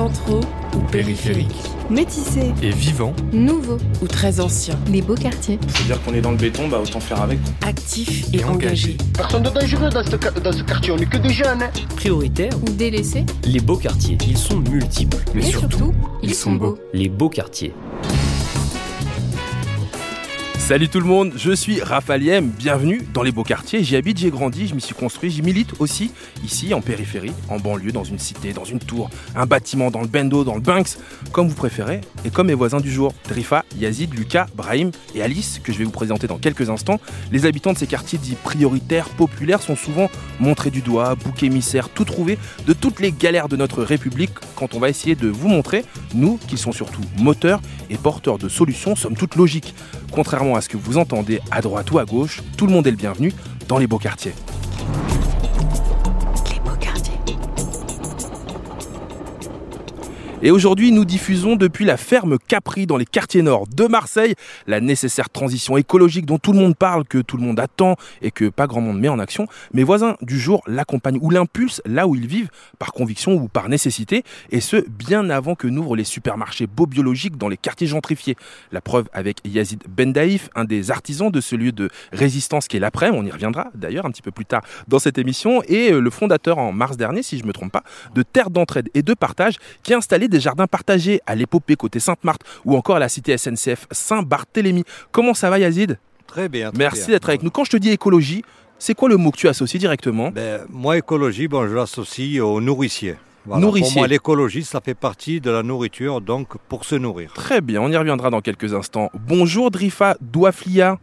Centraux 0.00 0.40
ou 0.74 0.78
périphérique 0.92 1.56
Métissés. 1.88 2.52
et 2.62 2.68
vivant, 2.68 3.14
Nouveaux. 3.32 3.78
ou 4.02 4.06
très 4.06 4.40
ancien, 4.40 4.74
Les 4.92 5.00
Beaux 5.00 5.14
Quartiers. 5.14 5.58
C'est-à-dire 5.68 6.02
qu'on 6.04 6.12
est 6.12 6.20
dans 6.20 6.32
le 6.32 6.36
béton, 6.36 6.68
bah 6.68 6.78
autant 6.82 7.00
faire 7.00 7.22
avec. 7.22 7.38
actif 7.66 8.26
Et 8.34 8.40
et, 8.40 8.44
engagé, 8.44 8.98
Personne 9.16 9.44
de 9.44 9.48
dangereux 9.48 9.88
dans 9.88 10.04
ce, 10.04 10.16
dans 10.40 10.52
ce 10.52 10.62
quartier, 10.64 10.92
on 10.92 10.96
n'est 10.96 11.06
que 11.06 11.16
des 11.16 11.30
jeunes. 11.30 11.62
hein. 11.62 11.70
Prioritaires, 11.96 12.52
Ou 12.62 12.70
délaissés. 12.72 13.24
les 13.44 13.60
beaux 13.60 13.78
quartiers. 13.78 14.18
Ils 14.28 14.36
sont 14.36 14.58
multiples. 14.58 15.16
mais 15.34 15.40
surtout, 15.40 15.94
ils 16.22 16.34
sont 16.34 16.52
beaux. 16.52 16.76
Les 16.92 17.08
beaux 17.08 17.30
quartiers. 17.30 17.72
Salut 20.66 20.88
tout 20.88 20.98
le 20.98 21.06
monde, 21.06 21.32
je 21.36 21.52
suis 21.52 21.80
Raphaël 21.80 22.42
bienvenue 22.42 23.06
dans 23.14 23.22
les 23.22 23.30
beaux 23.30 23.44
quartiers. 23.44 23.84
J'y 23.84 23.94
habite, 23.94 24.18
j'ai 24.18 24.30
grandi, 24.30 24.66
je 24.66 24.74
m'y 24.74 24.80
suis 24.80 24.96
construit, 24.96 25.30
j'y 25.30 25.40
milite 25.40 25.74
aussi, 25.78 26.10
ici 26.42 26.74
en 26.74 26.80
périphérie, 26.80 27.30
en 27.48 27.60
banlieue, 27.60 27.92
dans 27.92 28.02
une 28.02 28.18
cité, 28.18 28.52
dans 28.52 28.64
une 28.64 28.80
tour, 28.80 29.08
un 29.36 29.46
bâtiment, 29.46 29.92
dans 29.92 30.00
le 30.00 30.08
bendo, 30.08 30.42
dans 30.42 30.56
le 30.56 30.60
Banks, 30.60 30.96
comme 31.30 31.46
vous 31.46 31.54
préférez, 31.54 32.00
et 32.24 32.30
comme 32.30 32.48
mes 32.48 32.54
voisins 32.54 32.80
du 32.80 32.90
jour, 32.90 33.14
Drifa, 33.28 33.64
Yazid, 33.78 34.12
Lucas, 34.12 34.46
Brahim 34.56 34.90
et 35.14 35.22
Alice, 35.22 35.60
que 35.62 35.72
je 35.72 35.78
vais 35.78 35.84
vous 35.84 35.92
présenter 35.92 36.26
dans 36.26 36.38
quelques 36.38 36.68
instants. 36.68 36.98
Les 37.30 37.46
habitants 37.46 37.72
de 37.72 37.78
ces 37.78 37.86
quartiers 37.86 38.18
dits 38.18 38.34
prioritaires, 38.34 39.08
populaires, 39.10 39.62
sont 39.62 39.76
souvent 39.76 40.10
montrés 40.40 40.70
du 40.70 40.80
doigt, 40.80 41.14
boucs 41.14 41.44
émissaires, 41.44 41.90
tout 41.90 42.04
trouvé 42.04 42.38
de 42.66 42.72
toutes 42.72 42.98
les 42.98 43.12
galères 43.12 43.48
de 43.48 43.54
notre 43.54 43.84
République 43.84 44.32
quand 44.56 44.74
on 44.74 44.80
va 44.80 44.88
essayer 44.88 45.14
de 45.14 45.28
vous 45.28 45.46
montrer, 45.46 45.84
nous, 46.12 46.40
qui 46.48 46.56
sont 46.56 46.72
surtout 46.72 47.02
moteurs 47.18 47.60
et 47.88 47.96
porteurs 47.96 48.38
de 48.38 48.48
solutions, 48.48 48.96
sommes 48.96 49.16
toutes 49.16 49.36
logiques. 49.36 49.72
Contrairement 50.10 50.55
à 50.56 50.60
ce 50.60 50.68
que 50.68 50.76
vous 50.76 50.98
entendez 50.98 51.40
à 51.50 51.60
droite 51.60 51.90
ou 51.90 51.98
à 51.98 52.04
gauche, 52.04 52.42
tout 52.56 52.66
le 52.66 52.72
monde 52.72 52.86
est 52.86 52.90
le 52.90 52.96
bienvenu 52.96 53.32
dans 53.68 53.78
les 53.78 53.86
beaux 53.86 53.98
quartiers. 53.98 54.34
Et 60.42 60.50
aujourd'hui, 60.50 60.92
nous 60.92 61.06
diffusons 61.06 61.56
depuis 61.56 61.86
la 61.86 61.96
ferme 61.96 62.36
Capri 62.38 62.86
dans 62.86 62.98
les 62.98 63.06
quartiers 63.06 63.40
nord 63.40 63.66
de 63.68 63.86
Marseille 63.86 64.34
la 64.66 64.80
nécessaire 64.80 65.30
transition 65.30 65.78
écologique 65.78 66.26
dont 66.26 66.36
tout 66.36 66.52
le 66.52 66.58
monde 66.58 66.76
parle, 66.76 67.06
que 67.06 67.18
tout 67.18 67.38
le 67.38 67.42
monde 67.42 67.58
attend 67.58 67.96
et 68.20 68.30
que 68.30 68.50
pas 68.50 68.66
grand 68.66 68.82
monde 68.82 69.00
met 69.00 69.08
en 69.08 69.18
action. 69.18 69.46
Mes 69.72 69.82
voisins 69.82 70.14
du 70.20 70.38
jour 70.38 70.62
l'accompagnent 70.66 71.18
ou 71.22 71.30
l'impulsent 71.30 71.80
là 71.86 72.06
où 72.06 72.14
ils 72.14 72.26
vivent, 72.26 72.50
par 72.78 72.92
conviction 72.92 73.32
ou 73.32 73.48
par 73.48 73.70
nécessité, 73.70 74.24
et 74.50 74.60
ce, 74.60 74.86
bien 74.90 75.30
avant 75.30 75.54
que 75.54 75.68
n'ouvrent 75.68 75.96
les 75.96 76.04
supermarchés 76.04 76.66
beaux 76.66 76.86
biologiques 76.86 77.38
dans 77.38 77.48
les 77.48 77.56
quartiers 77.56 77.86
gentrifiés. 77.86 78.36
La 78.72 78.82
preuve 78.82 79.08
avec 79.14 79.38
Yazid 79.46 79.84
Bendaïf, 79.88 80.50
un 80.54 80.64
des 80.64 80.90
artisans 80.90 81.30
de 81.30 81.40
ce 81.40 81.56
lieu 81.56 81.72
de 81.72 81.88
résistance 82.12 82.68
qui 82.68 82.76
est 82.76 82.80
l'après, 82.80 83.08
on 83.08 83.24
y 83.24 83.30
reviendra 83.30 83.68
d'ailleurs 83.74 84.04
un 84.04 84.10
petit 84.10 84.22
peu 84.22 84.32
plus 84.32 84.44
tard 84.44 84.62
dans 84.86 84.98
cette 84.98 85.16
émission, 85.16 85.62
et 85.66 85.92
euh, 85.92 86.00
le 86.00 86.10
fondateur 86.10 86.58
en 86.58 86.72
mars 86.72 86.98
dernier, 86.98 87.22
si 87.22 87.38
je 87.38 87.42
ne 87.42 87.48
me 87.48 87.54
trompe 87.54 87.72
pas, 87.72 87.84
de 88.14 88.22
Terre 88.22 88.50
d'entraide 88.50 88.90
et 88.92 89.02
de 89.02 89.14
partage, 89.14 89.56
qui 89.82 89.94
a 89.94 89.96
installé 89.96 90.25
des 90.28 90.40
jardins 90.40 90.66
partagés 90.66 91.20
à 91.26 91.34
l'épopée 91.34 91.76
côté 91.76 92.00
Sainte-Marthe 92.00 92.42
ou 92.64 92.76
encore 92.76 92.96
à 92.96 92.98
la 92.98 93.08
cité 93.08 93.36
SNCF 93.36 93.86
Saint-Barthélemy. 93.90 94.84
Comment 95.12 95.34
ça 95.34 95.50
va 95.50 95.58
Yazid? 95.58 95.98
Très 96.26 96.48
bien. 96.48 96.70
très 96.70 96.78
Merci 96.78 97.10
d'être 97.10 97.28
avec 97.28 97.42
nous. 97.42 97.50
Quand 97.50 97.64
je 97.64 97.70
te 97.70 97.76
dis 97.76 97.90
écologie, 97.90 98.44
c'est 98.78 98.94
quoi 98.94 99.08
le 99.08 99.16
mot 99.16 99.30
que 99.30 99.38
tu 99.38 99.48
associes 99.48 99.78
directement? 99.78 100.30
Ben, 100.30 100.62
moi, 100.70 100.98
écologie, 100.98 101.48
bon, 101.48 101.66
je 101.66 101.74
l'associe 101.74 102.40
au 102.40 102.60
nourricier. 102.60 103.16
Voilà. 103.46 103.64
Nourricier. 103.64 103.92
Pour 103.92 104.00
moi, 104.00 104.08
l'écologie, 104.08 104.64
ça 104.64 104.80
fait 104.80 104.94
partie 104.94 105.40
de 105.40 105.50
la 105.50 105.62
nourriture, 105.62 106.20
donc 106.20 106.58
pour 106.68 106.84
se 106.84 106.96
nourrir. 106.96 107.32
Très 107.32 107.60
bien, 107.60 107.80
on 107.80 107.90
y 107.90 107.96
reviendra 107.96 108.28
dans 108.28 108.40
quelques 108.40 108.74
instants. 108.74 109.10
Bonjour 109.14 109.70
Drifa 109.70 110.16
Douaflia. 110.20 110.98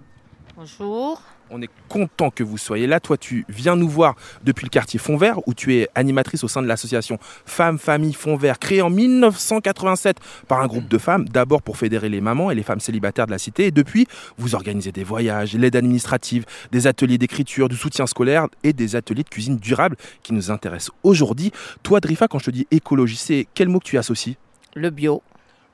Bonjour. 0.57 1.21
On 1.55 1.61
est 1.61 1.69
content 1.87 2.31
que 2.31 2.43
vous 2.43 2.57
soyez 2.57 2.87
là. 2.87 2.99
Toi, 2.99 3.15
tu 3.15 3.45
viens 3.47 3.75
nous 3.75 3.87
voir 3.87 4.15
depuis 4.43 4.65
le 4.65 4.71
quartier 4.71 4.97
Fond 4.97 5.17
Vert, 5.17 5.47
où 5.47 5.53
tu 5.53 5.75
es 5.75 5.87
animatrice 5.93 6.43
au 6.43 6.47
sein 6.47 6.63
de 6.63 6.67
l'association 6.67 7.19
Femmes, 7.45 7.77
Famille, 7.77 8.13
Fond 8.13 8.35
Vert, 8.37 8.57
créée 8.57 8.81
en 8.81 8.89
1987 8.89 10.17
par 10.47 10.61
un 10.61 10.67
groupe 10.67 10.87
de 10.87 10.97
femmes, 10.97 11.29
d'abord 11.29 11.61
pour 11.61 11.77
fédérer 11.77 12.09
les 12.09 12.21
mamans 12.21 12.49
et 12.49 12.55
les 12.55 12.63
femmes 12.63 12.79
célibataires 12.79 13.27
de 13.27 13.31
la 13.31 13.37
cité. 13.37 13.67
Et 13.67 13.71
depuis, 13.71 14.07
vous 14.39 14.55
organisez 14.55 14.91
des 14.91 15.03
voyages, 15.03 15.53
l'aide 15.53 15.75
administrative, 15.75 16.45
des 16.71 16.87
ateliers 16.87 17.19
d'écriture, 17.19 17.69
du 17.69 17.75
soutien 17.75 18.07
scolaire 18.07 18.47
et 18.63 18.73
des 18.73 18.95
ateliers 18.95 19.21
de 19.21 19.29
cuisine 19.29 19.57
durable 19.57 19.95
qui 20.23 20.33
nous 20.33 20.49
intéressent 20.49 20.95
aujourd'hui. 21.03 21.51
Toi, 21.83 21.99
Drifa, 21.99 22.27
quand 22.27 22.39
je 22.39 22.45
te 22.45 22.51
dis 22.51 22.65
écologie, 22.71 23.17
c'est 23.17 23.45
quel 23.53 23.69
mot 23.69 23.77
que 23.77 23.85
tu 23.85 23.99
associes? 23.99 24.37
Le 24.73 24.89
bio. 24.89 25.21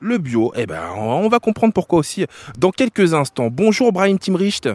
le 0.00 0.18
bio, 0.18 0.52
eh 0.56 0.66
ben, 0.66 0.90
on 0.98 1.30
va 1.30 1.38
comprendre 1.38 1.72
pourquoi 1.72 2.00
aussi 2.00 2.26
dans 2.58 2.70
quelques 2.70 3.14
instants. 3.14 3.48
Bonjour 3.50 3.92
Brahim 3.92 4.18
Timricht. 4.18 4.68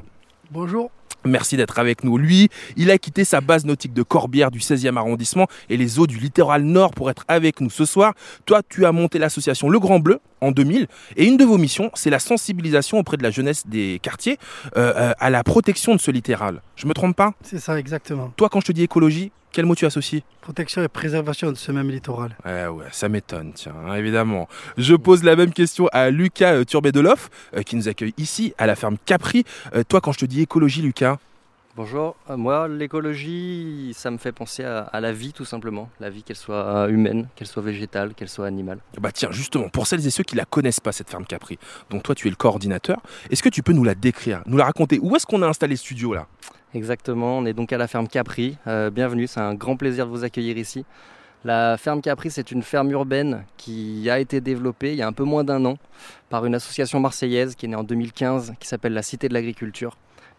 Bonjour. 0.52 0.92
Merci 1.26 1.58
d'être 1.58 1.80
avec 1.80 2.04
nous. 2.04 2.18
Lui, 2.18 2.50
il 2.78 2.92
a 2.92 2.98
quitté 2.98 3.26
sa 3.26 3.42
base 3.42 3.66
nautique 3.66 3.94
de 3.94 4.04
Corbière 4.04 4.52
du 4.52 4.60
16e 4.60 4.96
arrondissement 4.96 5.48
et 5.70 5.78
les 5.78 5.98
eaux 6.00 6.06
du 6.06 6.18
littoral 6.20 6.64
nord 6.64 6.92
pour 6.92 7.10
être 7.10 7.26
avec 7.28 7.62
nous 7.62 7.72
ce 7.72 7.86
soir. 7.86 8.14
Toi, 8.46 8.62
tu 8.68 8.86
as 8.86 8.92
monté 8.92 9.18
l'association 9.18 9.70
Le 9.70 9.80
Grand 9.80 10.00
Bleu 10.00 10.20
en 10.42 10.52
2000 10.52 10.88
et 11.16 11.26
une 11.26 11.38
de 11.38 11.44
vos 11.44 11.58
missions, 11.58 11.90
c'est 11.96 12.12
la 12.12 12.20
sensibilisation 12.20 13.00
auprès 13.00 13.18
de 13.18 13.24
la 13.24 13.32
jeunesse 13.32 13.66
des 13.66 14.00
quartiers 14.04 14.38
euh, 14.78 14.94
euh, 14.96 15.14
à 15.20 15.30
la 15.32 15.44
protection 15.44 15.96
de 15.96 16.00
ce 16.00 16.12
littoral. 16.12 16.62
Je 16.76 16.86
me 16.86 16.94
trompe 16.94 17.16
pas? 17.16 17.34
C'est 17.42 17.60
ça, 17.60 17.80
exactement. 17.80 18.32
Toi, 18.36 18.50
quand 18.50 18.60
je 18.60 18.68
te 18.68 18.72
dis 18.72 18.84
écologie, 18.84 19.32
quel 19.56 19.66
mot 19.66 19.74
tu 19.74 19.86
associes 19.86 20.22
Protection 20.42 20.84
et 20.84 20.90
préservation 20.90 21.50
de 21.50 21.56
ce 21.56 21.72
même 21.72 21.90
littoral. 21.90 22.36
Eh 22.46 22.68
ouais, 22.68 22.88
ça 22.92 23.08
m'étonne, 23.08 23.54
tiens, 23.54 23.74
hein, 23.88 23.96
évidemment. 23.96 24.50
Je 24.78 24.96
pose 24.96 25.24
la 25.24 25.38
même 25.38 25.54
question 25.54 25.88
à 25.94 26.10
Lucas 26.10 26.56
euh, 26.56 26.66
Turbet-Deloff, 26.66 27.30
euh, 27.56 27.62
qui 27.62 27.78
nous 27.78 27.88
accueille 27.88 28.14
ici, 28.18 28.54
à 28.58 28.68
la 28.68 28.76
ferme 28.76 28.98
Capri. 29.06 29.46
Euh, 29.74 29.84
toi, 29.88 30.02
quand 30.02 30.12
je 30.12 30.20
te 30.20 30.26
dis 30.26 30.42
écologie, 30.42 30.82
Lucas, 30.82 31.20
Bonjour, 31.75 32.16
Euh, 32.30 32.38
moi 32.38 32.69
l'écologie 32.69 33.91
ça 33.94 34.09
me 34.09 34.18
fait 34.18 34.31
penser 34.31 34.63
à, 34.63 34.80
à 34.84 35.02
la 35.02 35.12
vie 35.12 35.34
tout 35.34 35.44
simplement, 35.44 35.90
la 36.00 36.09
vie 36.09 36.24
qu'elle 36.24 36.38
soit 36.38 36.88
humaine, 36.90 37.28
qu'elle 37.36 37.47
soit 37.47 37.62
végétale, 37.62 38.13
qu'elle 38.13 38.30
soit 38.30 38.47
animale. 38.47 38.80
bah 39.02 39.12
tiens, 39.12 39.30
justement, 39.31 39.68
pour 39.68 39.85
celles 39.85 40.06
et 40.08 40.09
ceux 40.09 40.24
qui 40.24 40.35
la 40.38 40.46
connaissent 40.46 40.80
pas, 40.80 40.94
cette 40.94 41.09
ferme 41.09 41.25
Capri, 41.25 41.59
dont 41.90 42.00
toi 42.00 42.16
tu 42.16 42.28
es 42.28 42.30
le 42.30 42.38
coordinateur, 42.38 43.02
est-ce 43.30 43.44
que 43.44 43.50
tu 43.50 43.62
peux 43.62 43.74
nous 43.74 43.84
la 43.84 43.94
décrire, 43.94 44.41
nous 44.46 44.56
la 44.56 44.64
raconter? 44.66 45.00
Où 45.02 45.16
est-ce 45.18 45.25
qu'on 45.25 45.41
a 45.41 45.47
installé 45.47 45.75
ce 45.75 45.84
studio 45.84 46.14
là? 46.14 46.28
Exactement, 46.74 47.40
on 47.40 47.46
est 47.46 47.53
donc 47.53 47.74
à 47.74 47.78
la 47.78 47.88
ferme 47.88 48.08
Capri, 48.08 48.58
Euh, 48.68 48.90
bienvenue, 48.90 49.28
c'est 49.28 49.41
un 49.41 49.53
grand 49.53 49.75
plaisir 49.75 50.06
de 50.06 50.12
vous 50.12 50.24
accueillir 50.24 50.58
ici. 50.58 50.85
La 51.44 51.78
ferme 51.78 52.02
Capri 52.02 52.31
c'est 52.31 52.52
une 52.52 52.64
ferme 52.64 52.90
urbaine 52.91 53.44
qui 53.58 54.09
a 54.09 54.18
été 54.19 54.40
développée 54.40 54.94
il 54.94 54.97
y 54.97 55.02
a 55.03 55.08
un 55.08 55.14
peu 55.14 55.25
moins 55.25 55.44
d'un 55.44 55.64
an 55.66 55.78
par 56.30 56.46
une 56.46 56.56
association 56.56 57.00
marseillaise 57.02 57.53
qui 57.56 57.66
est 57.66 57.69
née 57.69 57.75
en 57.75 57.84
2015 57.84 58.53
qui 58.59 58.68
s'appelle 58.68 58.94
la 58.94 59.03
Cité 59.03 59.28
de 59.30 59.34
l'Agriculture, 59.35 59.96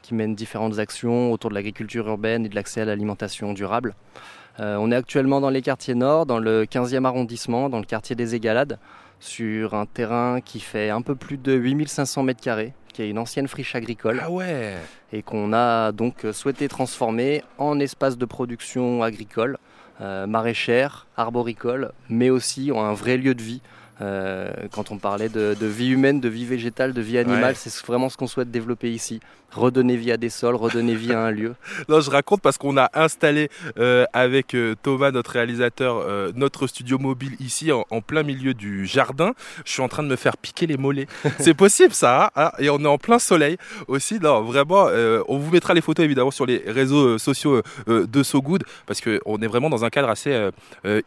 qui 0.07 0.15
mène 0.15 0.37
différentes 0.37 0.79
actions 0.79 1.33
autour 1.33 1.51
de 1.51 1.57
l'agriculture 1.57 2.07
urbaine 2.07 2.47
et 2.47 2.49
de 2.49 2.55
l'accès 2.55 2.83
à 2.83 2.85
l'alimentation 2.85 3.53
durable. 3.53 3.97
Euh, 4.61 4.77
on 4.79 4.93
est 4.93 4.95
actuellement 4.95 5.41
dans 5.41 5.51
les 5.51 5.63
quartiers 5.63 5.97
nord, 5.97 6.27
dans 6.27 6.39
le 6.39 6.65
15e 6.65 7.05
arrondissement, 7.05 7.69
dans 7.69 7.81
le 7.81 7.85
quartier 7.85 8.15
des 8.15 8.37
Égalades, 8.37 8.79
sur 9.19 9.75
un 9.75 9.85
terrain 9.85 10.41
qui 10.41 10.61
fait 10.61 10.91
un 10.91 11.03
peu 11.03 11.17
plus 11.17 11.39
de 11.39 11.55
8500 11.55 12.23
mètres 12.23 12.41
carrés, 12.41 12.73
qui 12.93 13.03
est 13.03 13.11
une 13.11 13.19
ancienne 13.19 13.49
friche 13.49 13.75
agricole 13.75 14.21
Ah 14.23 14.31
ouais 14.31 14.75
et 15.13 15.23
qu'on 15.23 15.53
a 15.53 15.93
donc 15.93 16.27
souhaité 16.33 16.69
transformer 16.69 17.43
en 17.59 17.79
espace 17.81 18.17
de 18.17 18.25
production 18.25 19.03
agricole, 19.03 19.59
euh, 20.01 20.27
maraîchère, 20.27 21.07
arboricole, 21.17 21.93
mais 22.09 22.31
aussi 22.31 22.71
en 22.71 22.85
un 22.85 22.95
vrai 22.95 23.17
lieu 23.17 23.35
de 23.35 23.43
vie. 23.43 23.61
Euh, 24.03 24.51
quand 24.73 24.91
on 24.91 24.99
parlait 24.99 25.29
de, 25.31 25.57
de 25.59 25.67
vie 25.67 25.89
humaine, 25.89 26.21
de 26.21 26.29
vie 26.29 26.45
végétale, 26.45 26.93
de 26.93 27.01
vie 27.01 27.17
animale, 27.19 27.53
Ouais. 27.53 27.55
c'est 27.55 27.85
vraiment 27.87 28.09
ce 28.11 28.17
qu'on 28.17 28.27
souhaite 28.27 28.51
développer 28.51 28.91
ici. 28.93 29.21
Redonner 29.53 29.97
vie 29.97 30.13
à 30.13 30.17
des 30.19 30.29
sols, 30.29 30.55
redonner 30.57 30.95
vie 30.95 31.13
à 31.15 31.21
un 31.23 31.31
lieu. 31.31 31.55
Non, 31.89 32.01
je 32.01 32.11
raconte 32.11 32.43
parce 32.43 32.59
qu'on 32.59 32.77
a 32.77 32.91
installé 32.95 33.49
euh, 33.79 34.05
avec 34.13 34.55
euh, 34.55 34.75
Thomas, 34.83 35.13
notre 35.13 35.31
réalisateur, 35.31 36.05
notre 36.35 36.67
studio 36.67 36.99
mobile 36.99 37.37
ici 37.41 37.73
en, 37.73 37.87
en 37.91 38.01
plein 38.03 38.23
milieu 38.23 38.53
du 38.55 38.85
jardin. 38.87 39.33
Je 39.65 39.73
suis 39.73 39.83
en 39.83 39.89
train 39.89 40.03
de 40.03 40.09
me 40.09 40.17
faire 40.17 40.37
piquer 40.37 40.67
les 40.67 40.77
mollets. 40.77 41.07
C'est 41.39 41.55
possible 41.55 41.95
ça 41.95 42.27
hein 42.27 42.31
Ah, 42.35 42.53
Et 42.59 42.69
on 42.69 42.79
est 42.81 42.87
en 42.87 42.99
plein 42.99 43.19
soleil 43.19 43.57
aussi. 43.89 44.19
Non, 44.21 44.43
vraiment, 44.43 44.89
on 45.29 45.39
vous 45.39 45.51
mettra 45.51 45.73
les 45.75 45.81
photos 45.81 46.05
évidemment 46.05 46.31
sur 46.31 46.45
les 46.45 46.63
réseaux 46.67 47.17
sociaux 47.19 47.63
de 47.87 48.23
So 48.23 48.43
Good 48.43 48.65
parce 48.87 49.01
qu'on 49.01 49.39
est 49.41 49.47
vraiment 49.47 49.71
dans 49.71 49.85
un 49.85 49.91
cadre 49.91 50.11
assez 50.11 50.51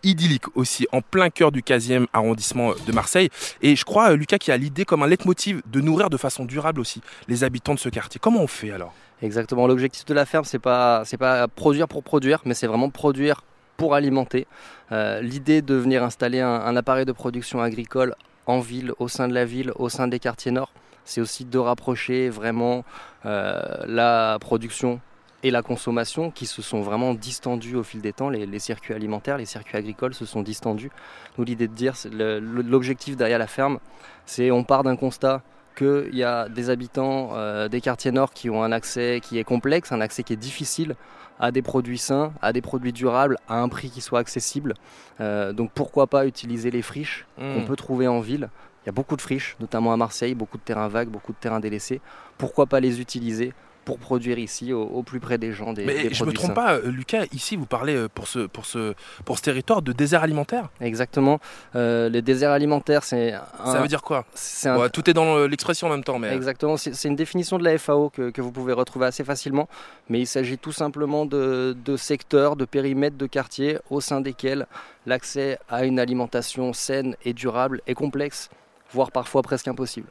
idyllique 0.03 0.45
aussi, 0.55 0.87
en 0.91 1.01
plein 1.01 1.29
cœur 1.29 1.51
du 1.51 1.61
15e 1.61 2.05
arrondissement 2.13 2.71
de 2.85 2.91
Marseille. 2.91 3.29
Et 3.61 3.75
je 3.75 3.85
crois, 3.85 4.11
euh, 4.11 4.15
Lucas, 4.15 4.37
qui 4.37 4.51
a 4.51 4.57
l'idée 4.57 4.85
comme 4.85 5.03
un 5.03 5.07
leitmotiv 5.07 5.61
de 5.65 5.81
nourrir 5.81 6.09
de 6.09 6.17
façon 6.17 6.45
durable 6.45 6.79
aussi 6.79 7.01
les 7.27 7.43
habitants 7.43 7.73
de 7.73 7.79
ce 7.79 7.89
quartier. 7.89 8.19
Comment 8.21 8.41
on 8.41 8.47
fait 8.47 8.71
alors? 8.71 8.93
Exactement. 9.21 9.67
L'objectif 9.67 10.05
de 10.05 10.13
la 10.13 10.25
ferme, 10.25 10.45
c'est 10.45 10.59
pas 10.59 11.03
c'est 11.05 11.17
pas 11.17 11.47
produire 11.47 11.87
pour 11.87 12.03
produire, 12.03 12.41
mais 12.45 12.53
c'est 12.53 12.67
vraiment 12.67 12.89
produire 12.89 13.41
pour 13.77 13.95
alimenter. 13.95 14.47
Euh, 14.91 15.21
L'idée 15.21 15.61
de 15.61 15.75
venir 15.75 16.03
installer 16.03 16.41
un, 16.41 16.75
appareil 16.75 17.05
de 17.05 17.11
production 17.11 17.61
agricole 17.61 18.15
en 18.45 18.59
ville, 18.59 18.93
au 18.99 19.07
sein 19.07 19.27
de 19.27 19.33
la 19.33 19.45
ville, 19.45 19.71
au 19.75 19.89
sein 19.89 20.07
des 20.07 20.19
quartiers 20.19 20.51
nord, 20.51 20.71
c'est 21.05 21.21
aussi 21.21 21.45
de 21.45 21.57
rapprocher 21.57 22.29
vraiment 22.29 22.83
euh, 23.25 23.61
la 23.87 24.37
production 24.39 24.99
et 25.43 25.51
la 25.51 25.61
consommation 25.61 26.31
qui 26.31 26.45
se 26.45 26.61
sont 26.61 26.81
vraiment 26.81 27.13
distendus 27.13 27.75
au 27.75 27.83
fil 27.83 28.01
des 28.01 28.13
temps. 28.13 28.29
Les, 28.29 28.45
les 28.45 28.59
circuits 28.59 28.93
alimentaires, 28.93 29.37
les 29.37 29.45
circuits 29.45 29.77
agricoles 29.77 30.13
se 30.13 30.25
sont 30.25 30.41
distendus. 30.41 30.91
Nous, 31.37 31.45
l'idée 31.45 31.67
de 31.67 31.73
dire, 31.73 31.93
l'objectif 32.11 33.15
derrière 33.15 33.39
la 33.39 33.47
ferme, 33.47 33.79
c'est 34.25 34.51
on 34.51 34.63
part 34.63 34.83
d'un 34.83 34.95
constat 34.95 35.41
qu'il 35.77 36.13
y 36.15 36.23
a 36.23 36.49
des 36.49 36.69
habitants 36.69 37.29
euh, 37.33 37.69
des 37.69 37.79
quartiers 37.79 38.11
nord 38.11 38.33
qui 38.33 38.49
ont 38.49 38.63
un 38.63 38.71
accès 38.73 39.21
qui 39.23 39.37
est 39.37 39.45
complexe, 39.45 39.91
un 39.93 40.01
accès 40.01 40.23
qui 40.23 40.33
est 40.33 40.37
difficile 40.49 40.95
à 41.39 41.51
des 41.51 41.61
produits 41.61 41.97
sains, 41.97 42.33
à 42.41 42.51
des 42.51 42.61
produits 42.61 42.91
durables, 42.91 43.37
à 43.47 43.61
un 43.61 43.69
prix 43.69 43.89
qui 43.89 44.01
soit 44.01 44.19
accessible. 44.19 44.73
Euh, 45.21 45.53
donc 45.53 45.71
pourquoi 45.73 46.07
pas 46.07 46.25
utiliser 46.25 46.69
les 46.69 46.81
friches 46.81 47.25
qu'on 47.37 47.61
Mmh. 47.61 47.65
peut 47.65 47.77
trouver 47.77 48.07
en 48.09 48.19
ville. 48.19 48.49
Il 48.83 48.87
y 48.87 48.89
a 48.89 48.91
beaucoup 48.91 49.15
de 49.15 49.21
friches, 49.21 49.55
notamment 49.61 49.93
à 49.93 49.97
Marseille, 49.97 50.35
beaucoup 50.35 50.57
de 50.57 50.63
terrains 50.63 50.89
vagues, 50.89 51.07
beaucoup 51.07 51.31
de 51.31 51.37
terrains 51.37 51.61
délaissés. 51.61 52.01
Pourquoi 52.37 52.65
pas 52.65 52.81
les 52.81 52.99
utiliser 52.99 53.53
pour 53.89 53.97
produire 53.97 54.37
ici, 54.37 54.71
au, 54.71 54.83
au 54.83 55.01
plus 55.01 55.19
près 55.19 55.39
des 55.39 55.51
gens, 55.51 55.73
des, 55.73 55.83
Mais 55.83 55.95
des 55.95 55.99
je 56.13 56.23
me 56.23 56.31
produits 56.31 56.33
trompe 56.35 56.49
sains. 56.49 56.53
pas, 56.53 56.73
euh, 56.75 56.91
Lucas, 56.91 57.25
ici 57.33 57.55
vous 57.55 57.65
parlez 57.65 57.95
euh, 57.95 58.07
pour 58.07 58.27
ce, 58.27 58.45
pour 58.45 58.67
ce, 58.67 58.93
pour 59.25 59.37
ce 59.39 59.41
territoire 59.41 59.81
de 59.81 59.91
désert 59.93 60.21
alimentaire 60.21 60.69
Exactement. 60.79 61.39
Euh, 61.75 62.07
les 62.07 62.21
déserts 62.21 62.51
alimentaires, 62.51 63.03
c'est 63.03 63.33
un- 63.33 63.71
Ça 63.73 63.81
veut 63.81 63.87
dire 63.87 64.03
quoi 64.03 64.25
c'est 64.35 64.69
un- 64.69 64.77
Ouais, 64.77 64.91
Tout 64.91 65.09
est 65.09 65.13
dans 65.15 65.37
euh, 65.37 65.47
l'expression 65.47 65.87
en 65.87 65.89
même 65.89 66.03
temps, 66.03 66.19
mais. 66.19 66.31
Exactement, 66.35 66.77
c'est 66.77 66.93
c'est 66.93 67.07
une 67.07 67.15
définition 67.15 67.57
de 67.57 67.63
la 67.63 67.77
FAO 67.79 68.11
que, 68.11 68.29
que 68.29 68.41
vous 68.41 68.51
pouvez 68.51 68.73
retrouver 68.73 69.07
assez 69.07 69.23
facilement, 69.23 69.67
mais 70.07 70.19
il 70.19 70.27
s'agit 70.27 70.59
tout 70.59 70.71
simplement 70.71 71.25
de, 71.25 71.75
de 71.83 71.97
secteurs, 71.97 72.55
de 72.55 72.65
périmètres 72.65 73.17
de 73.17 73.25
quartiers 73.25 73.79
au 73.89 74.01
sein 74.01 74.21
desquels 74.21 74.67
l'accès 75.07 75.57
à 75.67 75.85
une 75.85 75.97
alimentation 75.99 76.73
saine 76.73 77.15
et 77.25 77.33
durable 77.33 77.81
est 77.87 77.95
complexe, 77.95 78.49
voire 78.93 79.11
parfois 79.11 79.41
presque 79.41 79.67
impossible. 79.67 80.07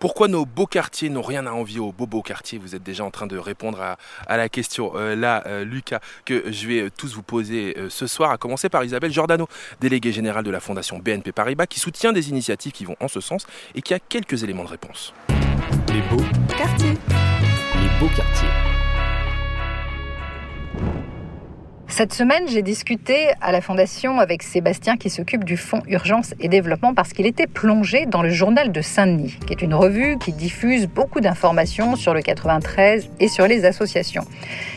Pourquoi 0.00 0.28
nos 0.28 0.46
beaux 0.46 0.66
quartiers 0.66 1.10
n'ont 1.10 1.22
rien 1.22 1.46
à 1.46 1.50
envier 1.50 1.80
aux 1.80 1.90
beaux 1.92 2.06
beaux 2.06 2.22
quartiers? 2.22 2.58
Vous 2.58 2.74
êtes 2.76 2.82
déjà 2.84 3.04
en 3.04 3.10
train 3.10 3.26
de 3.26 3.36
répondre 3.36 3.80
à, 3.80 3.96
à 4.26 4.36
la 4.36 4.48
question 4.48 4.92
euh, 4.94 5.16
là, 5.16 5.42
euh, 5.46 5.64
Lucas, 5.64 6.00
que 6.24 6.52
je 6.52 6.68
vais 6.68 6.80
euh, 6.82 6.90
tous 6.96 7.14
vous 7.14 7.22
poser 7.24 7.74
euh, 7.76 7.88
ce 7.90 8.06
soir, 8.06 8.30
à 8.30 8.38
commencer 8.38 8.68
par 8.68 8.84
Isabelle 8.84 9.12
Giordano, 9.12 9.48
déléguée 9.80 10.12
générale 10.12 10.44
de 10.44 10.50
la 10.50 10.60
Fondation 10.60 10.98
BNP 10.98 11.32
Paribas, 11.32 11.66
qui 11.66 11.80
soutient 11.80 12.12
des 12.12 12.28
initiatives 12.30 12.72
qui 12.72 12.84
vont 12.84 12.96
en 13.00 13.08
ce 13.08 13.20
sens 13.20 13.44
et 13.74 13.82
qui 13.82 13.92
a 13.92 13.98
quelques 13.98 14.44
éléments 14.44 14.64
de 14.64 14.68
réponse. 14.70 15.12
Les 15.92 16.00
beaux, 16.02 16.22
Quartier. 16.56 16.90
les 16.90 17.98
beaux 17.98 18.14
quartiers. 18.14 18.67
Cette 21.90 22.12
semaine, 22.12 22.42
j'ai 22.46 22.60
discuté 22.60 23.30
à 23.40 23.50
la 23.50 23.62
Fondation 23.62 24.20
avec 24.20 24.42
Sébastien 24.42 24.98
qui 24.98 25.08
s'occupe 25.08 25.42
du 25.42 25.56
Fonds 25.56 25.82
Urgence 25.88 26.34
et 26.38 26.48
Développement 26.48 26.92
parce 26.92 27.14
qu'il 27.14 27.24
était 27.24 27.46
plongé 27.46 28.04
dans 28.04 28.22
le 28.22 28.28
journal 28.28 28.72
de 28.72 28.80
Saint-Denis, 28.82 29.38
qui 29.46 29.54
est 29.54 29.62
une 29.62 29.72
revue 29.72 30.18
qui 30.18 30.32
diffuse 30.32 30.86
beaucoup 30.86 31.20
d'informations 31.20 31.96
sur 31.96 32.12
le 32.12 32.20
93 32.20 33.08
et 33.20 33.28
sur 33.28 33.48
les 33.48 33.64
associations. 33.64 34.24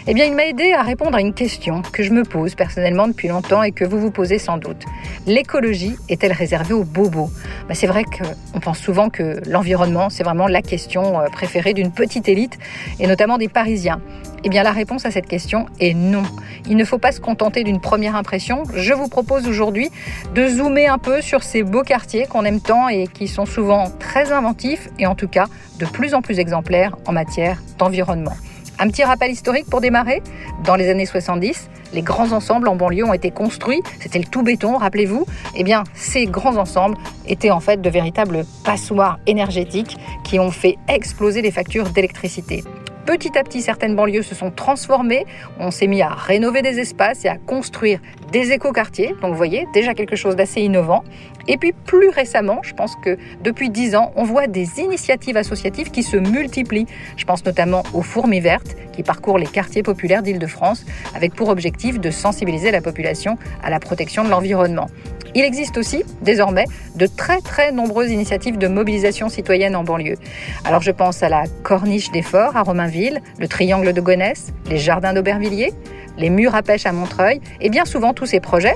Eh 0.08 0.14
bien, 0.14 0.26
il 0.26 0.34
m'a 0.34 0.46
aidé 0.46 0.72
à 0.72 0.84
répondre 0.84 1.16
à 1.18 1.22
une 1.22 1.34
question 1.34 1.82
que 1.82 2.02
je 2.02 2.12
me 2.12 2.24
pose 2.24 2.56
personnellement 2.56 3.10
depuis 3.10 3.28
longtemps 3.28 3.62
et 3.62 3.74
que 3.74 3.84
vous 3.84 4.00
vous 4.00 4.12
posez 4.12 4.40
sans 4.40 4.58
doute. 4.58 4.86
L'écologie 5.28 5.98
est-elle 6.08 6.32
réservée 6.32 6.74
aux 6.74 6.86
bobos? 6.86 7.30
Ben, 7.68 7.76
C'est 7.76 7.88
vrai 7.88 8.06
qu'on 8.06 8.62
pense 8.62 8.80
souvent 8.80 9.10
que 9.10 9.42
l'environnement, 9.48 10.10
c'est 10.10 10.24
vraiment 10.24 10.48
la 10.48 10.62
question 10.62 11.20
euh, 11.20 11.26
préférée 11.26 11.74
d'une 11.74 11.92
petite 11.92 12.30
élite 12.30 12.58
et 13.00 13.06
notamment 13.06 13.38
des 13.38 13.50
Parisiens. 13.50 14.02
Eh 14.44 14.50
bien, 14.50 14.64
la 14.64 14.72
réponse 14.72 15.06
à 15.06 15.12
cette 15.12 15.28
question 15.28 15.68
est 15.80 15.94
non. 15.94 16.24
Il 16.68 16.76
ne 16.76 16.84
faut 16.84 16.98
pas 17.02 17.12
se 17.12 17.20
contenter 17.20 17.64
d'une 17.64 17.82
première 17.82 18.16
impression. 18.16 18.64
Je 18.74 18.94
vous 18.94 19.10
propose 19.10 19.48
aujourd'hui 19.48 19.90
de 20.36 20.48
zoomer 20.48 20.88
un 20.88 21.00
peu 21.00 21.22
sur 21.22 21.44
ces 21.44 21.64
beaux 21.64 21.84
quartiers 21.84 22.28
qu'on 22.28 22.46
aime 22.46 22.62
tant 22.62 22.88
et 22.88 23.08
qui 23.08 23.28
sont 23.28 23.46
souvent 23.46 23.92
très 24.00 24.32
inventifs 24.32 24.88
et 25.00 25.08
en 25.08 25.16
tout 25.16 25.28
cas 25.28 25.48
de 25.80 25.86
plus 25.86 26.14
en 26.14 26.22
plus 26.22 26.40
exemplaires 26.40 26.96
en 27.08 27.12
matière 27.12 27.62
d'environnement. 27.78 28.34
Un 28.80 28.88
petit 28.88 29.04
rappel 29.04 29.32
historique 29.32 29.66
pour 29.70 29.82
démarrer. 29.82 30.24
Dans 30.64 30.76
les 30.76 30.90
années 30.90 31.06
70, 31.06 31.70
les 31.94 32.02
grands 32.02 32.32
ensembles 32.32 32.68
en 32.68 32.76
banlieue 32.76 33.06
ont 33.06 33.14
été 33.14 33.32
construits. 33.32 33.82
C'était 34.00 34.20
le 34.20 34.26
tout 34.26 34.44
béton, 34.44 34.78
rappelez-vous. 34.78 35.26
Eh 35.56 35.64
bien, 35.64 35.84
ces 35.94 36.26
grands 36.26 36.58
ensembles 36.58 36.98
étaient 37.28 37.52
en 37.52 37.60
fait 37.60 37.82
de 37.82 37.90
véritables 37.90 38.46
passoires 38.64 39.20
énergétiques 39.28 39.98
qui 40.24 40.40
ont 40.40 40.52
fait 40.52 40.78
exploser 40.88 41.42
les 41.42 41.52
factures 41.52 41.90
d'électricité. 41.90 42.64
Petit 43.06 43.38
à 43.38 43.44
petit, 43.44 43.62
certaines 43.62 43.96
banlieues 43.96 44.22
se 44.22 44.36
sont 44.36 44.52
transformées. 44.52 45.26
On 45.60 45.72
s'est 45.72 45.88
mis 45.88 46.02
à 46.02 46.10
rénover 46.10 46.62
des 46.62 46.80
espaces 46.80 47.26
et 47.26 47.28
à 47.28 47.38
construire 47.38 48.00
des 48.32 48.52
écoquartiers. 48.52 49.16
Donc, 49.22 49.32
vous 49.32 49.38
voyez, 49.38 49.68
déjà 49.74 49.94
quelque 49.94 50.16
chose 50.16 50.36
d'assez 50.36 50.62
innovant. 50.62 51.04
Et 51.48 51.58
puis, 51.58 51.74
plus 51.74 52.10
récemment, 52.10 52.60
je 52.62 52.74
pense 52.74 52.96
que 53.04 53.18
depuis 53.44 53.70
10 53.70 53.96
ans, 53.96 54.12
on 54.16 54.24
voit 54.24 54.48
des 54.48 54.80
initiatives 54.80 55.36
associatives 55.36 55.90
qui 55.90 56.04
se 56.04 56.16
multiplient. 56.16 56.86
Je 57.18 57.26
pense 57.26 57.44
notamment 57.44 57.84
aux 57.94 58.04
Fourmis 58.04 58.40
Vertes, 58.40 58.76
qui 58.94 59.04
parcourent 59.04 59.40
les 59.40 59.48
quartiers 59.48 59.84
populaires 59.84 60.22
d'Île-de-France, 60.22 60.86
avec 61.16 61.34
pour 61.34 61.50
objectif 61.50 62.00
de 62.00 62.12
sensibiliser 62.12 62.72
la 62.72 62.82
population 62.82 63.38
à 63.64 63.70
la 63.70 63.80
protection 63.80 64.24
de 64.24 64.30
l'environnement. 64.30 64.88
Il 65.34 65.44
existe 65.44 65.78
aussi, 65.78 66.04
désormais, 66.22 66.66
de 66.96 67.06
très 67.06 67.40
très 67.42 67.72
nombreuses 67.72 68.12
initiatives 68.12 68.58
de 68.58 68.68
mobilisation 68.68 69.30
citoyenne 69.30 69.76
en 69.76 69.84
banlieue. 69.84 70.18
Alors 70.66 70.82
je 70.82 70.92
pense 70.92 71.24
à 71.24 71.30
la 71.30 71.44
Corniche 71.64 72.12
des 72.12 72.22
Forts 72.22 72.58
à 72.58 72.64
Romainville, 72.64 73.22
le 73.40 73.48
Triangle 73.48 73.94
de 73.94 74.02
Gonesse, 74.02 74.54
les 74.70 74.78
Jardins 74.78 75.14
d'Aubervilliers, 75.14 75.74
les 76.18 76.30
Murs 76.30 76.56
à 76.56 76.64
pêche 76.64 76.86
à 76.86 76.92
Montreuil, 76.92 77.40
et 77.62 77.70
bien 77.70 77.86
souvent 77.86 78.14
tous 78.14 78.26
ces 78.26 78.40
projets, 78.40 78.76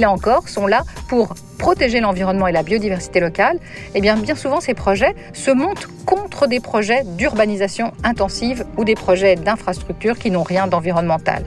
là 0.00 0.10
encore 0.10 0.48
sont 0.48 0.66
là 0.66 0.82
pour 1.08 1.34
protéger 1.58 2.00
l'environnement 2.00 2.48
et 2.48 2.52
la 2.52 2.64
biodiversité 2.64 3.20
locale, 3.20 3.58
et 3.94 4.00
bien 4.00 4.16
bien 4.16 4.34
souvent 4.34 4.60
ces 4.60 4.74
projets 4.74 5.14
se 5.32 5.50
montent 5.50 5.86
contre 6.06 6.48
des 6.48 6.58
projets 6.58 7.04
d'urbanisation 7.04 7.92
intensive 8.02 8.64
ou 8.76 8.84
des 8.84 8.96
projets 8.96 9.36
d'infrastructures 9.36 10.18
qui 10.18 10.30
n'ont 10.30 10.42
rien 10.42 10.66
d'environnemental. 10.66 11.44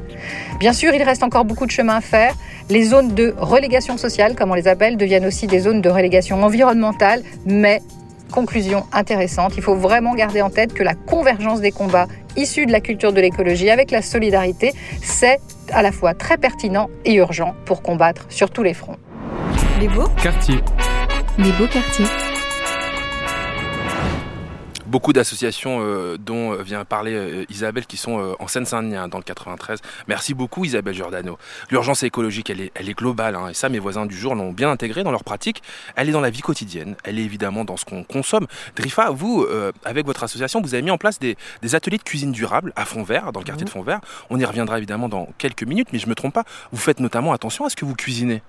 Bien 0.59 0.71
sûr, 0.71 0.93
il 0.93 1.03
reste 1.03 1.23
encore 1.23 1.43
beaucoup 1.43 1.65
de 1.65 1.71
chemin 1.71 1.97
à 1.97 2.01
faire. 2.01 2.33
Les 2.69 2.85
zones 2.85 3.13
de 3.13 3.35
relégation 3.37 3.97
sociale, 3.97 4.35
comme 4.35 4.51
on 4.51 4.55
les 4.55 4.67
appelle, 4.67 4.95
deviennent 4.95 5.25
aussi 5.25 5.47
des 5.47 5.59
zones 5.59 5.81
de 5.81 5.89
relégation 5.89 6.41
environnementale, 6.41 7.21
mais 7.45 7.81
conclusion 8.35 8.85
intéressante, 8.91 9.53
il 9.55 9.63
faut 9.63 9.75
vraiment 9.75 10.13
garder 10.13 10.41
en 10.41 10.49
tête 10.49 10.73
que 10.73 10.83
la 10.83 10.93
convergence 10.93 11.61
des 11.61 11.71
combats 11.71 12.07
issus 12.35 12.65
de 12.65 12.71
la 12.73 12.81
culture 12.81 13.13
de 13.13 13.21
l'écologie 13.21 13.69
avec 13.69 13.91
la 13.91 14.01
solidarité, 14.01 14.73
c'est 15.01 15.39
à 15.71 15.81
la 15.81 15.93
fois 15.93 16.13
très 16.13 16.37
pertinent 16.37 16.89
et 17.05 17.15
urgent 17.15 17.55
pour 17.65 17.81
combattre 17.81 18.25
sur 18.29 18.51
tous 18.51 18.63
les 18.63 18.73
fronts. 18.73 18.97
Les 19.79 19.87
beaux 19.87 20.09
Quartier. 20.21 20.59
Les 21.37 21.51
beaux 21.53 21.67
quartiers. 21.67 22.34
Beaucoup 24.95 25.11
d'associations 25.11 25.79
euh, 25.81 26.17
dont 26.17 26.53
euh, 26.53 26.63
vient 26.63 26.85
parler 26.85 27.11
euh, 27.13 27.45
Isabelle 27.49 27.85
qui 27.85 27.97
sont 27.97 28.17
euh, 28.17 28.33
en 28.39 28.47
Seine-Saint-Denis 28.47 28.95
hein, 28.95 29.09
dans 29.09 29.17
le 29.17 29.25
93. 29.25 29.81
Merci 30.07 30.33
beaucoup 30.33 30.63
Isabelle 30.63 30.93
Giordano. 30.93 31.37
L'urgence 31.69 32.03
écologique, 32.03 32.49
elle 32.49 32.61
est, 32.61 32.71
elle 32.75 32.87
est 32.87 32.93
globale 32.93 33.35
hein, 33.35 33.49
et 33.49 33.53
ça 33.53 33.67
mes 33.67 33.79
voisins 33.79 34.05
du 34.05 34.15
jour 34.15 34.35
l'ont 34.35 34.53
bien 34.53 34.71
intégré 34.71 35.03
dans 35.03 35.11
leur 35.11 35.25
pratique. 35.25 35.61
Elle 35.97 36.07
est 36.07 36.13
dans 36.13 36.21
la 36.21 36.29
vie 36.29 36.39
quotidienne, 36.39 36.95
elle 37.03 37.19
est 37.19 37.23
évidemment 37.23 37.65
dans 37.65 37.75
ce 37.75 37.83
qu'on 37.83 38.05
consomme. 38.05 38.47
Drifa, 38.77 39.09
vous, 39.09 39.45
avec 39.83 40.05
votre 40.05 40.23
association, 40.23 40.61
vous 40.61 40.73
avez 40.75 40.81
mis 40.81 40.91
en 40.91 40.97
place 40.97 41.19
des, 41.19 41.35
des 41.61 41.75
ateliers 41.75 41.97
de 41.97 42.03
cuisine 42.03 42.31
durable 42.31 42.71
à 42.77 42.85
Fond-Vert, 42.85 43.33
dans 43.33 43.41
le 43.41 43.45
quartier 43.45 43.65
de 43.65 43.69
Fond-Vert. 43.69 43.99
On 44.29 44.39
y 44.39 44.45
reviendra 44.45 44.77
évidemment 44.77 45.09
dans 45.09 45.27
quelques 45.37 45.63
minutes, 45.63 45.89
mais 45.91 45.99
je 45.99 46.07
me 46.07 46.15
trompe 46.15 46.33
pas. 46.33 46.45
Vous 46.71 46.79
faites 46.79 47.01
notamment 47.01 47.33
attention 47.33 47.65
à 47.65 47.69
ce 47.69 47.75
que 47.75 47.83
vous 47.83 47.95
cuisinez. 47.95 48.41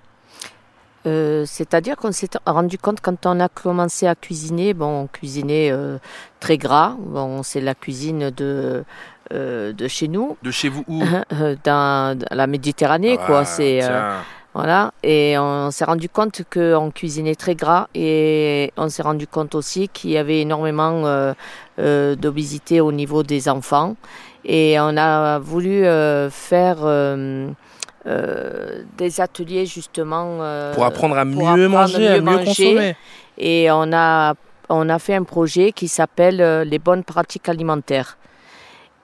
Euh, 1.07 1.45
C'est-à-dire 1.47 1.97
qu'on 1.97 2.13
s'est 2.13 2.29
rendu 2.47 2.79
compte 2.79 3.01
quand 3.01 3.27
on 3.27 3.39
a 3.41 3.49
commencé 3.49 4.07
à 4.07 4.15
cuisiner, 4.15 4.75
bon, 4.75 5.03
on 5.03 5.07
cuisinait 5.07 5.71
euh, 5.71 5.99
très 6.41 6.59
gras, 6.59 6.97
bon, 6.99 7.43
c'est 7.43 7.61
la 7.61 7.75
cuisine 7.75 8.31
de, 8.31 8.85
euh, 9.33 9.73
de 9.73 9.89
chez 9.89 10.09
nous, 10.09 10.37
De 10.43 10.51
chez 10.51 10.69
vous 10.69 10.85
où 10.89 11.03
dans, 11.65 12.19
dans 12.19 12.27
la 12.31 12.47
Méditerranée, 12.47 13.19
quoi. 13.19 13.41
Ah, 13.41 13.45
C'est 13.45 13.85
euh, 13.85 13.87
tiens. 13.87 14.13
voilà, 14.55 14.93
et 15.05 15.37
on 15.39 15.71
s'est 15.71 15.85
rendu 15.85 16.09
compte 16.09 16.43
qu'on 16.53 16.91
cuisinait 16.91 17.37
très 17.37 17.55
gras 17.55 17.87
et 17.95 18.73
on 18.77 18.89
s'est 18.89 19.03
rendu 19.03 19.29
compte 19.29 19.55
aussi 19.55 19.89
qu'il 19.89 20.11
y 20.11 20.19
avait 20.19 20.41
énormément 20.41 21.33
d'obésité 21.79 22.81
au 22.81 22.91
niveau 22.91 23.23
des 23.23 23.49
enfants 23.49 23.95
et 24.45 24.77
on 24.81 24.97
a 24.97 25.39
voulu 25.39 25.83
faire 26.31 26.79
euh, 28.07 28.83
des 28.97 29.21
ateliers 29.21 29.67
justement 29.67 30.39
euh, 30.41 30.73
Pour 30.75 30.85
apprendre 30.85 31.17
à 31.19 31.25
mieux 31.25 31.39
apprendre 31.43 31.69
manger, 31.69 32.09
à 32.09 32.15
mieux 32.17 32.21
manger. 32.23 32.45
consommer. 32.47 32.97
Et 33.39 33.69
on 33.71 33.93
a, 33.93 34.35
on 34.69 34.89
a 34.89 34.99
fait 34.99 35.15
un 35.15 35.25
projet 35.25 35.73
qui 35.73 35.89
s'appelle 35.89 36.41
euh, 36.41 36.65
les 36.65 36.79
bonnes 36.79 37.05
pratiques 37.05 37.49
alimentaires. 37.49 38.17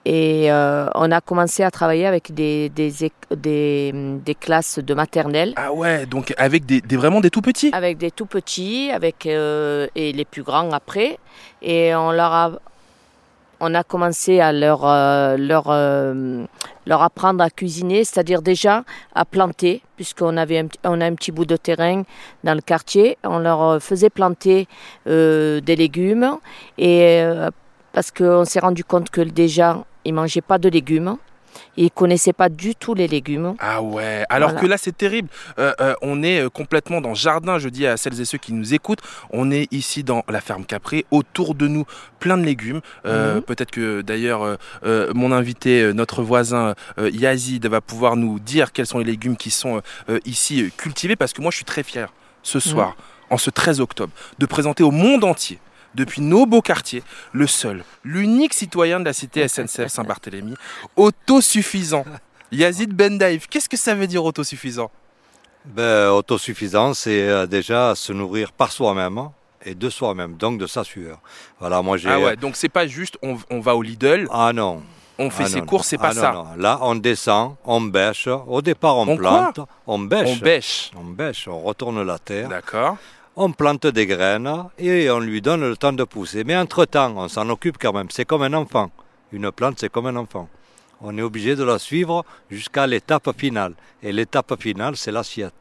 Et 0.05 0.51
euh, 0.51 0.87
on 0.95 1.11
a 1.13 1.21
commencé 1.21 1.63
à 1.63 1.71
travailler 1.71 2.05
avec 2.05 2.33
des, 2.33 2.67
des, 2.67 2.91
des, 3.33 3.91
des 3.93 4.35
classes 4.35 4.79
de 4.79 4.93
maternelle, 4.93 5.53
Ah 5.55 5.71
ouais, 5.71 6.05
donc 6.05 6.33
avec 6.37 6.65
des, 6.65 6.81
des- 6.81 6.97
vraiment 6.97 7.21
des 7.21 7.29
tout 7.29 7.41
petits. 7.41 7.69
avec 7.71 7.97
des 7.97 8.11
tout 8.11 8.25
petits, 8.25 8.91
avec 8.91 9.25
euh, 9.25 9.87
et 9.95 10.11
les 10.11 10.25
plus 10.25 10.43
grands 10.43 10.71
après. 10.71 11.17
Et 11.61 11.95
on 11.95 12.11
leur 12.11 12.33
a, 12.33 12.51
on 13.63 13.73
a 13.75 13.83
commencé 13.83 14.41
à 14.41 14.51
leur, 14.51 14.85
euh, 14.85 15.37
euh, 15.39 16.45
leur 16.85 17.01
apprendre 17.01 17.41
à 17.41 17.49
cuisiner, 17.49 18.03
c'est-à-dire 18.03 18.41
déjà 18.41 18.83
à 19.15 19.23
planter, 19.23 19.81
puisqu'on 19.95 20.35
avait 20.35 20.59
un, 20.59 20.67
a 20.83 21.05
un 21.05 21.15
petit 21.15 21.31
bout 21.31 21.45
de 21.45 21.55
terrain 21.55 22.03
dans 22.43 22.55
le 22.55 22.61
quartier. 22.61 23.17
On 23.23 23.39
leur 23.39 23.61
euh, 23.61 23.79
faisait 23.79 24.09
planter 24.09 24.67
des 25.05 25.75
légumes 25.77 26.37
parce 27.93 28.11
qu'on 28.11 28.43
s'est 28.43 28.59
rendu 28.59 28.83
compte 28.83 29.09
que 29.09 29.21
déjà 29.21 29.85
ils 30.03 30.13
mangeaient 30.13 30.41
pas 30.41 30.57
de 30.57 30.67
légumes. 30.67 31.17
Ils 31.77 31.91
connaissaient 31.91 32.33
pas 32.33 32.49
du 32.49 32.75
tout 32.75 32.93
les 32.93 33.07
légumes. 33.07 33.55
Ah 33.59 33.81
ouais, 33.81 34.25
alors 34.29 34.49
Voilà. 34.51 34.61
que 34.61 34.67
là 34.67 34.77
c'est 34.77 34.95
terrible. 34.97 35.29
Euh, 35.59 35.73
euh, 35.81 35.93
on 36.01 36.23
est 36.23 36.41
euh, 36.41 36.49
complètement 36.49 37.01
dans 37.01 37.09
le 37.09 37.15
jardin, 37.15 37.57
je 37.59 37.69
dis 37.69 37.87
à 37.87 37.97
celles 37.97 38.19
et 38.21 38.25
ceux 38.25 38.37
qui 38.37 38.53
nous 38.53 38.73
écoutent, 38.73 39.01
on 39.31 39.51
est 39.51 39.71
ici 39.71 40.03
dans 40.03 40.23
la 40.29 40.41
ferme 40.41 40.65
Capré, 40.65 41.05
autour 41.11 41.55
de 41.55 41.67
nous 41.67 41.85
plein 42.19 42.37
de 42.37 42.43
légumes. 42.43 42.81
Euh, 43.05 43.35
Mhm. 43.35 43.41
Peut-être 43.43 43.71
que 43.71 44.01
d'ailleurs 44.01 44.57
mon 45.13 45.31
invité, 45.31 45.93
notre 45.93 46.21
voisin 46.23 46.75
Yazid 47.01 47.65
va 47.67 47.81
pouvoir 47.81 48.15
nous 48.15 48.39
dire 48.39 48.71
quels 48.71 48.85
sont 48.87 48.99
les 48.99 49.05
légumes 49.05 49.37
qui 49.37 49.49
sont 49.51 49.81
ici 50.25 50.71
cultivés, 50.77 51.15
parce 51.15 51.33
que 51.33 51.41
moi 51.41 51.51
je 51.51 51.57
suis 51.57 51.65
très 51.65 51.83
fier 51.83 52.11
ce 52.43 52.59
soir, 52.59 52.95
en 53.29 53.37
ce 53.37 53.49
13 53.49 53.79
octobre, 53.81 54.11
de 54.39 54.45
présenter 54.45 54.83
au 54.83 54.91
monde 54.91 55.23
entier 55.23 55.59
depuis 55.95 56.21
nos 56.21 56.45
beaux 56.45 56.61
quartiers, 56.61 57.03
le 57.31 57.47
seul, 57.47 57.83
l'unique 58.03 58.53
citoyen 58.53 58.99
de 58.99 59.05
la 59.05 59.13
cité 59.13 59.47
SNCF 59.47 59.87
Saint-Barthélemy, 59.87 60.55
autosuffisant. 60.95 62.05
Yazid 62.51 62.93
Bendaïf, 62.93 63.47
qu'est-ce 63.47 63.69
que 63.69 63.77
ça 63.77 63.95
veut 63.95 64.07
dire 64.07 64.23
autosuffisant? 64.23 64.91
Ben, 65.65 66.09
autosuffisant, 66.09 66.93
c'est 66.93 67.27
euh, 67.27 67.45
déjà 67.47 67.95
se 67.95 68.11
nourrir 68.13 68.51
par 68.51 68.71
soi-même 68.71 69.29
et 69.65 69.75
de 69.75 69.89
soi-même, 69.89 70.35
donc 70.35 70.59
de 70.59 70.67
sa 70.67 70.83
sueur. 70.83 71.19
Voilà, 71.59 71.81
moi 71.81 71.95
j'ai. 71.97 72.09
Ah 72.09 72.19
ouais, 72.19 72.35
donc 72.35 72.55
c'est 72.57 72.69
pas 72.69 72.85
juste 72.85 73.17
on, 73.23 73.37
on 73.49 73.59
va 73.61 73.75
au 73.75 73.81
Lidl, 73.81 74.27
Ah 74.29 74.51
non. 74.53 74.83
on 75.17 75.29
fait 75.29 75.43
Ah 75.45 75.49
ses 75.49 75.59
non, 75.61 75.65
courses, 75.65 75.87
c'est 75.87 75.97
pas 75.97 76.09
Ah 76.11 76.13
non, 76.15 76.21
ça. 76.21 76.31
non. 76.33 76.45
Là, 76.57 76.79
on 76.81 76.95
descend, 76.95 77.55
on 77.63 77.79
bêche. 77.81 78.27
Au 78.27 78.61
départ, 78.61 78.97
on, 78.97 79.07
On 79.07 79.15
plante, 79.17 79.61
on 79.87 79.99
bêche. 79.99 80.29
On 80.29 80.35
bêche. 80.43 80.91
On 80.97 81.03
bêche, 81.05 81.47
on 81.47 81.61
retourne 81.61 82.03
la 82.03 82.19
terre. 82.19 82.49
D'accord. 82.49 82.97
On 83.35 83.51
plante 83.51 83.87
des 83.87 84.05
graines 84.05 84.65
et 84.77 85.09
on 85.09 85.19
lui 85.19 85.41
donne 85.41 85.61
le 85.61 85.75
temps 85.75 85.91
de 85.91 86.03
pousser. 86.03 86.43
Mais 86.43 86.55
entre-temps, 86.55 87.15
on 87.17 87.27
s'en 87.27 87.49
occupe 87.49 87.79
quand 87.79 87.91
même. 87.91 88.11
C'est 88.11 88.25
comme 88.25 88.43
un 88.43 88.53
enfant. 88.53 88.91
Une 89.31 89.51
plante, 89.51 89.79
c'est 89.79 89.91
comme 89.91 90.05
un 90.05 90.15
enfant. 90.17 90.47
On 91.01 91.17
est 91.17 91.23
obligé 91.23 91.55
de 91.55 91.63
la 91.63 91.79
suivre 91.79 92.23
jusqu'à 92.51 92.85
l'étape 92.85 93.27
finale. 93.35 93.73
Et 94.03 94.11
l'étape 94.11 94.61
finale, 94.61 94.95
c'est 94.97 95.11
l'assiette. 95.11 95.55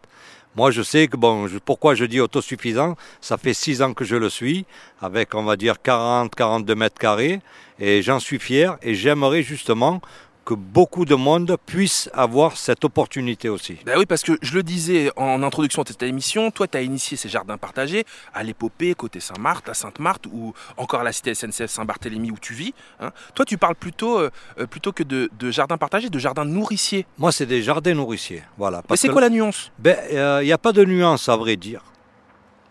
Moi, 0.54 0.70
je 0.70 0.82
sais 0.82 1.08
que, 1.08 1.16
bon, 1.16 1.48
pourquoi 1.64 1.94
je 1.94 2.04
dis 2.04 2.20
autosuffisant, 2.20 2.94
ça 3.22 3.38
fait 3.38 3.54
six 3.54 3.80
ans 3.80 3.94
que 3.94 4.04
je 4.04 4.16
le 4.16 4.28
suis, 4.28 4.66
avec, 5.00 5.34
on 5.34 5.44
va 5.44 5.56
dire, 5.56 5.80
40, 5.80 6.34
42 6.34 6.74
mètres 6.74 6.98
carrés, 6.98 7.40
et 7.78 8.02
j'en 8.02 8.20
suis 8.20 8.38
fier, 8.38 8.76
et 8.82 8.94
j'aimerais 8.94 9.42
justement 9.42 10.02
que 10.44 10.54
beaucoup 10.54 11.04
de 11.04 11.14
monde 11.14 11.56
puisse 11.66 12.10
avoir 12.12 12.56
cette 12.56 12.84
opportunité 12.84 13.48
aussi. 13.48 13.76
Bah 13.86 13.92
oui, 13.96 14.06
parce 14.06 14.22
que 14.22 14.32
je 14.42 14.54
le 14.54 14.62
disais 14.62 15.10
en 15.16 15.42
introduction 15.42 15.82
de 15.82 15.88
cette 15.88 16.02
émission, 16.02 16.50
toi, 16.50 16.66
tu 16.66 16.76
as 16.76 16.82
initié 16.82 17.16
ces 17.16 17.28
jardins 17.28 17.58
partagés 17.58 18.04
à 18.34 18.42
l'épopée, 18.42 18.94
côté 18.94 19.20
Saint-Marthe, 19.20 19.68
à 19.68 19.74
Sainte-Marthe, 19.74 20.26
ou 20.32 20.52
encore 20.76 21.00
à 21.00 21.04
la 21.04 21.12
cité 21.12 21.34
SNCF 21.34 21.66
Saint-Barthélemy 21.70 22.30
où 22.32 22.38
tu 22.40 22.54
vis. 22.54 22.74
hein. 23.00 23.12
Toi, 23.34 23.44
tu 23.44 23.56
parles 23.56 23.76
plutôt, 23.76 24.18
euh, 24.18 24.30
euh, 24.58 24.66
plutôt 24.66 24.92
que 24.92 25.04
de, 25.04 25.30
de 25.38 25.50
jardins 25.50 25.78
partagés, 25.78 26.10
de 26.10 26.18
jardins 26.18 26.44
nourriciers. 26.44 27.06
Moi, 27.18 27.30
c'est 27.30 27.46
des 27.46 27.62
jardins 27.62 27.94
nourriciers. 27.94 28.42
Voilà. 28.58 28.82
Mais 28.90 28.96
c'est 28.96 29.08
quoi 29.08 29.20
la 29.20 29.30
nuance? 29.30 29.70
Ben, 29.78 29.96
il 30.10 30.44
n'y 30.46 30.52
a 30.52 30.58
pas 30.58 30.72
de 30.72 30.84
nuance 30.84 31.28
à 31.28 31.36
vrai 31.36 31.56
dire. 31.56 31.82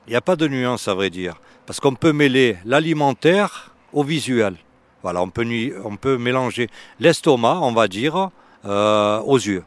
Il 0.08 0.10
n'y 0.10 0.16
a 0.18 0.22
pas 0.22 0.36
de 0.36 0.48
nuance 0.48 0.88
à 0.88 0.94
vrai 0.94 1.10
dire. 1.10 1.36
Parce 1.66 1.80
qu'on 1.80 1.96
peut 1.96 2.12
mêler 2.12 2.58
l'alimentaire 2.66 3.74
au 3.94 4.04
visuel. 4.04 4.56
Voilà, 5.04 5.22
on 5.22 5.30
peut, 5.30 5.44
nu- 5.44 5.74
on 5.84 5.96
peut 5.98 6.18
mélanger 6.18 6.70
l'estomac, 7.00 7.60
on 7.62 7.72
va 7.74 7.88
dire, 7.88 8.30
euh, 8.66 9.20
aux 9.22 9.38
yeux. 9.38 9.64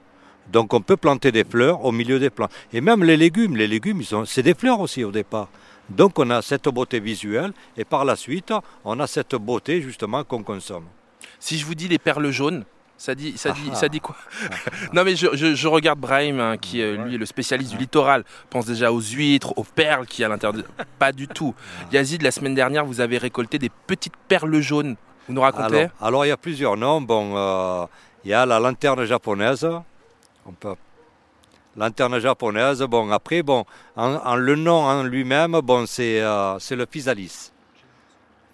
Donc 0.52 0.74
on 0.74 0.80
peut 0.80 0.96
planter 0.96 1.32
des 1.32 1.44
fleurs 1.44 1.84
au 1.84 1.90
milieu 1.92 2.18
des 2.18 2.30
plantes. 2.30 2.52
Et 2.72 2.80
même 2.80 3.02
les 3.02 3.16
légumes, 3.16 3.56
les 3.56 3.66
légumes, 3.66 4.02
c'est 4.26 4.42
des 4.42 4.54
fleurs 4.54 4.80
aussi 4.80 5.02
au 5.02 5.10
départ. 5.10 5.48
Donc 5.88 6.18
on 6.18 6.28
a 6.30 6.40
cette 6.42 6.68
beauté 6.68 7.00
visuelle 7.00 7.52
et 7.76 7.84
par 7.84 8.04
la 8.04 8.14
suite, 8.16 8.52
on 8.84 9.00
a 9.00 9.06
cette 9.06 9.34
beauté 9.36 9.80
justement 9.82 10.22
qu'on 10.24 10.42
consomme. 10.42 10.84
Si 11.40 11.58
je 11.58 11.64
vous 11.66 11.74
dis 11.74 11.88
les 11.88 11.98
perles 11.98 12.30
jaunes, 12.30 12.64
ça 12.96 13.14
dit, 13.14 13.36
ça 13.36 13.50
dit, 13.50 13.68
Ah. 13.72 13.74
ça 13.74 13.88
dit 13.88 14.00
quoi? 14.00 14.16
Non 14.92 15.02
mais 15.04 15.16
je, 15.16 15.26
je- 15.34 15.54
je 15.54 15.68
regarde 15.68 15.98
Brahim, 15.98 16.40
hein, 16.40 16.56
qui 16.58 16.80
euh, 16.80 16.96
lui 17.04 17.16
est 17.16 17.18
le 17.18 17.26
spécialiste 17.26 17.72
du 17.72 17.78
littoral, 17.78 18.24
pense 18.50 18.66
déjà 18.66 18.92
aux 18.92 19.00
huîtres, 19.00 19.52
aux 19.58 19.64
perles 19.64 20.06
qui 20.06 20.22
à 20.24 20.28
l'intérieur. 20.28 20.62
de- 20.62 20.64
Pas 20.98 21.12
du 21.12 21.26
tout. 21.26 21.54
Yazid, 21.92 22.22
la 22.22 22.30
semaine 22.30 22.54
dernière, 22.54 22.84
vous 22.86 23.00
avez 23.00 23.18
récolté 23.18 23.58
des 23.58 23.70
petites 23.86 24.16
perles 24.28 24.60
jaunes. 24.60 24.96
Vous 25.28 25.34
nous 25.34 25.40
racontez 25.40 25.76
Alors, 25.76 25.90
alors, 26.00 26.26
il 26.26 26.28
y 26.28 26.32
a 26.32 26.36
plusieurs 26.36 26.76
noms. 26.76 27.00
Bon, 27.00 27.32
euh, 27.36 27.86
il 28.24 28.30
y 28.30 28.34
a 28.34 28.44
la 28.44 28.58
lanterne 28.58 29.04
japonaise. 29.04 29.66
On 30.46 30.52
peut... 30.52 30.74
Lanterne 31.76 32.18
japonaise. 32.20 32.80
Bon, 32.82 33.10
après, 33.10 33.42
bon, 33.42 33.64
en, 33.96 34.14
en 34.14 34.36
le 34.36 34.54
nom 34.54 34.84
en 34.84 35.02
lui-même, 35.02 35.58
bon, 35.62 35.86
c'est 35.86 36.20
euh, 36.20 36.58
c'est 36.58 36.76
le 36.76 36.86
physalis. 36.90 37.50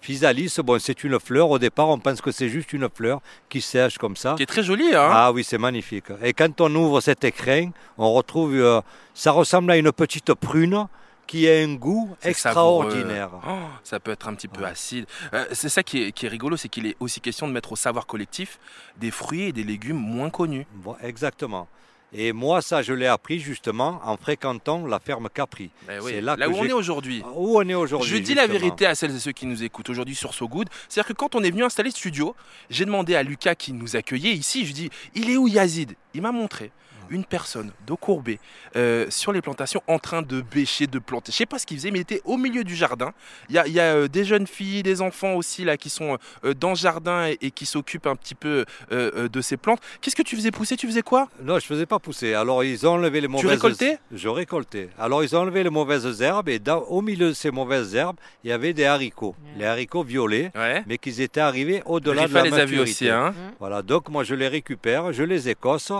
Physalis, 0.01 0.57
bon, 0.63 0.79
c'est 0.79 1.03
une 1.03 1.19
fleur. 1.19 1.51
Au 1.51 1.59
départ, 1.59 1.89
on 1.89 1.99
pense 1.99 2.21
que 2.21 2.31
c'est 2.31 2.49
juste 2.49 2.73
une 2.73 2.89
fleur 2.89 3.21
qui 3.49 3.61
sèche 3.61 3.99
comme 3.99 4.15
ça. 4.15 4.33
Qui 4.35 4.43
est 4.43 4.47
très 4.47 4.63
jolie, 4.63 4.95
hein 4.95 5.09
Ah 5.11 5.31
oui, 5.31 5.43
c'est 5.43 5.59
magnifique. 5.59 6.05
Et 6.23 6.33
quand 6.33 6.59
on 6.59 6.73
ouvre 6.73 7.01
cet 7.01 7.23
écrin, 7.23 7.69
on 7.99 8.11
retrouve, 8.11 8.55
euh, 8.55 8.81
ça 9.13 9.31
ressemble 9.31 9.69
à 9.71 9.77
une 9.77 9.91
petite 9.91 10.33
prune 10.33 10.87
qui 11.31 11.47
a 11.49 11.53
un 11.59 11.75
goût 11.75 12.13
extraordinaire. 12.21 13.29
Oh, 13.47 13.51
ça 13.85 14.01
peut 14.01 14.11
être 14.11 14.27
un 14.27 14.33
petit 14.33 14.49
peu 14.49 14.65
acide. 14.65 15.05
Euh, 15.33 15.45
c'est 15.53 15.69
ça 15.69 15.81
qui 15.81 16.03
est, 16.03 16.11
qui 16.11 16.25
est 16.25 16.29
rigolo, 16.29 16.57
c'est 16.57 16.67
qu'il 16.67 16.85
est 16.85 16.97
aussi 16.99 17.21
question 17.21 17.47
de 17.47 17.53
mettre 17.53 17.71
au 17.71 17.77
savoir 17.77 18.05
collectif 18.05 18.59
des 18.97 19.11
fruits 19.11 19.43
et 19.43 19.53
des 19.53 19.63
légumes 19.63 19.95
moins 19.95 20.29
connus. 20.29 20.67
Bon, 20.73 20.97
exactement. 21.01 21.69
Et 22.11 22.33
moi, 22.33 22.61
ça, 22.61 22.81
je 22.81 22.91
l'ai 22.91 23.07
appris 23.07 23.39
justement 23.39 24.01
en 24.03 24.17
fréquentant 24.17 24.85
la 24.85 24.99
ferme 24.99 25.29
Capri. 25.33 25.71
Eh 25.89 25.99
oui, 26.01 26.11
C'est 26.15 26.19
là, 26.19 26.35
là, 26.35 26.47
que 26.47 26.51
où 26.51 26.57
on 26.57 26.65
est 26.65 26.73
aujourd'hui. 26.73 27.23
Où 27.33 27.57
on 27.57 27.69
est 27.69 27.75
aujourd'hui. 27.75 28.09
Je 28.09 28.17
dis 28.17 28.33
la 28.33 28.47
vérité 28.47 28.85
à 28.85 28.93
celles 28.93 29.15
et 29.15 29.19
ceux 29.19 29.31
qui 29.31 29.45
nous 29.45 29.63
écoutent 29.63 29.89
aujourd'hui 29.89 30.15
sur 30.15 30.33
So 30.33 30.49
Good. 30.49 30.67
C'est-à-dire 30.89 31.07
que 31.07 31.17
quand 31.17 31.35
on 31.35 31.43
est 31.43 31.51
venu 31.51 31.63
installer 31.63 31.91
ce 31.91 31.97
studio, 31.97 32.35
j'ai 32.69 32.83
demandé 32.83 33.15
à 33.15 33.23
Lucas 33.23 33.55
qui 33.55 33.71
nous 33.71 33.95
accueillait 33.95 34.33
ici, 34.33 34.65
je 34.65 34.73
dis 34.73 34.89
il 35.15 35.29
est 35.29 35.37
où 35.37 35.47
Yazid? 35.47 35.95
Il 36.13 36.21
m'a 36.21 36.33
montré 36.33 36.73
une 37.11 37.23
personne 37.25 37.71
dos 37.85 37.97
courbé 37.97 38.39
euh, 38.75 39.05
sur 39.09 39.31
les 39.31 39.41
plantations 39.41 39.83
en 39.87 39.99
train 39.99 40.23
de 40.23 40.41
bêcher, 40.41 40.87
de 40.87 40.97
planter. 40.97 41.31
Je 41.31 41.37
sais 41.37 41.45
pas 41.45 41.59
ce 41.59 41.65
qu'il 41.67 41.77
faisait, 41.77 41.91
mais 41.91 41.99
il 41.99 42.01
était 42.01 42.21
au 42.25 42.37
milieu 42.37 42.63
du 42.63 42.75
jardin. 42.75 43.11
Il 43.49 43.55
y 43.55 43.59
a, 43.59 43.67
il 43.67 43.73
y 43.73 43.79
a, 43.79 43.93
euh, 43.95 44.07
des 44.07 44.23
jeunes 44.25 44.47
filles, 44.47 44.81
des 44.81 45.01
enfants 45.01 45.33
aussi 45.35 45.63
là 45.63 45.77
qui 45.77 45.89
sont 45.89 46.17
euh, 46.45 46.53
dans 46.55 46.69
le 46.69 46.75
jardin 46.75 47.27
et, 47.27 47.37
et 47.41 47.51
qui 47.51 47.65
s'occupent 47.67 48.07
un 48.07 48.15
petit 48.15 48.33
peu 48.35 48.65
de 48.91 49.41
ces 49.41 49.57
plantes. 49.57 49.81
Qu'est-ce 50.01 50.15
que 50.15 50.21
tu 50.23 50.35
faisais 50.35 50.51
pousser? 50.51 50.75
Tu 50.77 50.87
faisais 50.87 51.01
quoi? 51.01 51.27
Non, 51.43 51.59
je 51.59 51.65
faisais 51.65 51.85
pas 51.85 51.99
pousser. 51.99 52.33
Alors, 52.33 52.63
ils 52.63 52.87
ont 52.87 52.91
enlevé 52.93 53.21
les 53.21 53.27
mauvaises... 53.27 53.51
récoltais? 53.51 53.99
Je 54.11 54.29
récoltais. 54.29 54.89
Alors, 54.97 55.23
ils 55.23 55.35
ont 55.35 55.39
enlevé 55.41 55.63
les 55.63 55.69
mauvaises 55.69 56.21
herbes 56.21 56.49
et 56.49 56.59
dans- 56.59 56.79
au 56.83 57.01
milieu 57.01 57.27
de 57.29 57.33
ces 57.33 57.51
mauvaises 57.51 57.93
herbes, 57.95 58.17
il 58.43 58.49
y 58.49 58.53
avait 58.53 58.73
des 58.73 58.85
haricots. 58.85 59.35
Les 59.57 59.65
haricots 59.65 60.03
violets, 60.03 60.51
Ouais. 60.55 60.83
mais 60.87 60.97
qu'ils 60.97 61.21
étaient 61.21 61.41
arrivés 61.41 61.81
au-delà 61.85 62.27
de 62.27 62.33
la 62.33 62.43
les 62.43 62.49
maturité. 62.51 62.79
aussi, 62.81 63.09
hein 63.09 63.33
Voilà, 63.59 63.81
donc 63.81 64.09
moi, 64.09 64.23
je 64.23 64.35
les 64.35 64.47
récupère, 64.47 65.11
je 65.13 65.23
les 65.23 65.49
écosse 65.49 65.91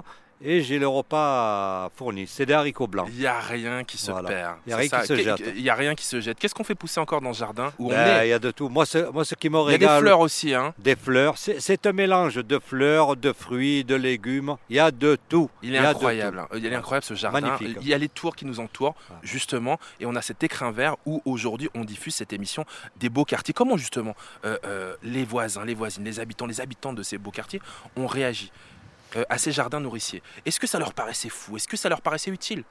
et 0.43 0.61
j'ai 0.61 0.79
le 0.79 0.87
repas 0.87 1.89
fourni. 1.95 2.25
C'est 2.27 2.45
des 2.45 2.53
haricots 2.53 2.87
blancs. 2.87 3.07
Il 3.11 3.19
n'y 3.19 3.25
a 3.25 3.39
rien 3.39 3.83
qui 3.83 3.97
se 3.97 4.11
Voilà. 4.11 4.29
perd. 4.29 4.55
Il 4.65 4.69
y 4.71 4.73
a 4.73 4.77
rien 4.77 4.89
qui 4.89 5.07
se 5.07 5.15
jette. 5.15 5.43
Il 5.55 5.61
n'y 5.63 5.69
a 5.69 5.75
rien 5.75 5.95
qui 5.95 6.05
se 6.05 6.19
jette. 6.21 6.39
Qu'est-ce 6.39 6.55
qu'on 6.55 6.63
fait 6.63 6.75
pousser 6.75 6.99
encore 6.99 7.21
dans 7.21 7.29
le 7.29 7.35
jardin 7.35 7.71
où 7.77 7.87
on 7.87 7.89
Ben, 7.89 8.21
est? 8.21 8.27
Il 8.27 8.29
y 8.29 8.33
a 8.33 8.39
de 8.39 8.51
tout. 8.51 8.69
Moi, 8.69 8.85
ce, 8.85 9.09
moi, 9.11 9.23
ce 9.25 9.35
qui 9.35 9.49
me 9.49 9.57
Il 9.57 9.61
y 9.61 9.63
a 9.63 9.65
régale... 9.71 9.95
des 9.95 10.01
fleurs 10.01 10.19
aussi, 10.19 10.53
hein 10.53 10.73
Des 10.79 10.95
fleurs, 10.95 11.35
c'est 11.37 11.85
un 11.85 11.91
mélange 11.93 12.35
de 12.35 12.59
fleurs, 12.59 13.15
de 13.15 13.33
fruits, 13.33 13.83
de 13.83 13.95
légumes. 13.95 14.55
Il 14.69 14.75
y 14.75 14.79
a 14.79 14.91
de 14.91 15.17
tout. 15.29 15.49
Il 15.61 15.73
est 15.75 15.77
y 15.77 15.79
incroyable. 15.79 16.45
tout. 16.51 16.57
Il 16.57 16.65
est 16.65 16.75
incroyable 16.75 17.05
ce 17.05 17.13
jardin. 17.13 17.41
Magnifique. 17.41 17.77
Il 17.81 17.87
y 17.87 17.93
a 17.93 17.97
les 17.97 18.09
tours 18.09 18.35
qui 18.35 18.45
nous 18.45 18.59
entourent, 18.59 18.95
justement, 19.21 19.79
et 19.99 20.05
on 20.05 20.15
a 20.15 20.21
cet 20.21 20.43
écrin 20.43 20.71
vert 20.71 20.95
où 21.05 21.21
aujourd'hui 21.25 21.69
on 21.75 21.83
diffuse 21.83 22.15
cette 22.15 22.33
émission 22.33 22.65
des 22.99 23.09
beaux 23.09 23.25
quartiers. 23.25 23.53
Comment 23.53 23.77
justement 23.77 24.15
euh, 24.45 24.57
euh, 24.65 24.95
les 25.03 25.23
voisins, 25.23 25.65
les 25.65 25.75
voisines, 25.75 26.03
les 26.03 26.19
habitants, 26.19 26.45
les 26.45 26.61
habitants 26.61 26.93
de 26.93 27.03
ces 27.03 27.17
beaux 27.17 27.31
quartiers 27.31 27.61
ont 27.95 28.07
réagi? 28.07 28.51
Euh, 29.15 29.23
à 29.29 29.37
ces 29.37 29.51
jardins 29.51 29.79
nourriciers 29.79 30.21
Est-ce 30.45 30.59
que 30.59 30.67
ça 30.67 30.79
leur 30.79 30.93
paraissait 30.93 31.29
fou? 31.29 31.57
Est-ce 31.57 31.67
que 31.67 31.77
ça 31.77 31.89
leur 31.89 32.01
paraissait 32.01 32.31
utile? 32.31 32.63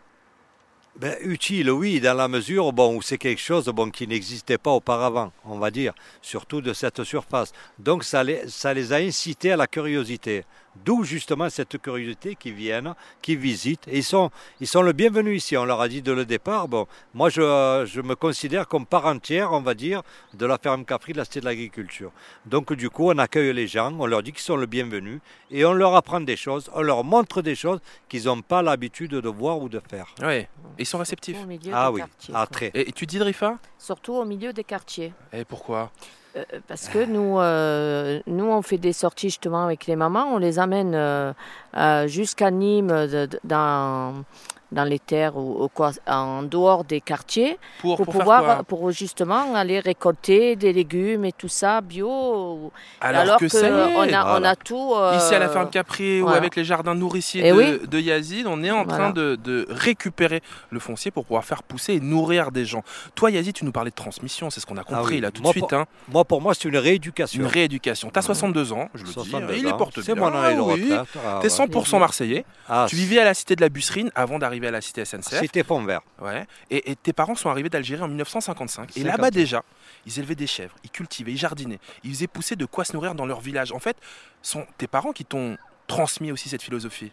Ben, 0.97 1.17
utile, 1.23 1.71
oui, 1.71 2.01
dans 2.01 2.15
la 2.15 2.27
mesure 2.27 2.73
bon, 2.73 2.97
où 2.97 3.03
c'est 3.03 3.17
quelque 3.17 3.41
chose 3.41 3.67
bon, 3.67 3.91
qui 3.91 4.07
n'existait 4.09 4.59
pas 4.59 4.73
auparavant, 4.73 5.33
on 5.45 5.59
va 5.59 5.71
dire, 5.71 5.95
surtout 6.21 6.61
de 6.61 6.73
cette 6.73 7.05
surface. 7.05 7.53
Donc 7.79 8.03
ça 8.05 8.25
les, 8.25 8.49
ça 8.49 8.75
les 8.75 8.93
a 8.93 8.97
incités 8.97 9.53
à 9.53 9.57
la 9.57 9.67
curiosité. 9.67 10.45
D'où 10.77 11.03
justement 11.05 11.51
cette 11.51 11.81
curiosité 11.83 12.37
qui 12.37 12.53
viennent, 12.53 12.95
qui 13.21 13.35
visitent. 13.37 13.89
Et 13.89 13.99
ils 13.99 14.05
sont, 14.05 14.31
ils 14.61 14.67
sont 14.69 14.83
le 14.83 14.93
bienvenu 14.93 15.35
ici. 15.35 15.57
On 15.57 15.65
leur 15.65 15.81
a 15.81 15.89
dit 15.89 16.01
de 16.01 16.13
le 16.13 16.25
départ. 16.25 16.69
Bon, 16.69 16.87
moi, 17.13 17.29
je, 17.29 17.85
je 17.87 18.01
me 18.01 18.15
considère 18.15 18.69
comme 18.69 18.87
part 18.87 19.07
entière, 19.07 19.53
on 19.53 19.61
va 19.61 19.75
dire, 19.75 20.03
de 20.33 20.47
la 20.47 20.59
ferme 20.59 20.85
Capri 20.85 21.13
de 21.13 21.19
la 21.19 21.25
Cité 21.25 21.41
de 21.41 21.45
l'Agriculture. 21.47 22.13
Donc, 22.47 22.73
du 22.73 22.89
coup, 22.89 23.11
on 23.11 23.19
accueille 23.19 23.53
les 23.53 23.67
gens, 23.67 23.93
on 23.99 24.07
leur 24.07 24.23
dit 24.23 24.33
qu'ils 24.33 24.43
sont 24.43 24.57
le 24.57 24.67
bienvenu 24.67 25.21
et 25.51 25.65
on 25.65 25.73
leur 25.73 25.95
apprend 25.97 26.21
des 26.21 26.37
choses, 26.37 26.71
on 26.73 26.83
leur 26.83 27.03
montre 27.05 27.43
des 27.43 27.57
choses 27.57 27.81
qu'ils 28.09 28.25
n'ont 28.27 28.41
pas 28.43 28.63
l'habitude 28.63 29.11
de 29.11 29.29
voir 29.29 29.59
ou 29.59 29.69
de 29.69 29.81
faire. 29.91 30.15
Oui. 30.23 30.47
Ils 30.79 30.87
sont 30.87 30.99
réceptifs. 30.99 31.37
Au 31.43 31.47
milieu 31.47 31.73
Ah 31.75 31.89
des 31.89 31.95
oui, 31.95 32.01
quartiers, 32.01 32.35
ah, 32.37 32.47
très. 32.47 32.67
Et, 32.75 32.89
et 32.89 32.93
tu 32.93 33.07
dis 33.07 33.19
Drifa 33.19 33.59
Surtout 33.77 34.15
au 34.15 34.25
milieu 34.25 34.53
des 34.53 34.65
quartiers. 34.65 35.13
Et 35.33 35.45
pourquoi? 35.45 35.91
Euh, 36.37 36.45
parce 36.69 36.89
que 36.89 37.05
nous, 37.05 37.39
euh, 37.41 38.21
nous, 38.27 38.45
on 38.47 38.63
fait 38.63 38.79
des 38.79 38.93
sorties 38.93 39.29
justement 39.29 39.65
avec 39.65 39.87
les 39.87 39.97
mamans. 39.97 40.27
On 40.33 40.39
les 40.39 40.59
amène 40.59 40.95
euh, 40.95 41.33
jusqu'à 42.07 42.51
Nîmes, 42.51 42.93
dans, 43.45 44.25
dans 44.73 44.85
les 44.85 44.99
terres 44.99 45.37
ou, 45.37 45.65
ou 45.65 45.69
quoi, 45.69 45.91
en 46.07 46.43
dehors 46.43 46.85
des 46.85 47.01
quartiers 47.01 47.59
Pour, 47.81 47.97
pouvoir, 48.07 48.65
pour 48.65 48.91
justement 48.91 49.55
aller 49.55 49.81
récolter 49.81 50.57
des 50.57 50.73
légumes 50.73 51.25
et 51.25 51.33
tout 51.33 51.49
ça 51.49 51.81
bio. 51.81 52.71
Alors, 53.01 53.39
que, 53.39 53.47
est, 53.47 53.95
on, 53.97 54.15
a, 54.15 54.41
on 54.41 54.45
a 54.45 54.57
tout. 54.57 54.93
euh, 54.95 55.17
Ici 55.17 55.35
à 55.35 55.39
la 55.39 55.49
ferme 55.49 55.71
Capri 55.71 56.23
ou 56.23 56.29
avec 56.29 56.57
les 56.57 56.65
jardins 56.65 56.95
nourriciers 56.95 57.43
Eh 57.45 57.51
de, 57.53 57.57
oui. 57.57 57.79
de 57.87 57.99
Yazid, 57.99 58.47
on 58.47 58.63
est 58.63 58.71
en 58.71 58.85
train 58.85 59.11
de, 59.11 59.37
de 59.37 59.67
récupérer 59.71 60.43
le 60.71 60.79
foncier 60.81 61.11
pour 61.11 61.25
pouvoir 61.25 61.45
faire 61.45 61.63
pousser 61.63 61.95
et 61.95 62.01
nourrir 62.01 62.51
des 62.53 62.65
gens. 62.65 62.83
Toi 63.15 63.31
Yazid, 63.31 63.55
tu 63.55 63.65
nous 63.65 63.73
parlais 63.73 63.91
de 63.91 63.95
transmission, 63.97 64.51
c'est 64.51 64.61
ce 64.61 64.67
qu'on 64.67 64.77
a 64.77 64.85
compris 64.85 64.97
Ah 65.01 65.09
oui. 65.15 65.21
là 65.21 65.31
tout 65.31 65.43
de 65.43 65.49
suite. 65.49 65.61
pour- 65.69 65.73
hein. 65.79 65.87
Moi, 66.09 66.25
pour 66.25 66.41
moi, 66.41 66.55
c'est 66.55 66.69
une 66.69 66.77
rééducation. 66.77 67.41
Une 67.41 67.47
rééducation. 67.47 68.11
T'as 68.11 68.23
62 68.23 68.73
ans, 68.73 68.89
je 68.95 69.01
le 69.03 69.07
dis, 69.09 69.13
62 69.15 69.55
il 69.57 69.67
est 69.67 69.71
porte 69.77 69.95
bien. 69.95 70.03
C'est 70.05 70.15
mon 70.15 70.31
de 70.31 70.61
oui. 70.61 70.93
Ah, 70.93 71.39
T'es 71.43 71.49
ouais. 71.51 71.67
100% 71.67 71.99
marseillais. 71.99 72.45
Ah, 72.69 72.87
tu 72.89 72.97
vivais 72.97 73.19
à 73.21 73.25
la 73.25 73.35
cité 73.35 73.57
de 73.57 73.61
la 73.61 73.69
Busserine 73.69 74.11
avant 74.15 74.39
d'arriver 74.39 74.60
à 74.69 74.71
la 74.71 74.81
cité 74.81 75.05
SNCF. 75.05 75.41
C'était 75.41 75.63
Fond 75.63 75.83
Vert. 75.85 76.03
Ouais. 76.21 76.47
Et, 76.71 76.91
et 76.91 76.97
tes 76.97 77.13
parents 77.13 77.35
sont 77.35 77.51
arrivés 77.51 77.69
d'Algérie 77.69 78.03
en 78.03 78.09
1955. 78.09 78.91
Et 78.91 79.01
50. 79.01 79.07
là-bas 79.07 79.31
déjà, 79.31 79.63
ils 80.07 80.19
élevaient 80.19 80.35
des 80.35 80.47
chèvres, 80.47 80.75
ils 80.85 80.91
cultivaient, 80.91 81.33
ils 81.33 81.39
jardinaient, 81.39 81.81
ils 82.05 82.11
faisaient 82.11 82.27
pousser 82.27 82.57
de 82.57 82.65
quoi 82.65 82.85
se 82.85 82.93
nourrir 82.93 83.15
dans 83.15 83.27
leur 83.27 83.41
village. 83.41 83.73
En 83.73 83.79
fait, 83.79 83.97
sont 84.43 84.67
tes 84.79 84.87
parents 84.87 85.13
qui 85.13 85.25
t'ont 85.25 85.57
transmis 85.87 86.33
aussi 86.33 86.49
cette 86.49 86.63
philosophie? 86.63 87.13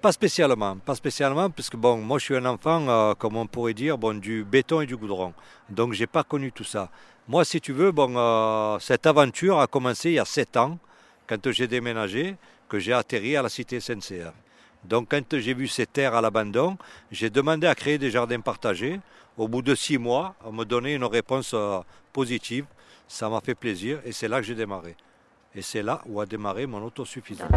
Pas 0.00 0.12
spécialement, 0.12 0.76
pas 0.76 0.94
spécialement, 0.94 1.50
parce 1.50 1.70
que 1.70 1.76
bon, 1.76 1.96
moi 1.96 2.18
je 2.18 2.24
suis 2.24 2.36
un 2.36 2.44
enfant, 2.44 2.88
euh, 2.88 3.14
comme 3.14 3.36
on 3.36 3.46
pourrait 3.46 3.74
dire, 3.74 3.98
bon, 3.98 4.18
du 4.18 4.44
béton 4.44 4.80
et 4.80 4.86
du 4.86 4.96
goudron. 4.96 5.34
Donc 5.70 5.92
j'ai 5.92 6.06
pas 6.06 6.22
connu 6.22 6.52
tout 6.52 6.64
ça. 6.64 6.88
Moi, 7.26 7.44
si 7.44 7.60
tu 7.60 7.72
veux, 7.72 7.90
bon, 7.90 8.14
euh, 8.16 8.78
cette 8.78 9.06
aventure 9.06 9.58
a 9.60 9.66
commencé 9.66 10.10
il 10.10 10.14
y 10.14 10.18
a 10.18 10.24
7 10.24 10.56
ans, 10.56 10.78
quand 11.26 11.50
j'ai 11.50 11.66
déménagé, 11.66 12.36
que 12.68 12.78
j'ai 12.78 12.92
atterri 12.92 13.36
à 13.36 13.42
la 13.42 13.48
cité 13.48 13.80
SNCF. 13.80 14.32
Donc 14.88 15.08
quand 15.10 15.36
j'ai 15.38 15.52
vu 15.52 15.68
ces 15.68 15.86
terres 15.86 16.14
à 16.14 16.20
l'abandon, 16.22 16.78
j'ai 17.10 17.28
demandé 17.28 17.66
à 17.66 17.74
créer 17.74 17.98
des 17.98 18.10
jardins 18.10 18.40
partagés. 18.40 19.00
Au 19.36 19.46
bout 19.46 19.62
de 19.62 19.74
6 19.74 19.98
mois, 19.98 20.34
on 20.44 20.52
me 20.52 20.64
donnait 20.64 20.94
une 20.94 21.04
réponse 21.04 21.52
euh, 21.54 21.80
positive. 22.12 22.64
Ça 23.06 23.28
m'a 23.28 23.40
fait 23.40 23.54
plaisir 23.54 24.00
et 24.04 24.12
c'est 24.12 24.28
là 24.28 24.40
que 24.40 24.46
j'ai 24.46 24.54
démarré. 24.54 24.96
Et 25.54 25.62
c'est 25.62 25.82
là 25.82 26.00
où 26.06 26.20
a 26.20 26.26
démarré 26.26 26.66
mon 26.66 26.82
autosuffisance. 26.82 27.50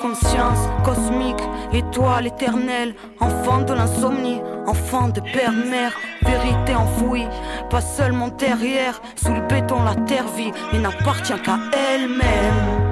Conscience 0.00 0.58
cosmique, 0.82 1.42
étoile 1.72 2.26
éternelle, 2.26 2.94
enfant 3.20 3.60
de 3.62 3.74
l'insomnie, 3.74 4.40
enfant 4.66 5.08
de 5.08 5.20
père-mère, 5.20 5.94
vérité 6.30 6.74
enfouie, 6.74 7.26
pas 7.70 7.80
seulement 7.80 8.28
derrière, 8.28 9.00
sous 9.16 9.32
le 9.32 9.40
béton 9.40 9.82
la 9.82 9.94
terre 9.94 10.28
vit 10.36 10.52
et 10.72 10.78
n'appartient 10.78 11.40
qu'à 11.42 11.58
elle-même. 11.72 12.89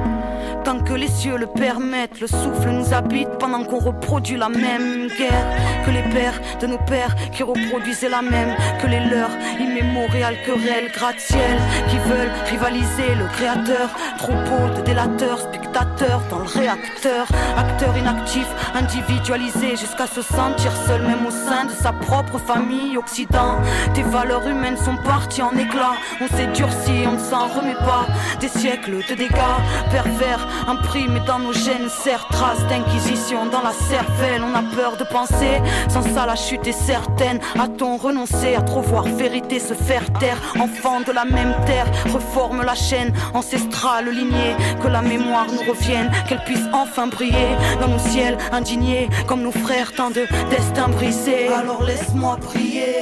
Tant 0.68 0.80
que 0.80 0.92
les 0.92 1.08
cieux 1.08 1.38
le 1.38 1.46
permettent, 1.46 2.20
le 2.20 2.26
souffle 2.26 2.68
nous 2.68 2.92
habite 2.92 3.30
pendant 3.38 3.64
qu'on 3.64 3.78
reproduit 3.78 4.36
la 4.36 4.50
même 4.50 5.08
guerre 5.16 5.46
que 5.86 5.90
les 5.90 6.02
pères 6.02 6.38
de 6.60 6.66
nos 6.66 6.76
pères 6.76 7.16
qui 7.32 7.42
reproduisaient 7.42 8.10
la 8.10 8.20
même 8.20 8.54
que 8.78 8.86
les 8.86 9.00
leurs 9.00 9.30
immémoriales 9.58 10.36
querelles 10.44 10.92
gratte-ciel 10.92 11.56
qui 11.88 11.96
veulent 11.96 12.30
rivaliser 12.50 13.14
le 13.18 13.24
créateur. 13.32 13.88
Troupeau 14.18 14.76
de 14.76 14.82
délateurs, 14.82 15.38
spectateurs 15.38 16.20
dans 16.28 16.40
le 16.40 16.44
réacteur, 16.44 17.26
acteurs 17.56 17.96
inactifs, 17.96 18.54
individualisés 18.74 19.74
jusqu'à 19.76 20.06
se 20.06 20.20
sentir 20.20 20.70
seul 20.86 21.00
même 21.00 21.24
au 21.26 21.30
sein 21.30 21.64
de 21.64 21.72
sa 21.72 21.92
propre 21.92 22.36
famille. 22.36 22.98
Occident, 22.98 23.56
tes 23.94 24.02
valeurs 24.02 24.46
humaines 24.46 24.76
sont 24.76 24.96
parties 25.02 25.40
en 25.40 25.56
éclats. 25.56 25.96
On 26.20 26.28
s'est 26.36 26.48
durci, 26.48 27.06
on 27.06 27.12
ne 27.12 27.18
s'en 27.18 27.46
remet 27.48 27.72
pas. 27.76 28.06
Des 28.38 28.48
siècles 28.48 28.98
de 29.08 29.14
dégâts 29.14 29.56
pervers 29.90 30.46
imprimés 30.66 31.20
dans 31.26 31.38
nos 31.38 31.52
gènes, 31.52 31.88
serre 31.88 32.26
traces 32.28 32.64
d'inquisition 32.68 33.46
dans 33.46 33.62
la 33.62 33.72
cervelle. 33.72 34.42
On 34.42 34.54
a 34.54 34.62
peur 34.74 34.96
de 34.96 35.04
penser, 35.04 35.60
sans 35.88 36.02
ça 36.02 36.26
la 36.26 36.36
chute 36.36 36.66
est 36.66 36.72
certaine. 36.72 37.40
A-t-on 37.58 37.96
renoncé 37.96 38.54
à 38.54 38.62
trop 38.62 38.80
voir 38.80 39.04
vérité 39.04 39.58
se 39.60 39.74
faire 39.74 40.12
taire? 40.14 40.38
Enfant 40.60 41.00
de 41.06 41.12
la 41.12 41.24
même 41.24 41.54
terre, 41.66 41.86
reforme 42.12 42.62
la 42.62 42.74
chaîne 42.74 43.12
ancestrale 43.34 44.08
lignée. 44.10 44.56
Que 44.82 44.88
la 44.88 45.02
mémoire 45.02 45.46
nous 45.46 45.70
revienne, 45.70 46.10
qu'elle 46.28 46.42
puisse 46.44 46.66
enfin 46.72 47.06
briller 47.06 47.56
dans 47.80 47.88
nos 47.88 47.98
ciels 47.98 48.38
indignés, 48.52 49.08
comme 49.26 49.42
nos 49.42 49.52
frères, 49.52 49.92
tant 49.92 50.10
de 50.10 50.26
destins 50.50 50.88
brisés. 50.88 51.48
Alors 51.48 51.82
laisse-moi 51.82 52.36
prier. 52.36 52.96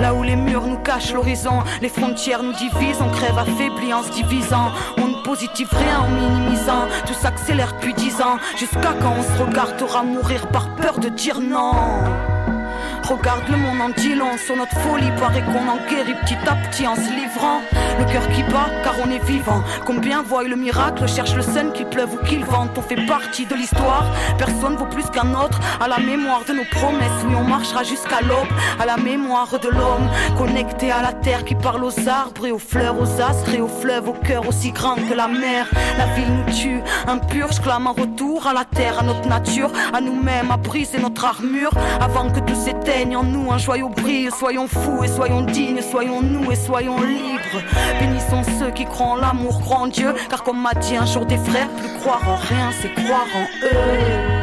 Là 0.00 0.14
où 0.14 0.22
les 0.22 0.36
murs 0.36 0.66
nous 0.66 0.78
cachent 0.78 1.12
l'horizon, 1.12 1.62
les 1.82 1.88
frontières 1.88 2.42
nous 2.42 2.54
divisent, 2.54 3.02
on 3.02 3.10
crève 3.10 3.38
affaibli 3.38 3.92
en 3.92 4.02
se 4.02 4.10
divisant. 4.10 4.70
On 4.98 5.08
ne 5.08 5.22
positive 5.22 5.68
rien 5.70 6.00
en 6.00 6.08
minimisant, 6.08 6.79
tout 7.06 7.14
s'accélère 7.14 7.72
depuis 7.74 7.94
dix 7.94 8.20
ans, 8.20 8.38
jusqu'à 8.56 8.92
quand 9.00 9.14
on 9.18 9.22
se 9.22 9.42
regardera 9.42 10.02
mourir 10.02 10.46
par 10.48 10.74
peur 10.74 10.98
de 10.98 11.08
dire 11.08 11.40
non? 11.40 11.72
Regarde 13.10 13.48
le 13.50 13.56
monde 13.56 13.80
en 13.80 13.88
dit 13.88 14.14
long 14.14 14.38
sur 14.38 14.54
notre 14.54 14.78
folie, 14.78 15.10
paraît 15.18 15.42
qu'on 15.42 15.66
en 15.66 15.78
guérit 15.88 16.14
petit 16.22 16.36
à 16.46 16.54
petit 16.54 16.86
en 16.86 16.94
se 16.94 17.10
livrant. 17.10 17.60
Le 17.98 18.04
cœur 18.04 18.22
qui 18.28 18.44
bat 18.44 18.70
car 18.84 18.94
on 19.04 19.10
est 19.10 19.24
vivant. 19.24 19.64
Combien 19.84 20.22
voient 20.22 20.44
le 20.44 20.54
miracle, 20.54 21.08
cherche 21.08 21.34
le 21.34 21.42
sun 21.42 21.72
qu'il 21.72 21.86
pleuve 21.86 22.14
ou 22.14 22.24
qu'il 22.24 22.44
vente. 22.44 22.70
On 22.76 22.82
fait 22.82 23.04
partie 23.06 23.46
de 23.46 23.56
l'histoire, 23.56 24.04
personne 24.38 24.76
vaut 24.76 24.86
plus 24.86 25.10
qu'un 25.10 25.34
autre. 25.34 25.58
À 25.80 25.88
la 25.88 25.98
mémoire 25.98 26.44
de 26.46 26.52
nos 26.52 26.64
promesses, 26.70 27.24
oui 27.26 27.34
on 27.36 27.42
marchera 27.42 27.82
jusqu'à 27.82 28.20
l'aube. 28.20 28.46
À 28.78 28.86
la 28.86 28.96
mémoire 28.96 29.58
de 29.58 29.68
l'homme, 29.68 30.08
connecté 30.38 30.92
à 30.92 31.02
la 31.02 31.12
terre 31.12 31.44
qui 31.44 31.56
parle 31.56 31.82
aux 31.82 32.08
arbres 32.08 32.46
et 32.46 32.52
aux 32.52 32.60
fleurs, 32.60 32.94
aux 33.00 33.20
astres 33.20 33.52
et 33.52 33.60
aux 33.60 33.66
fleuves, 33.66 34.08
au 34.08 34.12
cœur 34.12 34.48
aussi 34.48 34.70
grand 34.70 34.94
que 34.94 35.14
la 35.14 35.26
mer. 35.26 35.66
La 35.98 36.06
ville 36.14 36.32
nous 36.32 36.52
tue, 36.54 36.80
impur, 37.08 37.50
je 37.50 37.60
clame 37.60 37.88
un 37.88 37.90
retour 38.02 38.46
à 38.46 38.54
la 38.54 38.64
terre, 38.64 39.00
à 39.00 39.02
notre 39.02 39.26
nature, 39.28 39.72
à 39.92 40.00
nous-mêmes, 40.00 40.52
à 40.52 40.56
briser 40.56 40.98
notre 40.98 41.24
armure 41.24 41.72
avant 42.00 42.30
que 42.30 42.38
tout 42.38 42.54
s'éteigne 42.54 42.99
en 43.04 43.24
nous. 43.24 43.50
Un 43.50 43.58
joyau 43.58 43.88
brille, 43.88 44.30
soyons 44.38 44.68
fous 44.68 45.02
et 45.04 45.08
soyons 45.08 45.42
dignes, 45.42 45.80
soyons 45.80 46.22
nous 46.22 46.50
et 46.50 46.56
soyons 46.56 47.00
libres. 47.00 47.62
Bénissons 47.98 48.42
ceux 48.58 48.70
qui 48.70 48.84
croient 48.84 49.06
en 49.06 49.16
l'amour, 49.16 49.60
en 49.70 49.86
Dieu, 49.86 50.14
car 50.28 50.42
comme 50.42 50.60
m'a 50.60 50.74
dit 50.74 50.96
un 50.96 51.06
jour 51.06 51.24
des 51.26 51.38
frères, 51.38 51.68
plus 51.70 51.92
croire 52.00 52.22
en 52.28 52.36
rien, 52.36 52.70
c'est 52.80 52.92
croire 52.92 53.26
en 53.34 53.66
eux. 53.66 54.39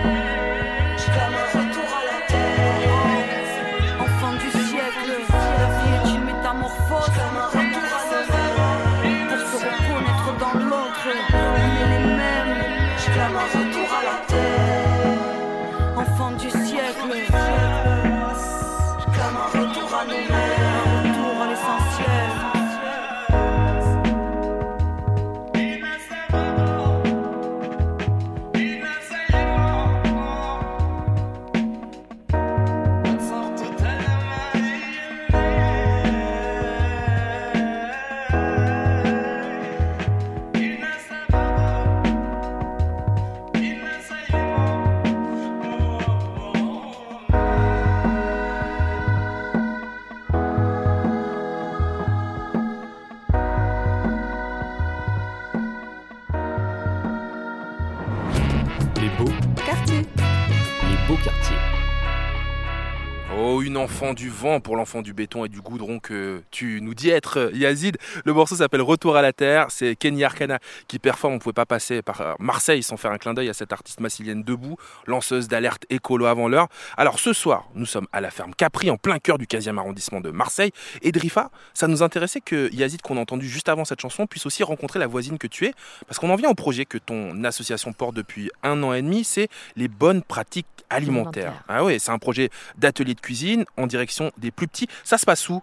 Oh, 63.99 64.03
une 64.03 64.10
enfant 64.10 64.13
du 64.13 64.29
vent 64.29 64.60
pour 64.60 64.75
l'enfant 64.75 65.01
du 65.01 65.13
béton 65.13 65.45
et 65.45 65.49
du 65.49 65.60
goudron 65.60 65.99
que 65.99 66.43
tu 66.51 66.81
nous 66.81 66.93
dis 66.93 67.10
être, 67.10 67.39
euh, 67.39 67.51
Yazid. 67.53 67.97
Le 68.25 68.33
morceau 68.33 68.55
s'appelle 68.55 68.81
Retour 68.81 69.15
à 69.15 69.21
la 69.23 69.33
Terre. 69.33 69.67
C'est 69.69 69.95
Kenny 69.95 70.23
Arcana 70.23 70.60
qui 70.88 70.99
performe. 70.99 71.33
On 71.33 71.36
ne 71.38 71.41
pouvait 71.41 71.53
pas 71.53 71.65
passer 71.65 72.01
par 72.01 72.21
euh, 72.21 72.33
Marseille 72.39 72.83
sans 72.83 72.95
faire 72.97 73.12
un 73.12 73.17
clin 73.17 73.33
d'œil 73.33 73.49
à 73.49 73.53
cette 73.53 73.73
artiste 73.73 73.99
massilienne 73.99 74.43
debout, 74.43 74.77
lanceuse 75.07 75.47
d'alerte 75.47 75.86
écolo 75.89 76.25
avant 76.25 76.47
l'heure. 76.47 76.67
Alors 76.95 77.19
ce 77.19 77.33
soir, 77.33 77.69
nous 77.73 77.88
sommes 77.88 78.07
à 78.12 78.21
la 78.21 78.29
ferme 78.29 78.53
Capri, 78.53 78.91
en 78.91 78.97
plein 78.97 79.17
cœur 79.17 79.39
du 79.39 79.45
15e 79.45 79.77
arrondissement 79.77 80.21
de 80.21 80.29
Marseille. 80.29 80.71
Et 81.01 81.12
Drifa, 81.12 81.49
ça 81.73 81.88
nous 81.88 82.03
intéressait 82.03 82.41
que 82.41 82.71
Yazid, 82.73 83.01
qu'on 83.01 83.17
a 83.17 83.21
entendu 83.21 83.49
juste 83.49 83.67
avant 83.67 83.83
cette 83.83 84.01
chanson, 84.01 84.27
puisse 84.27 84.45
aussi 84.45 84.63
rencontrer 84.63 84.99
la 84.99 85.07
voisine 85.07 85.39
que 85.39 85.47
tu 85.47 85.65
es. 85.65 85.73
Parce 86.07 86.19
qu'on 86.19 86.29
en 86.29 86.36
vient 86.36 86.49
au 86.49 86.55
projet 86.55 86.86
que 86.86 86.99
ton 86.99 87.43
association 87.43 87.93
porte 87.93 88.15
depuis 88.15 88.51
un 88.62 88.83
an 88.83 88.93
et 88.93 89.01
demi, 89.01 89.23
c'est 89.23 89.49
les 89.75 89.88
bonnes 89.88 90.21
pratiques 90.21 90.67
alimentaires. 90.89 91.47
Alimentaires. 91.47 91.63
Ah 91.67 91.83
ouais, 91.83 91.99
c'est 91.99 92.12
un 92.12 92.19
projet 92.19 92.49
d'atelier 92.77 93.13
de 93.13 93.19
cuisine 93.19 93.65
en 93.75 93.87
direction 93.88 94.32
des 94.38 94.52
plus 94.52 94.67
petits. 94.67 94.88
Ça 95.04 95.17
se 95.17 95.26
passe 95.26 95.50
où? 95.50 95.62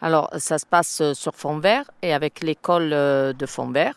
Alors, 0.00 0.30
ça 0.38 0.58
se 0.58 0.66
passe 0.66 1.00
euh, 1.00 1.14
sur 1.14 1.34
fond 1.34 1.58
vert 1.58 1.90
et 2.02 2.12
avec 2.12 2.40
l'école 2.40 2.92
euh, 2.92 3.32
de 3.32 3.46
fond 3.46 3.70
vert. 3.70 3.94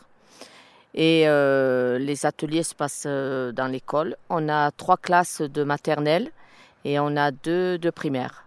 Et 0.94 1.24
les 1.24 2.26
ateliers 2.26 2.64
se 2.64 2.76
passent 2.76 3.06
dans 3.06 3.72
l'école. 3.72 4.18
On 4.30 4.50
a 4.50 4.72
trois 4.72 4.98
classes 4.98 5.42
de 5.42 5.64
maternelle 5.64 6.32
et 6.84 7.00
on 7.00 7.16
a 7.16 7.32
deux 7.32 7.78
de 7.78 7.90
primaire. 7.90 8.46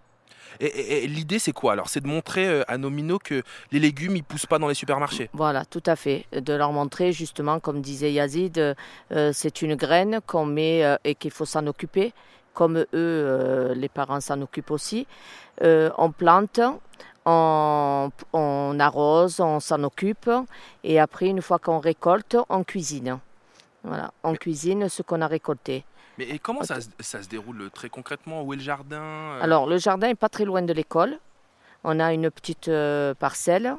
Et, 0.61 1.07
l'idée, 1.07 1.39
c'est 1.39 1.53
quoi? 1.53 1.73
Alors, 1.73 1.89
c'est 1.89 2.01
de 2.01 2.07
montrer 2.07 2.47
euh, 2.47 2.63
à 2.69 2.79
nos 2.79 2.91
minots 2.91 3.19
que 3.19 3.43
les 3.73 3.81
légumes, 3.81 4.17
ils 4.17 4.25
poussent 4.25 4.47
pas 4.47 4.59
dans 4.59 4.69
les 4.69 4.75
supermarchés. 4.75 5.31
Voilà, 5.33 5.65
tout 5.65 5.83
à 5.87 5.97
fait. 5.97 6.27
De 6.33 6.53
leur 6.53 6.73
montrer, 6.73 7.13
justement, 7.13 7.61
comme 7.61 7.81
disait 7.81 8.13
Yazid, 8.13 8.59
euh, 8.59 9.31
c'est 9.33 9.63
une 9.63 9.75
graine 9.75 10.21
qu'on 10.27 10.47
met 10.47 10.85
euh, 10.85 10.97
et 11.05 11.15
qu'il 11.15 11.31
faut 11.31 11.45
s'en 11.45 11.67
occuper. 11.67 12.13
Comme 12.55 12.85
eux, 12.95 13.73
les 13.77 13.89
parents 13.89 14.21
s'en 14.21 14.41
occupent 14.41 14.71
aussi. 14.71 15.07
on 15.61 16.13
plante, 16.13 16.61
on, 17.27 18.11
on 18.33 18.81
arrose, 18.81 19.41
on 19.41 19.61
s'en 19.61 19.83
occupe. 19.83 20.31
Et 20.83 21.01
après, 21.01 21.27
une 21.27 21.43
fois 21.43 21.59
qu'on 21.59 21.81
récolte, 21.81 22.37
on 22.49 22.65
cuisine. 22.65 23.19
Voilà, 23.83 24.13
on 24.23 24.35
cuisine 24.35 24.89
ce 24.89 25.03
qu'on 25.03 25.21
a 25.21 25.27
récolté. 25.27 25.85
Mais 26.19 26.39
comment 26.39 26.63
ça, 26.63 26.77
ça, 27.01 27.23
se 27.23 27.29
déroule 27.29 27.71
très 27.71 27.89
concrètement? 27.89 28.43
Où 28.43 28.53
est 28.53 28.57
le 28.57 28.63
jardin 28.63 29.03
euh? 29.03 29.43
Alors, 29.43 29.67
le 29.67 29.79
jardin 29.79 30.07
n'est 30.07 30.15
pas 30.15 30.29
très 30.29 30.45
loin 30.45 30.63
de 30.63 30.73
l'école. 30.73 31.19
On 31.83 32.01
a 32.01 32.13
une 32.15 32.31
petite 32.31 32.69
euh, 32.69 33.15
parcelle 33.15 33.77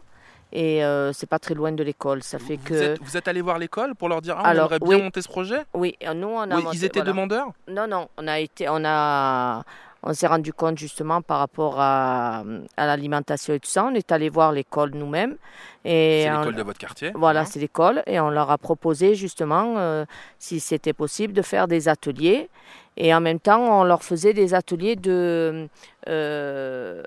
et 0.55 0.85
euh, 0.85 1.11
c'est 1.11 1.27
pas 1.27 1.37
très 1.37 1.53
loin 1.53 1.73
de 1.73 1.83
l'école. 1.83 2.23
Ça 2.23 2.39
fait 2.39 2.55
vous 2.55 2.63
que 2.63 2.73
êtes, 2.73 3.01
vous 3.01 3.17
êtes 3.17 3.27
allé 3.27 3.41
voir 3.41 3.59
l'école 3.59 3.93
pour 3.93 4.07
leur 4.07 4.21
dire 4.21 4.35
ah, 4.39 4.53
on 4.53 4.57
aimerait 4.57 4.79
bien 4.79 4.99
monter 4.99 5.21
ce 5.21 5.27
projet? 5.27 5.59
Oui, 5.73 5.97
nous 6.15 6.27
on 6.27 6.49
a. 6.49 6.73
ils 6.73 6.85
étaient 6.85 7.01
demandeurs? 7.01 7.49
Non, 7.67 7.87
non, 7.87 8.07
on 8.17 8.25
a 8.25 8.39
été, 8.39 8.67
on 8.69 8.85
a, 8.85 9.63
on 10.01 10.13
s'est 10.13 10.27
rendu 10.27 10.53
compte 10.53 10.77
justement 10.77 11.21
par 11.21 11.39
rapport 11.39 11.75
à, 11.79 12.45
à 12.77 12.85
l'alimentation 12.85 13.53
et 13.53 13.59
tout 13.59 13.69
ça. 13.69 13.83
On 13.83 13.93
est 13.93 14.13
allé 14.13 14.29
voir 14.29 14.53
l'école 14.53 14.91
nous-mêmes. 14.93 15.35
C'est 15.83 16.29
l'école 16.29 16.55
de 16.55 16.63
votre 16.63 16.79
quartier 16.79 17.11
Voilà, 17.15 17.43
c'est 17.45 17.59
l'école. 17.59 18.01
Et 18.07 18.19
on 18.21 18.29
leur 18.29 18.49
a 18.49 18.57
proposé 18.57 19.13
justement, 19.13 19.75
euh, 19.77 20.05
si 20.39 20.61
c'était 20.61 20.93
possible, 20.93 21.33
de 21.33 21.41
faire 21.41 21.67
des 21.67 21.89
ateliers. 21.89 22.49
Et 22.97 23.13
en 23.13 23.19
même 23.19 23.39
temps, 23.39 23.81
on 23.81 23.83
leur 23.83 24.03
faisait 24.03 24.33
des 24.33 24.53
ateliers 24.53 24.95
de, 24.95 25.67
euh, 26.07 27.03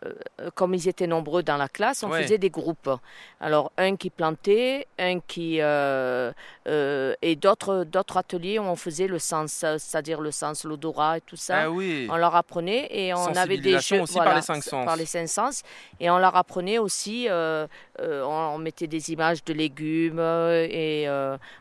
comme 0.54 0.74
ils 0.74 0.88
étaient 0.88 1.06
nombreux 1.06 1.42
dans 1.42 1.56
la 1.56 1.68
classe, 1.68 2.02
on 2.02 2.10
faisait 2.10 2.38
des 2.38 2.50
groupes. 2.50 2.90
Alors 3.40 3.72
un 3.78 3.96
qui 3.96 4.10
plantait, 4.10 4.86
un 4.98 5.20
qui 5.20 5.60
euh, 5.60 6.32
euh, 6.66 7.14
et 7.22 7.36
d'autres 7.36 7.84
d'autres 7.84 8.16
ateliers 8.16 8.58
où 8.58 8.62
on 8.62 8.76
faisait 8.76 9.06
le 9.06 9.18
sens, 9.18 9.52
c'est-à-dire 9.52 10.20
le 10.20 10.30
sens, 10.30 10.64
l'odorat 10.64 11.18
et 11.18 11.20
tout 11.20 11.36
ça. 11.36 11.62
Ah 11.62 11.70
oui. 11.70 12.08
On 12.10 12.16
leur 12.16 12.34
apprenait 12.34 12.88
et 12.90 13.14
on 13.14 13.36
avait 13.36 13.58
des 13.58 13.78
jeux 13.78 14.02
aussi 14.02 14.18
par 14.18 14.34
les 14.34 14.42
cinq 14.42 14.62
sens. 14.62 14.84
Par 14.84 14.96
les 14.96 15.06
cinq 15.06 15.28
sens 15.28 15.62
et 16.00 16.10
on 16.10 16.18
leur 16.18 16.34
apprenait 16.36 16.78
aussi. 16.78 17.28
on, 17.30 18.58
mettait 18.58 18.88
des 18.88 19.12
images 19.12 19.44
de 19.44 19.52
légumes 19.52 20.18
et 20.18 21.06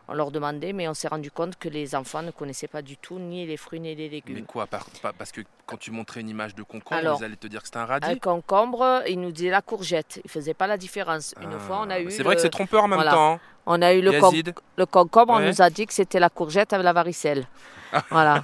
on 0.07 0.13
leur 0.13 0.31
demandait, 0.31 0.73
mais 0.73 0.87
on 0.87 0.95
s'est 0.95 1.07
rendu 1.07 1.29
compte 1.29 1.57
que 1.57 1.69
les 1.69 1.93
enfants 1.93 2.23
ne 2.23 2.31
connaissaient 2.31 2.67
pas 2.67 2.81
du 2.81 2.97
tout 2.97 3.19
ni 3.19 3.45
les 3.45 3.57
fruits 3.57 3.79
ni 3.79 3.93
les 3.93 4.09
légumes. 4.09 4.35
Mais 4.35 4.41
quoi 4.41 4.65
Parce 4.67 5.31
que 5.31 5.41
quand 5.67 5.77
tu 5.77 5.91
montrais 5.91 6.21
une 6.21 6.29
image 6.29 6.55
de 6.55 6.63
concombre, 6.63 7.19
allait 7.27 7.35
te 7.35 7.47
dire 7.47 7.61
que 7.61 7.67
c'était 7.67 7.77
un 7.77 7.85
radis 7.85 8.09
Un 8.09 8.15
concombre, 8.15 9.03
il 9.07 9.21
nous 9.21 9.31
disait 9.31 9.49
la 9.49 9.61
courgette. 9.61 10.19
Il 10.23 10.29
faisait 10.29 10.53
pas 10.53 10.67
la 10.67 10.77
différence. 10.77 11.35
Une 11.41 11.53
ah, 11.53 11.59
fois, 11.59 11.81
on 11.85 11.89
a 11.89 11.99
eu. 11.99 12.09
C'est 12.11 12.23
vrai 12.23 12.35
que 12.35 12.41
c'est 12.41 12.49
trompeur 12.49 12.83
en 12.83 12.87
même 12.87 13.03
temps. 13.03 13.33
Hein. 13.33 13.39
On 13.65 13.81
a 13.81 13.93
eu 13.93 14.01
le, 14.01 14.11
le 14.77 14.85
concombre, 14.85 15.33
on 15.33 15.39
nous 15.39 15.61
a 15.61 15.69
dit 15.69 15.85
que 15.85 15.93
c'était 15.93 16.19
la 16.19 16.29
courgette 16.29 16.71
avec 16.73 16.85
la 16.85 16.93
varicelle. 16.93 17.45
Voilà. 18.09 18.43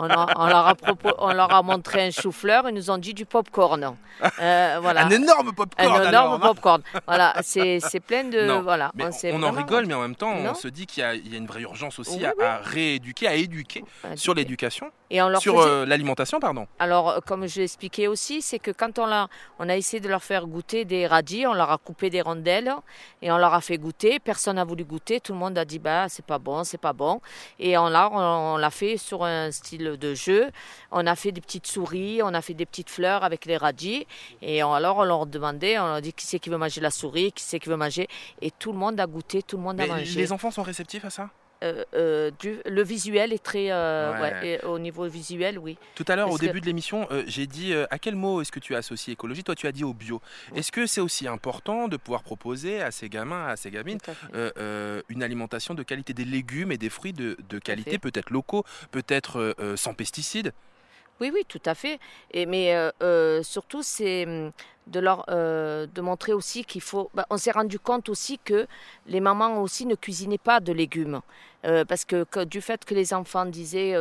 On, 0.00 0.06
leur 0.06 0.68
a 0.68 0.74
on, 1.18 1.32
leur 1.32 1.52
a 1.52 1.62
montré 1.62 2.06
un 2.06 2.10
chou-fleur, 2.10 2.68
ils 2.68 2.74
nous 2.74 2.90
ont 2.90 2.98
dit 2.98 3.14
du 3.14 3.26
pop-corn. 3.26 3.94
Euh, 4.40 4.78
voilà. 4.80 5.06
Un 5.06 5.10
énorme 5.10 5.52
pop-corn. 5.52 6.02
Un 6.02 6.08
énorme 6.08 6.40
pop-corn. 6.40 6.82
voilà, 7.06 7.34
c'est 7.42 7.80
plein 8.06 8.24
de. 8.24 8.60
Voilà. 8.60 8.92
on, 9.32 9.42
en 9.42 9.50
rigole, 9.50 9.86
mais 9.86 9.94
en 9.94 10.00
même 10.00 10.16
temps, 10.16 10.32
on 10.32 10.54
se 10.54 10.68
dit 10.68 10.86
qu'il 10.86 11.02
y, 11.02 11.06
a 11.06 11.38
une 11.38 11.46
vraie 11.46 11.62
urgence 11.62 11.98
aussi 11.98 12.24
à, 12.24 12.32
rééduquer, 12.62 13.28
à 13.28 13.34
éduquer 13.34 13.84
sur 14.16 14.34
l'éducation. 14.34 14.90
Et 15.10 15.20
sur 15.38 15.60
euh, 15.60 15.86
l'alimentation, 15.86 16.40
pardon. 16.40 16.66
Alors, 16.78 17.20
comme 17.24 17.46
je 17.46 17.60
l'expliquais 17.60 18.08
aussi, 18.08 18.42
c'est 18.42 18.58
que 18.58 18.72
quand 18.72 18.98
on 18.98 19.06
a, 19.06 19.28
on 19.58 19.68
a 19.68 19.76
essayé 19.76 20.00
de 20.00 20.08
leur 20.08 20.22
faire 20.22 20.46
goûter 20.46 20.84
des 20.84 21.06
radis, 21.06 21.46
on 21.46 21.54
leur 21.54 21.70
a 21.70 21.78
coupé 21.78 22.10
des 22.10 22.20
rondelles 22.20 22.74
et 23.22 23.30
on 23.30 23.38
leur 23.38 23.54
a 23.54 23.60
fait 23.60 23.78
goûter. 23.78 24.18
Personne 24.18 24.56
n'a 24.56 24.64
voulu 24.64 24.84
goûter. 24.84 25.20
Tout 25.20 25.32
le 25.32 25.38
monde 25.38 25.56
a 25.56 25.64
dit 25.64 25.78
bah 25.78 26.08
c'est 26.08 26.24
pas 26.24 26.38
bon, 26.38 26.64
c'est 26.64 26.78
pas 26.78 26.92
bon. 26.92 27.20
Et 27.58 27.78
on 27.78 27.88
l'a, 27.88 28.10
on 28.10 28.56
l'a 28.56 28.70
fait 28.70 28.83
sur 28.96 29.24
un 29.24 29.50
style 29.50 29.96
de 29.98 30.14
jeu. 30.14 30.50
On 30.90 31.06
a 31.06 31.16
fait 31.16 31.32
des 31.32 31.40
petites 31.40 31.66
souris, 31.66 32.20
on 32.22 32.34
a 32.34 32.42
fait 32.42 32.54
des 32.54 32.66
petites 32.66 32.90
fleurs 32.90 33.24
avec 33.24 33.44
les 33.46 33.56
radis. 33.56 34.06
Et 34.42 34.62
alors, 34.62 34.98
on 34.98 35.04
leur 35.04 35.26
demandait, 35.26 35.78
on 35.78 35.86
leur 35.86 36.00
dit 36.00 36.12
qui 36.12 36.26
c'est 36.26 36.38
qui 36.38 36.50
veut 36.50 36.58
manger 36.58 36.80
la 36.80 36.90
souris, 36.90 37.32
qui 37.32 37.42
c'est 37.42 37.58
qui 37.58 37.68
veut 37.68 37.76
manger. 37.76 38.08
Et 38.40 38.50
tout 38.50 38.72
le 38.72 38.78
monde 38.78 38.98
a 39.00 39.06
goûté, 39.06 39.42
tout 39.42 39.56
le 39.56 39.62
monde 39.62 39.80
a 39.80 39.86
mangé. 39.86 40.18
Les 40.18 40.32
enfants 40.32 40.50
sont 40.50 40.62
réceptifs 40.62 41.04
à 41.04 41.10
ça? 41.10 41.30
Euh, 41.64 41.84
euh, 41.94 42.30
le 42.66 42.82
visuel 42.82 43.32
est 43.32 43.42
très. 43.42 43.70
Euh, 43.70 44.58
au 44.64 44.78
niveau 44.78 45.06
visuel, 45.06 45.58
oui. 45.58 45.78
Tout 45.94 46.04
à 46.08 46.16
l'heure, 46.16 46.30
au 46.30 46.38
début 46.38 46.60
de 46.60 46.66
l'émission, 46.66 47.08
j'ai 47.26 47.46
dit 47.46 47.74
à 47.90 47.98
quel 47.98 48.14
mot 48.14 48.40
est-ce 48.40 48.52
que 48.52 48.60
tu 48.60 48.74
associes 48.74 49.12
écologie? 49.12 49.44
Toi, 49.44 49.54
tu 49.54 49.66
as 49.66 49.72
dit 49.72 49.84
au 49.84 49.94
bio. 49.94 50.20
Est-ce 50.54 50.70
que 50.72 50.86
c'est 50.86 51.00
aussi 51.00 51.26
important 51.26 51.88
de 51.88 51.96
pouvoir 51.96 52.22
proposer 52.22 52.82
à 52.82 52.90
ces 52.90 53.08
gamins, 53.08 53.46
à 53.46 53.56
ces 53.56 53.70
gamines, 53.70 53.98
une 55.08 55.22
alimentation 55.22 55.74
de 55.74 55.82
qualité, 55.82 56.12
des 56.12 56.24
légumes 56.24 56.72
et 56.72 56.78
des 56.78 56.90
fruits 56.90 57.12
de, 57.12 57.36
de 57.48 57.58
qualité, 57.58 57.98
peut-être 57.98 58.30
locaux, 58.30 58.64
peut-être 58.90 59.54
sans 59.76 59.94
pesticides? 59.94 60.52
Oui, 61.20 61.30
oui, 61.32 61.44
tout 61.46 61.62
à 61.64 61.74
fait. 61.74 62.00
Et, 62.32 62.44
mais 62.44 62.74
euh, 62.74 62.90
euh, 63.02 63.42
surtout, 63.42 63.82
c'est 63.82 64.26
hum, 64.26 64.52
de 64.88 65.00
leur 65.00 65.24
euh, 65.28 65.86
de 65.86 66.00
montrer 66.00 66.32
aussi 66.32 66.64
qu'il 66.64 66.80
faut. 66.80 67.10
Bah, 67.14 67.24
on 67.30 67.36
s'est 67.36 67.52
rendu 67.52 67.78
compte 67.78 68.08
aussi 68.08 68.38
que 68.44 68.66
les 69.06 69.20
mamans 69.20 69.62
aussi 69.62 69.86
ne 69.86 69.94
cuisinaient 69.94 70.38
pas 70.38 70.60
de 70.60 70.72
légumes. 70.72 71.20
Parce 71.88 72.04
que, 72.04 72.44
du 72.44 72.60
fait 72.60 72.84
que 72.84 72.94
les 72.94 73.14
enfants 73.14 73.46
disaient 73.46 73.96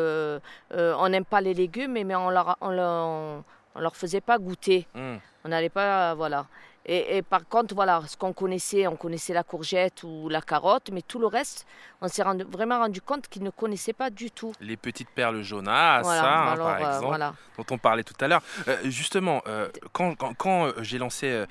on 0.71 1.09
n'aime 1.09 1.25
pas 1.25 1.41
les 1.41 1.53
légumes, 1.53 1.93
mais 1.93 2.15
on 2.15 2.29
leur, 2.29 2.57
on 2.61 2.69
leur, 2.69 3.43
on 3.75 3.79
leur 3.79 3.95
faisait 3.95 4.21
pas 4.21 4.37
goûter. 4.37 4.87
Mmh. 4.93 5.15
On 5.45 5.49
n'allait 5.49 5.69
pas. 5.69 6.13
Voilà. 6.15 6.45
Et, 6.85 7.21
par 7.21 7.47
contre, 7.47 7.73
voilà, 7.73 8.01
ce 8.07 8.17
qu'on 8.17 8.33
connaissait, 8.33 8.87
on 8.87 8.97
connaissait 8.97 9.33
la 9.33 9.43
courgette 9.43 10.03
ou 10.03 10.27
la 10.27 10.41
carotte, 10.41 10.89
mais 10.91 11.01
tout 11.01 11.17
le 11.17 11.27
reste, 11.27 11.65
on 12.01 12.09
s'est 12.09 12.23
vraiment 12.23 12.79
rendu 12.79 13.01
compte 13.01 13.29
qu'ils 13.29 13.43
ne 13.43 13.51
connaissaient 13.51 13.93
pas 13.93 14.09
du 14.09 14.31
tout. 14.31 14.51
Les 14.59 14.75
petites 14.75 15.09
perles 15.09 15.43
jaunasses, 15.43 16.05
hein, 16.05 16.55
par 16.57 16.61
euh, 16.61 16.77
exemple, 16.77 17.35
dont 17.57 17.65
on 17.71 17.77
parlait 17.77 18.03
tout 18.03 18.15
à 18.19 18.27
l'heure. 18.27 18.41
Euh, 18.67 18.75
justement, 18.83 19.41
euh, 19.47 19.69
quand, 19.93 20.15
quand, 20.15 20.73
j'ai 20.81 20.97
lancé 20.97 21.45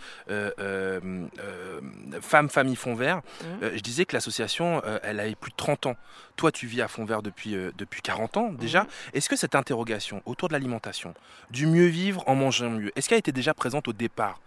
Femmes, 2.21 2.51
Famille, 2.51 2.77
Fond 2.77 2.95
Vert, 2.95 3.19
mmh. 3.19 3.69
je 3.75 3.81
disais 3.81 4.05
que 4.05 4.15
l'association, 4.15 4.83
elle 5.03 5.19
avait 5.19 5.35
plus 5.35 5.51
de 5.51 5.57
30 5.57 5.87
ans. 5.87 5.97
Toi, 6.37 6.53
tu 6.53 6.67
vis 6.67 6.83
à 6.83 6.89
Fond 6.89 7.07
Vert 7.07 7.23
depuis, 7.23 7.57
depuis 7.79 8.03
40 8.03 8.37
ans 8.37 8.53
déjà. 8.53 8.83
Mmh. 8.83 8.89
Est-ce 9.15 9.31
que 9.31 9.37
cette 9.37 9.55
interrogation 9.55 10.21
autour 10.27 10.49
de 10.49 10.53
l'alimentation, 10.53 11.15
du 11.51 11.67
mieux 11.67 11.87
vivre 11.87 12.23
en 12.27 12.35
mangeant 12.35 12.69
mieux, 12.69 12.93
est-ce 12.97 13.09
qu'elle 13.09 13.19
était 13.19 13.33
déjà 13.33 13.55
présente 13.55 13.89
au 13.89 13.95
départ 13.95 14.39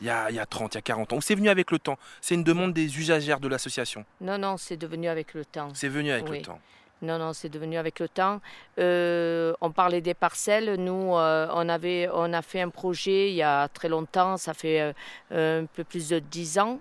il 0.00 0.06
y, 0.06 0.10
a, 0.10 0.30
il 0.30 0.36
y 0.36 0.38
a 0.38 0.46
30, 0.46 0.74
il 0.74 0.76
y 0.76 0.78
a 0.78 0.82
40 0.82 1.12
ans 1.12 1.16
Ou 1.16 1.20
c'est 1.20 1.34
venu 1.34 1.48
avec 1.48 1.70
le 1.70 1.78
temps 1.78 1.98
C'est 2.20 2.34
une 2.34 2.44
demande 2.44 2.72
des 2.72 2.98
usagères 2.98 3.40
de 3.40 3.48
l'association 3.48 4.04
Non, 4.20 4.38
non, 4.38 4.56
c'est 4.56 4.76
devenu 4.76 5.08
avec 5.08 5.34
le 5.34 5.44
temps. 5.44 5.68
C'est 5.74 5.88
venu 5.88 6.10
avec 6.10 6.28
le 6.28 6.42
temps. 6.42 6.60
Non, 7.02 7.18
non, 7.18 7.32
c'est 7.32 7.48
devenu 7.48 7.76
avec 7.76 8.00
le 8.00 8.08
temps. 8.08 8.40
Euh, 8.78 9.52
on 9.60 9.70
parlait 9.70 10.00
des 10.00 10.14
parcelles. 10.14 10.76
Nous, 10.78 11.16
euh, 11.16 11.46
on, 11.52 11.68
avait, 11.68 12.08
on 12.12 12.32
a 12.32 12.40
fait 12.40 12.62
un 12.62 12.70
projet 12.70 13.30
il 13.30 13.34
y 13.34 13.42
a 13.42 13.68
très 13.68 13.88
longtemps, 13.88 14.36
ça 14.36 14.54
fait 14.54 14.94
euh, 15.32 15.62
un 15.62 15.66
peu 15.66 15.84
plus 15.84 16.08
de 16.08 16.18
10 16.18 16.58
ans. 16.58 16.80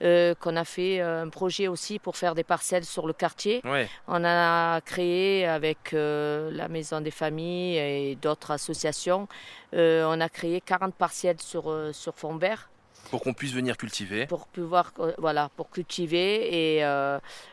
Euh, 0.00 0.36
qu'on 0.36 0.54
a 0.54 0.64
fait 0.64 1.00
euh, 1.00 1.24
un 1.24 1.28
projet 1.28 1.66
aussi 1.66 1.98
pour 1.98 2.16
faire 2.16 2.36
des 2.36 2.44
parcelles 2.44 2.84
sur 2.84 3.06
le 3.08 3.12
quartier. 3.12 3.62
On 4.06 4.24
a 4.24 4.80
créé 4.82 5.44
avec 5.44 5.92
euh, 5.92 6.50
la 6.52 6.68
Maison 6.68 7.00
des 7.00 7.10
Familles 7.10 7.78
et 7.78 8.14
d'autres 8.14 8.52
associations, 8.52 9.26
on 9.72 10.20
a 10.20 10.28
créé 10.28 10.60
40 10.60 10.94
parcelles 10.94 11.40
sur, 11.40 11.74
sur 11.92 12.14
fond 12.14 12.36
vert. 12.36 12.70
Pour 13.10 13.22
qu'on 13.22 13.32
puisse 13.32 13.52
venir 13.52 13.76
cultiver. 13.76 14.26
Pour 14.26 14.46
pouvoir, 14.48 14.92
voilà, 15.16 15.50
pour 15.56 15.70
cultiver. 15.70 16.78
Et 16.78 16.84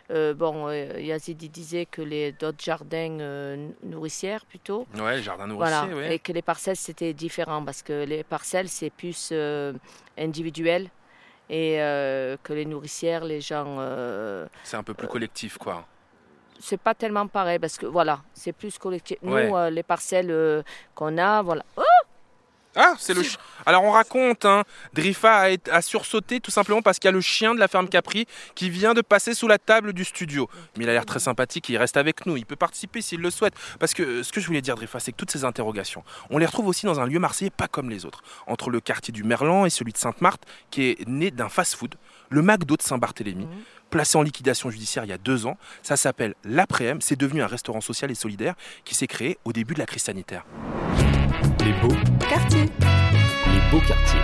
bon, 0.10 0.69
Yazid 0.69 1.38
disait 1.38 1.86
que 1.86 2.01
les 2.01 2.31
d'autres 2.31 2.63
jardins 2.63 3.58
nourricières 3.84 4.45
plutôt. 4.45 4.86
Ouais, 4.95 5.21
jardins 5.21 5.47
nourriciers, 5.47 5.88
voilà, 5.91 6.13
Et 6.13 6.19
que 6.19 6.31
les 6.31 6.41
parcelles 6.41 6.75
c'était 6.75 7.13
différent 7.13 7.63
parce 7.63 7.81
que 7.81 8.03
les 8.05 8.23
parcelles 8.23 8.69
c'est 8.69 8.89
plus 8.89 9.34
individuel 10.17 10.89
et 11.49 11.81
euh, 11.81 12.38
que 12.43 12.53
les 12.53 12.65
nourricières, 12.65 13.23
les 13.23 13.41
gens. 13.41 13.77
Euh, 13.79 14.47
c'est 14.63 14.77
un 14.77 14.84
peu 14.84 14.93
plus 14.93 15.08
collectif, 15.08 15.58
quoi. 15.58 15.86
C'est 16.60 16.79
pas 16.79 16.95
tellement 16.95 17.27
pareil 17.27 17.60
parce 17.60 17.77
que 17.77 17.86
voilà, 17.86 18.21
c'est 18.34 18.53
plus 18.53 18.77
collectif. 18.77 19.17
Nous, 19.21 19.36
euh, 19.36 19.69
les 19.69 19.84
parcelles 19.84 20.63
qu'on 20.93 21.17
a, 21.17 21.41
voilà. 21.41 21.63
Oh 21.77 22.05
Ah, 22.75 22.95
c'est 22.99 23.13
le 23.13 23.23
chien. 23.23 23.39
Alors 23.65 23.83
on 23.83 23.91
raconte, 23.91 24.45
hein, 24.45 24.63
Drifa 24.93 25.47
a, 25.71 25.81
sursauté 25.81 26.39
tout 26.39 26.51
simplement 26.51 26.81
parce 26.81 26.99
qu'il 26.99 27.07
y 27.07 27.09
a 27.09 27.13
le 27.13 27.21
chien 27.21 27.55
de 27.55 27.59
la 27.59 27.67
ferme 27.67 27.88
Capri 27.88 28.27
qui 28.53 28.69
vient 28.69 28.93
de 28.93 29.01
passer 29.01 29.33
sous 29.33 29.47
la 29.47 29.57
table 29.57 29.93
du 29.93 30.03
studio. 30.03 30.49
Mais 30.77 30.83
il 30.83 30.89
a 30.89 30.93
l'air 30.93 31.05
très 31.05 31.19
sympathique, 31.19 31.69
il 31.69 31.77
reste 31.77 31.97
avec 31.97 32.25
nous, 32.25 32.38
il 32.38 32.45
peut 32.45 32.55
participer 32.55 33.01
s'il 33.01 33.21
le 33.21 33.31
souhaite. 33.31 33.53
Parce 33.79 33.93
que 33.93 34.03
euh, 34.03 34.23
ce 34.23 34.31
que 34.31 34.41
je 34.41 34.47
voulais 34.47 34.61
dire, 34.61 34.75
Drifa, 34.75 34.99
c'est 34.99 35.13
que 35.13 35.17
toutes 35.17 35.31
ces 35.31 35.45
interrogations, 35.45 36.03
on 36.29 36.38
les 36.38 36.45
retrouve 36.45 36.67
aussi 36.67 36.85
dans 36.85 36.99
un 36.99 37.05
lieu 37.05 37.19
marseillais 37.19 37.49
pas 37.49 37.67
comme 37.67 37.89
les 37.89 38.05
autres. 38.05 38.21
Entre 38.45 38.69
le 38.69 38.81
quartier 38.81 39.13
du 39.13 39.23
Merlan 39.23 39.65
et 39.65 39.69
celui 39.69 39.93
de 39.93 39.97
Sainte-Marthe, 39.97 40.43
qui 40.69 40.89
est 40.89 41.07
né 41.07 41.31
d'un 41.31 41.49
fast-food, 41.49 41.95
le 42.29 42.41
McDo 42.41 42.75
de 42.75 42.81
Saint-Barthélemy. 42.81 43.47
Placé 43.89 44.17
en 44.17 44.23
liquidation 44.23 44.69
judiciaire 44.69 45.05
il 45.05 45.09
y 45.09 45.13
a 45.13 45.17
deux 45.17 45.45
ans, 45.45 45.57
ça 45.83 45.95
s'appelle 45.95 46.33
l'Après-M. 46.43 46.99
C'est 47.01 47.17
devenu 47.17 47.41
un 47.41 47.47
restaurant 47.47 47.81
social 47.81 48.11
et 48.11 48.15
solidaire 48.15 48.55
qui 48.83 48.95
s'est 48.95 49.07
créé 49.07 49.38
au 49.45 49.53
début 49.53 49.73
de 49.75 49.79
la 49.79 49.85
crise 49.85 50.03
sanitaire. 50.03 50.43
Les 51.65 51.71
beaux, 51.71 51.95
Quartier. 52.30 52.62
les 52.62 53.71
beaux 53.71 53.84
quartiers. 53.88 54.19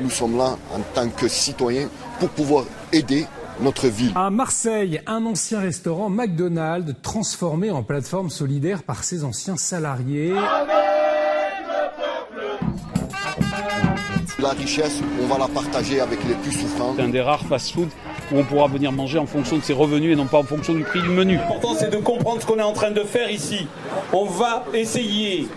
Nous 0.00 0.10
sommes 0.10 0.36
là 0.36 0.56
en 0.74 0.80
tant 0.94 1.08
que 1.10 1.28
citoyens 1.28 1.88
pour 2.18 2.30
pouvoir 2.30 2.64
aider 2.92 3.26
notre 3.60 3.86
ville. 3.86 4.10
À 4.16 4.30
Marseille, 4.30 5.00
un 5.06 5.24
ancien 5.26 5.60
restaurant 5.60 6.10
McDonald's 6.10 6.92
transformé 7.02 7.70
en 7.70 7.84
plateforme 7.84 8.28
solidaire 8.28 8.82
par 8.82 9.04
ses 9.04 9.22
anciens 9.22 9.56
salariés. 9.56 10.34
La 14.40 14.50
richesse, 14.50 15.00
on 15.20 15.26
va 15.26 15.36
la 15.36 15.48
partager 15.48 16.00
avec 16.00 16.20
les 16.24 16.34
plus 16.34 16.52
souffrants. 16.52 16.94
C'est 16.96 17.02
un 17.02 17.08
des 17.08 17.20
rares 17.20 17.44
fast-food 17.44 17.88
où 18.30 18.38
on 18.38 18.44
pourra 18.44 18.68
venir 18.68 18.92
manger 18.92 19.18
en 19.18 19.26
fonction 19.26 19.56
de 19.56 19.62
ses 19.62 19.72
revenus 19.72 20.12
et 20.12 20.16
non 20.16 20.26
pas 20.26 20.38
en 20.38 20.44
fonction 20.44 20.74
du 20.74 20.84
prix 20.84 21.02
du 21.02 21.08
menu. 21.08 21.36
L'important, 21.38 21.74
c'est 21.76 21.90
de 21.90 21.96
comprendre 21.96 22.40
ce 22.40 22.46
qu'on 22.46 22.58
est 22.58 22.62
en 22.62 22.72
train 22.72 22.92
de 22.92 23.00
faire 23.02 23.30
ici. 23.32 23.66
On 24.12 24.26
va 24.26 24.64
essayer 24.74 25.48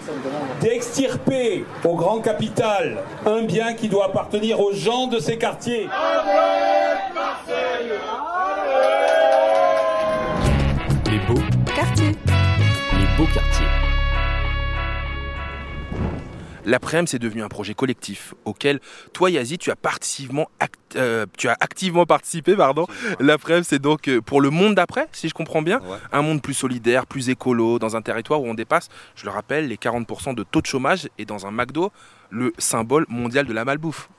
d'extirper 0.61 1.63
au 1.85 1.93
grand 1.95 2.21
capital 2.21 3.03
un 3.27 3.43
bien 3.43 3.73
qui 3.73 3.87
doit 3.87 4.05
appartenir 4.05 4.59
aux 4.59 4.73
gens 4.73 5.05
de 5.05 5.19
ces 5.19 5.37
quartiers. 5.37 5.87
Les 11.05 11.19
beaux, 11.27 11.41
Quartier. 11.75 12.07
les 12.07 13.17
beaux 13.17 13.29
quartiers. 13.31 13.80
L'après-m, 16.65 17.07
c'est 17.07 17.19
devenu 17.19 17.41
un 17.43 17.47
projet 17.49 17.73
collectif 17.73 18.33
auquel 18.45 18.79
toi, 19.13 19.29
Yazid, 19.31 19.59
tu 19.59 19.71
as, 19.71 19.75
participement 19.75 20.47
act- 20.59 20.95
euh, 20.95 21.25
tu 21.37 21.47
as 21.47 21.57
activement 21.59 22.05
participé. 22.05 22.55
pardon. 22.55 22.85
L'après-m, 23.19 23.63
c'est 23.63 23.79
donc 23.79 24.07
euh, 24.07 24.21
pour 24.21 24.41
le 24.41 24.49
monde 24.49 24.75
d'après, 24.75 25.07
si 25.11 25.27
je 25.29 25.33
comprends 25.33 25.61
bien, 25.61 25.79
un 26.11 26.21
monde 26.21 26.41
plus 26.41 26.53
solidaire, 26.53 27.05
plus 27.07 27.29
écolo, 27.29 27.79
dans 27.79 27.95
un 27.95 28.01
territoire 28.01 28.41
où 28.41 28.47
on 28.47 28.53
dépasse, 28.53 28.89
je 29.15 29.25
le 29.25 29.31
rappelle, 29.31 29.67
les 29.67 29.77
40% 29.77 30.35
de 30.35 30.43
taux 30.43 30.61
de 30.61 30.67
chômage 30.67 31.09
et 31.17 31.25
dans 31.25 31.45
un 31.47 31.51
McDo, 31.51 31.91
le 32.29 32.53
symbole 32.57 33.05
mondial 33.09 33.45
de 33.45 33.53
la 33.53 33.65
malbouffe. 33.65 34.09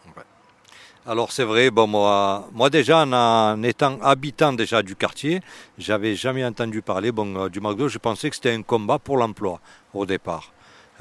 Alors 1.04 1.32
c'est 1.32 1.42
vrai, 1.42 1.70
bon, 1.70 1.88
moi, 1.88 2.48
moi 2.52 2.70
déjà 2.70 2.98
en, 3.04 3.12
en 3.12 3.60
étant 3.64 3.98
habitant 4.02 4.52
déjà 4.52 4.82
du 4.84 4.94
quartier, 4.94 5.40
j'avais 5.76 6.14
jamais 6.14 6.44
entendu 6.44 6.80
parler 6.80 7.10
bon, 7.10 7.34
euh, 7.36 7.48
du 7.48 7.60
McDo, 7.60 7.88
je 7.88 7.98
pensais 7.98 8.30
que 8.30 8.36
c'était 8.36 8.52
un 8.52 8.62
combat 8.62 9.00
pour 9.00 9.16
l'emploi 9.16 9.60
au 9.94 10.06
départ. 10.06 10.52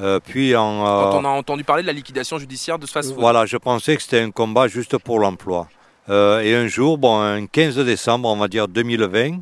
Euh, 0.02 0.20
puis 0.20 0.56
en, 0.56 0.84
Quand 0.84 1.16
euh, 1.16 1.20
on 1.22 1.26
a 1.26 1.30
entendu 1.30 1.64
parler 1.64 1.84
de 1.84 1.88
la 1.88 1.94
liquidation 1.94 2.40
judiciaire 2.40 2.80
de 2.80 2.86
ce 2.86 2.92
fast-food. 2.92 3.20
Voilà, 3.20 3.46
je 3.46 3.58
pensais 3.58 3.96
que 3.96 4.02
c'était 4.02 4.20
un 4.20 4.32
combat 4.32 4.68
juste 4.68 4.98
pour 4.98 5.20
l'emploi. 5.20 5.68
Euh, 6.10 6.42
et 6.42 6.56
un 6.56 6.68
jour, 6.68 6.98
bon, 6.98 7.20
un 7.20 7.46
15 7.46 7.78
décembre, 7.80 8.28
on 8.28 8.38
va 8.38 8.48
dire 8.48 8.68
2020, 8.68 9.42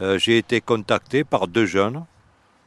euh, 0.00 0.18
j'ai 0.18 0.38
été 0.38 0.60
contacté 0.60 1.22
par 1.22 1.46
deux 1.46 1.66
jeunes 1.66 2.04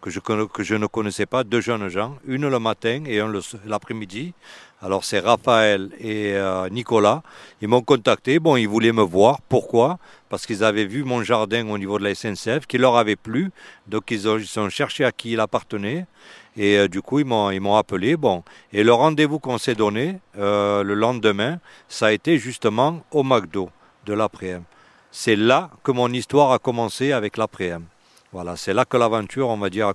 que 0.02 0.10
je, 0.10 0.20
que 0.20 0.64
je 0.64 0.76
ne 0.76 0.86
connaissais 0.86 1.26
pas, 1.26 1.44
deux 1.44 1.62
jeunes 1.62 1.88
gens, 1.88 2.18
une 2.26 2.48
le 2.48 2.60
matin 2.60 3.04
et 3.06 3.20
un 3.20 3.32
l'après-midi. 3.66 4.34
Alors 4.82 5.06
c'est 5.06 5.20
Raphaël 5.20 5.92
et 5.98 6.34
euh, 6.34 6.68
Nicolas. 6.70 7.24
Ils 7.62 7.70
m'ont 7.70 7.82
contacté, 7.82 8.40
bon, 8.40 8.58
ils 8.58 8.68
voulaient 8.68 8.92
me 8.92 9.02
voir. 9.02 9.40
Pourquoi? 9.48 9.98
Parce 10.28 10.46
qu'ils 10.46 10.62
avaient 10.62 10.86
vu 10.86 11.06
mon 11.06 11.24
jardin 11.24 11.66
au 11.70 11.78
niveau 11.78 11.98
de 12.00 12.04
la 12.04 12.14
SNCF, 12.14 12.68
qui 12.68 12.78
leur 12.78 12.98
avait 12.98 13.16
plu. 13.16 13.52
Donc 13.88 14.12
ils 14.12 14.28
ont, 14.28 14.38
ils 14.38 14.60
ont 14.60 14.70
cherché 14.70 15.06
à 15.06 15.14
qui 15.14 15.32
il 15.32 15.40
appartenait. 15.40 16.06
Et 16.56 16.78
euh, 16.78 16.88
du 16.88 17.02
coup, 17.02 17.20
ils 17.20 17.26
m'ont, 17.26 17.76
appelé. 17.76 18.16
Bon, 18.16 18.44
et 18.72 18.84
le 18.84 18.94
rendez-vous 18.94 19.40
qu'on 19.40 19.58
s'est 19.58 19.76
donné 19.76 20.20
euh, 20.38 20.84
le 20.84 20.94
lendemain, 20.94 21.60
ça 21.88 22.08
a 22.08 22.12
été 22.12 22.38
justement 22.38 23.02
au 23.12 23.24
McDo 23.24 23.70
de 24.06 24.14
l'après-m. 24.14 24.64
C'est 25.12 25.36
là 25.36 25.70
que 25.84 25.92
mon 25.92 26.12
histoire 26.12 26.52
a 26.52 26.60
commencé 26.60 27.12
avec 27.12 27.38
l'après-m. 27.38 27.86
Voilà, 28.32 28.56
c'est 28.56 28.74
là 28.74 28.84
que 28.84 28.98
l'aventure, 28.98 29.48
on 29.50 29.58
va 29.58 29.70
dire, 29.70 29.92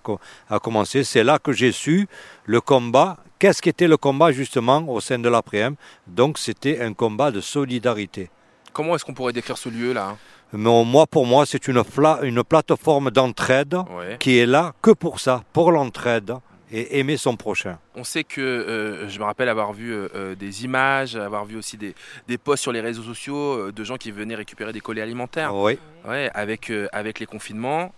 a 0.49 0.59
commencé. 0.61 1.03
C'est 1.03 1.25
là 1.25 1.41
que 1.41 1.53
j'ai 1.53 1.73
su 1.73 2.07
le 2.45 2.61
combat. 2.61 3.17
Qu'est-ce 3.41 3.61
qu'était 3.61 3.89
le 3.89 3.97
combat 3.97 4.31
justement 4.31 4.85
au 4.89 5.01
sein 5.01 5.19
de 5.19 5.29
l'après-m? 5.29 5.75
Donc, 6.07 6.39
c'était 6.39 6.81
un 6.81 6.93
combat 6.93 7.33
de 7.33 7.41
solidarité. 7.41 8.31
Comment 8.73 8.95
est-ce 8.95 9.05
qu'on 9.05 9.15
pourrait 9.15 9.33
décrire 9.33 9.59
ce 9.59 9.69
lieu-là 9.69 10.11
hein? 10.11 10.19
Mais 10.53 10.85
moi, 10.85 11.07
pour 11.07 11.27
moi, 11.27 11.45
c'est 11.47 11.69
une, 11.69 11.83
une 12.23 12.43
plateforme 12.45 13.11
d'entraide 13.11 13.75
Ouais. 13.75 14.17
qui 14.19 14.39
est 14.39 14.47
là 14.47 14.73
que 14.83 14.91
pour 14.93 15.21
ça, 15.21 15.43
pour 15.53 15.73
l'entraide 15.73 16.33
et 16.71 16.99
aimer 16.99 17.17
son 17.17 17.35
prochain. 17.37 17.79
On 17.95 18.05
sait 18.05 18.25
que, 18.25 18.41
euh, 18.41 19.09
je 19.09 19.19
me 19.19 19.25
rappelle 19.25 19.49
avoir 19.49 19.73
vu 19.73 19.91
euh, 19.93 20.09
euh, 20.15 20.35
des 20.35 20.65
images, 20.65 21.17
avoir 21.17 21.45
vu 21.47 21.57
aussi 21.57 21.77
des, 21.79 21.95
des 22.27 22.37
posts 22.39 22.63
sur 22.63 22.73
les 22.73 22.81
réseaux 22.83 23.03
sociaux 23.03 23.37
euh, 23.69 23.73
de 23.73 23.85
gens 23.85 23.97
qui 23.97 24.11
venaient 24.11 24.35
récupérer 24.35 24.73
des 24.73 24.81
colis 24.81 25.01
alimentaires. 25.01 25.55
Oui. 25.55 25.79
Ouais, 26.07 26.31
avec, 26.35 26.71
avec 26.93 27.21
les 27.21 27.27
confinements. 27.27 27.93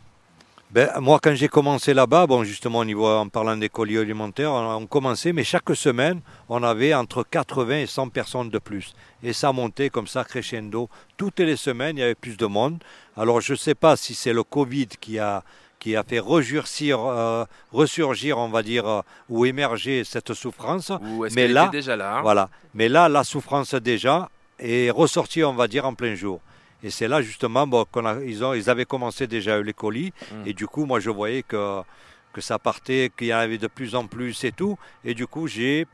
Ben, 0.72 0.88
moi, 1.00 1.18
quand 1.20 1.34
j'ai 1.34 1.48
commencé 1.48 1.92
là-bas, 1.92 2.28
bon, 2.28 2.44
justement, 2.44 2.78
au 2.78 2.84
niveau, 2.84 3.04
en 3.04 3.28
parlant 3.28 3.56
des 3.56 3.68
colis 3.68 3.98
alimentaires, 3.98 4.52
on, 4.52 4.76
on 4.76 4.86
commençait, 4.86 5.32
mais 5.32 5.42
chaque 5.42 5.74
semaine, 5.74 6.20
on 6.48 6.62
avait 6.62 6.94
entre 6.94 7.24
80 7.28 7.78
et 7.78 7.86
100 7.86 8.10
personnes 8.10 8.50
de 8.50 8.58
plus. 8.60 8.94
Et 9.24 9.32
ça 9.32 9.52
montait 9.52 9.90
comme 9.90 10.06
ça, 10.06 10.22
crescendo. 10.22 10.88
Toutes 11.16 11.40
les 11.40 11.56
semaines, 11.56 11.96
il 11.96 12.00
y 12.00 12.04
avait 12.04 12.14
plus 12.14 12.36
de 12.36 12.46
monde. 12.46 12.78
Alors, 13.16 13.40
je 13.40 13.54
ne 13.54 13.58
sais 13.58 13.74
pas 13.74 13.96
si 13.96 14.14
c'est 14.14 14.32
le 14.32 14.44
Covid 14.44 14.86
qui 15.00 15.18
a, 15.18 15.42
qui 15.80 15.96
a 15.96 16.04
fait 16.04 16.20
resurgir, 16.20 17.00
euh, 17.00 17.44
ressurgir, 17.72 18.38
on 18.38 18.48
va 18.48 18.62
dire, 18.62 18.86
euh, 18.86 19.00
ou 19.28 19.46
émerger 19.46 20.04
cette 20.04 20.34
souffrance. 20.34 20.92
Ou 21.02 21.24
est-ce 21.24 21.34
mais 21.34 21.48
là, 21.48 21.68
déjà 21.72 21.96
là 21.96 22.18
hein? 22.18 22.22
Voilà. 22.22 22.48
Mais 22.74 22.88
là, 22.88 23.08
la 23.08 23.24
souffrance 23.24 23.74
déjà 23.74 24.28
est 24.60 24.90
ressortie, 24.90 25.42
on 25.42 25.54
va 25.54 25.66
dire, 25.66 25.84
en 25.84 25.94
plein 25.94 26.14
jour. 26.14 26.40
Et 26.82 26.90
c'est 26.90 27.08
là 27.08 27.22
justement 27.22 27.66
bon, 27.66 27.84
qu'on 27.90 28.06
a, 28.06 28.20
ils, 28.22 28.44
ont, 28.44 28.54
ils 28.54 28.70
avaient 28.70 28.84
commencé 28.84 29.26
déjà 29.26 29.60
les 29.60 29.72
colis. 29.72 30.12
Mm. 30.32 30.46
Et 30.46 30.52
du 30.52 30.66
coup, 30.66 30.84
moi, 30.84 31.00
je 31.00 31.10
voyais 31.10 31.42
que, 31.42 31.82
que 32.32 32.40
ça 32.40 32.58
partait, 32.58 33.10
qu'il 33.16 33.28
y 33.28 33.34
en 33.34 33.38
avait 33.38 33.58
de 33.58 33.66
plus 33.66 33.94
en 33.94 34.06
plus 34.06 34.44
et 34.44 34.52
tout. 34.52 34.78
Et 35.04 35.14
du 35.14 35.26
coup, 35.26 35.46
j'ai 35.46 35.86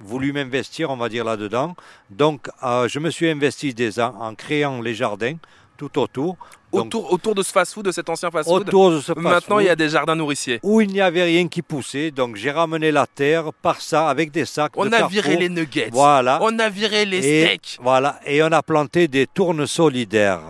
voulu 0.00 0.32
m'investir, 0.32 0.90
on 0.90 0.96
va 0.96 1.08
dire, 1.08 1.24
là-dedans. 1.24 1.76
Donc, 2.10 2.48
euh, 2.62 2.88
je 2.88 2.98
me 2.98 3.10
suis 3.10 3.28
investi 3.28 3.74
déjà 3.74 4.12
en 4.12 4.34
créant 4.34 4.80
les 4.80 4.94
jardins 4.94 5.36
tout 5.76 5.98
autour. 5.98 6.36
Donc, 6.72 6.86
autour, 6.86 7.12
autour 7.12 7.34
de 7.36 7.42
ce 7.42 7.52
fast-food, 7.52 7.84
de 7.86 7.92
cet 7.92 8.08
ancien 8.08 8.30
fast-food. 8.30 8.68
Autour 8.68 8.90
de 8.90 9.00
ce 9.00 9.12
Maintenant, 9.12 9.30
fast-food. 9.30 9.62
il 9.62 9.66
y 9.66 9.68
a 9.70 9.76
des 9.76 9.88
jardins 9.88 10.16
nourriciers. 10.16 10.58
où 10.64 10.80
il 10.80 10.88
n'y 10.88 11.00
avait 11.00 11.22
rien 11.22 11.46
qui 11.46 11.62
poussait. 11.62 12.10
Donc, 12.10 12.34
j'ai 12.36 12.50
ramené 12.50 12.90
la 12.90 13.06
terre 13.06 13.52
par 13.52 13.80
ça, 13.80 14.08
avec 14.08 14.30
des 14.32 14.44
sacs. 14.44 14.72
On 14.76 14.82
de 14.84 14.88
a 14.88 14.98
Carrefour. 14.98 15.10
viré 15.10 15.36
les 15.36 15.48
nuggets. 15.48 15.88
Voilà. 15.92 16.38
On 16.42 16.58
a 16.58 16.68
viré 16.68 17.04
les 17.04 17.18
Et- 17.26 17.46
steaks. 17.46 17.78
Voilà, 17.80 18.18
et 18.26 18.42
on 18.42 18.50
a 18.52 18.62
planté 18.62 19.06
des 19.06 19.26
tournes 19.28 19.66
solidaires. 19.66 20.40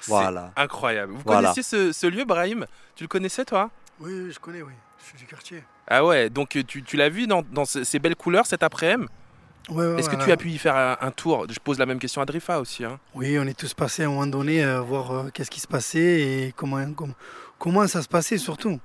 C'est 0.00 0.10
Voilà. 0.10 0.52
Incroyable. 0.56 1.12
Vous 1.14 1.22
Voilà. 1.24 1.52
connaissiez 1.52 1.62
ce, 1.62 1.92
ce 1.92 2.06
lieu, 2.06 2.24
Brahim? 2.24 2.66
Tu 2.96 3.04
le 3.04 3.08
connaissais, 3.08 3.44
toi? 3.44 3.70
Oui, 4.00 4.10
oui, 4.12 4.32
je 4.32 4.38
connais, 4.40 4.60
oui. 4.62 4.72
Je 5.00 5.04
suis 5.10 5.18
du 5.18 5.24
quartier. 5.26 5.62
Ah 5.86 6.04
ouais, 6.04 6.30
donc 6.30 6.56
euh, 6.56 6.62
tu, 6.66 6.82
tu 6.82 6.96
l'as 6.96 7.08
vu 7.10 7.26
dans, 7.26 7.42
dans 7.52 7.64
ce- 7.64 7.84
ces 7.84 7.98
belles 7.98 8.16
couleurs 8.16 8.46
cet 8.46 8.62
après-midi? 8.62 9.08
Ouais, 9.70 9.86
ouais, 9.86 9.98
Est-ce 9.98 10.10
que 10.10 10.22
tu 10.22 10.30
as 10.30 10.36
pu 10.36 10.50
y 10.50 10.58
faire 10.58 10.76
un, 10.76 10.96
un 11.00 11.10
tour? 11.10 11.46
Je 11.48 11.58
pose 11.58 11.78
la 11.78 11.86
même 11.86 11.98
question 11.98 12.20
à 12.20 12.26
Drifa 12.26 12.60
aussi. 12.60 12.84
hein. 12.84 12.98
Oui, 13.14 13.38
on 13.38 13.44
est 13.46 13.58
tous 13.58 13.72
passés 13.72 14.02
à 14.02 14.06
un 14.06 14.10
moment 14.10 14.26
donné 14.26 14.62
euh, 14.62 14.80
voir 14.80 15.10
euh, 15.12 15.30
qu'est-ce 15.32 15.50
qui 15.50 15.60
se 15.60 15.66
passait 15.66 16.20
et 16.20 16.52
comment, 16.54 16.84
comment, 16.92 17.14
comment 17.58 17.86
ça 17.86 18.02
se 18.02 18.08
passait 18.08 18.36
surtout. 18.38 18.78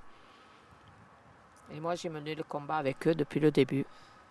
Et 1.76 1.80
moi, 1.80 1.96
j'ai 1.96 2.08
mené 2.10 2.34
le 2.34 2.44
combat 2.44 2.78
avec 2.78 3.06
eux 3.08 3.14
depuis 3.14 3.40
le 3.42 3.52
début. 3.52 3.86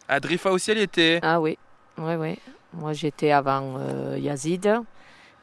Ah, 0.09 0.19
Drifa 0.21 0.51
aussi, 0.51 0.71
elle 0.71 0.79
y 0.79 0.83
était? 0.83 1.21
Ah 1.23 1.39
oui, 1.41 1.59
oui, 1.99 2.15
oui. 2.15 2.39
Moi, 2.73 2.95
j'étais 2.95 3.31
avant 3.31 3.77
euh, 3.79 4.17
Yazid. 4.19 4.69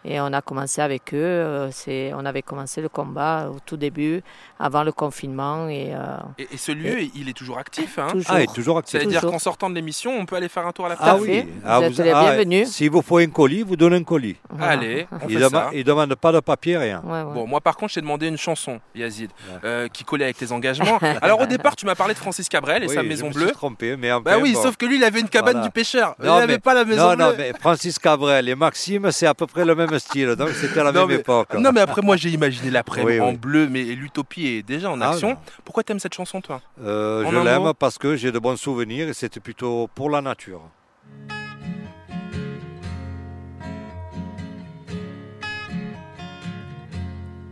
Et 0.07 0.21
on 0.21 0.31
a 0.33 0.41
commencé 0.41 0.81
avec 0.81 1.13
eux. 1.13 1.17
euh, 1.17 1.69
c'est, 1.71 2.11
on 2.13 2.25
avait 2.25 2.43
commencé 2.43 2.79
le 2.81 2.89
combat 2.89 3.49
au 3.49 3.57
tout 3.65 3.75
début, 3.75 4.21
avant 4.59 4.83
le 4.83 4.91
confinement. 4.91 5.67
Et, 5.67 5.93
euh, 5.95 6.17
Et, 6.37 6.47
et 6.53 6.57
ce 6.57 6.71
lieu, 6.71 6.99
Et- 7.01 7.11
il 7.15 7.27
est 7.27 7.33
toujours 7.33 7.57
actif. 7.57 7.97
Hein? 7.97 8.07
Toujours. 8.11 8.31
Ah, 8.31 8.39
il 8.39 8.43
est 8.43 8.53
toujours 8.53 8.77
actif. 8.77 8.99
C'est-à-dire 8.99 9.21
Toujours. 9.21 9.31
qu'en 9.33 9.39
sortant 9.39 9.69
de 9.69 9.75
l'émission, 9.75 10.11
on 10.15 10.25
peut 10.27 10.35
aller 10.35 10.47
faire 10.49 10.67
un 10.67 10.71
tour 10.71 10.85
à 10.85 10.89
la 10.89 10.95
Ah 10.99 11.17
oui. 11.17 11.47
Ah, 11.65 11.79
Vous 11.79 11.85
êtes 11.85 11.97
les 12.05 12.13
bienvenus. 12.13 12.69
S'il 12.69 12.91
vous 12.91 13.01
faut 13.01 13.17
un 13.17 13.27
colis, 13.27 13.63
vous 13.63 13.75
donnez 13.75 13.95
un 13.97 14.03
colis. 14.03 14.35
voilà. 14.49 14.73
Allez, 14.73 15.07
on 15.11 15.27
Il 15.27 15.37
fait 15.39 15.43
ne 15.43 15.49
ça. 15.49 15.69
demande 15.83 16.13
pas 16.15 16.31
de 16.31 16.39
papier, 16.39 16.77
rien. 16.77 17.01
Ouais, 17.03 17.21
ouais. 17.23 17.33
Bon, 17.33 17.47
moi 17.47 17.59
par 17.61 17.75
contre, 17.75 17.89
je 17.89 17.95
t'ai 17.95 18.01
demandé 18.01 18.27
une 18.27 18.37
chanson, 18.37 18.79
Yazid, 18.93 19.31
euh, 19.63 19.87
qui 19.87 20.03
collait 20.03 20.25
avec 20.25 20.37
tes 20.37 20.51
engagements. 20.51 20.99
Alors 21.21 21.41
au 21.41 21.45
départ, 21.47 21.75
tu 21.75 21.85
m'as 21.87 21.95
parlé 21.95 22.13
de 22.13 22.19
Francis 22.19 22.47
Cabrel 22.47 22.83
et 22.83 22.87
Oui, 22.87 22.93
sa 22.95 23.01
je 23.01 23.07
Maison 23.07 23.27
me 23.27 23.31
suis 23.33 23.41
Bleue. 23.43 23.51
trompé, 23.53 23.95
mais 23.97 24.09
Bah 24.23 24.37
oui, 24.39 24.53
bon. 24.53 24.61
sauf 24.61 24.77
que 24.77 24.85
lui, 24.85 24.97
il 24.97 25.03
avait 25.03 25.19
une 25.19 25.29
cabane 25.29 25.53
Voilà. 25.53 25.67
du 25.67 25.71
pêcheur. 25.71 26.15
il 26.19 26.25
n'avait 26.25 26.59
pas 26.59 26.73
la 26.75 26.85
Maison 26.85 27.09
non, 27.09 27.15
Bleue. 27.15 27.25
non, 27.25 27.33
mais 27.37 27.53
Francis 27.59 27.97
Cabrel 27.97 28.47
et 28.47 28.55
Maxime, 28.55 29.11
c'est 29.11 29.25
à 29.27 29.33
peu 29.33 29.47
près 29.47 29.65
le 29.65 29.73
même 29.73 29.89
même 29.95 29.99
style, 29.99 30.35
donc 30.35 30.49
c'était 30.49 30.83
la 30.83 30.91
Non, 30.91 31.01
même 31.01 31.09
mais- 31.09 31.15
époque. 31.21 31.53
Non, 31.55 31.71
mais 31.73 31.81
après, 31.81 32.01
moi, 32.01 32.17
j'ai 32.17 32.29
imaginé 32.29 32.69
l'après 32.71 33.03
Oui, 33.03 33.19
en 33.19 33.29
oui. 33.31 33.37
bleu, 33.37 33.67
mais 33.69 33.83
l'utopie 33.83 34.47
est 34.47 34.63
déjà 34.63 34.91
en 34.91 34.99
Ah, 35.01 35.09
action. 35.11 35.29
non. 35.29 35.37
Pourquoi 35.63 35.83
t'aimes 35.83 35.99
cette 35.99 36.13
chanson, 36.13 36.41
toi? 36.41 36.61
Euh, 36.83 37.25
je 37.29 37.35
l'aime 37.37 37.73
parce 37.77 37.97
que 37.97 38.15
j'ai 38.15 38.31
de 38.31 38.39
bons 38.39 38.57
souvenirs 38.57 39.07
et 39.09 39.13
c'était 39.13 39.39
plutôt 39.39 39.89
pour 39.95 40.09
la 40.09 40.21
nature. 40.21 40.61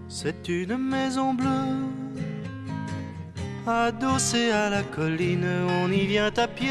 C'est 0.08 0.47
une 0.47 0.77
maison 0.77 1.34
bleue, 1.34 1.88
adossée 3.67 4.51
à 4.51 4.69
la 4.69 4.84
colline. 4.84 5.47
On 5.84 5.91
y 5.91 6.06
vient 6.06 6.32
à 6.38 6.47
pied, 6.47 6.69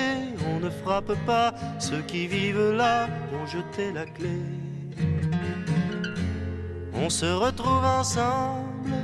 on 0.49 0.61
ne 0.61 0.71
frappe 0.71 1.13
pas. 1.27 1.53
Ceux 1.79 2.03
qui 2.03 2.27
vivent 2.27 2.73
là 2.73 3.09
ont 3.35 3.47
jeté 3.47 3.93
la 3.93 4.05
clé. 4.07 4.31
On 7.05 7.11
se 7.11 7.27
retrouve 7.27 7.85
ensemble 7.85 8.95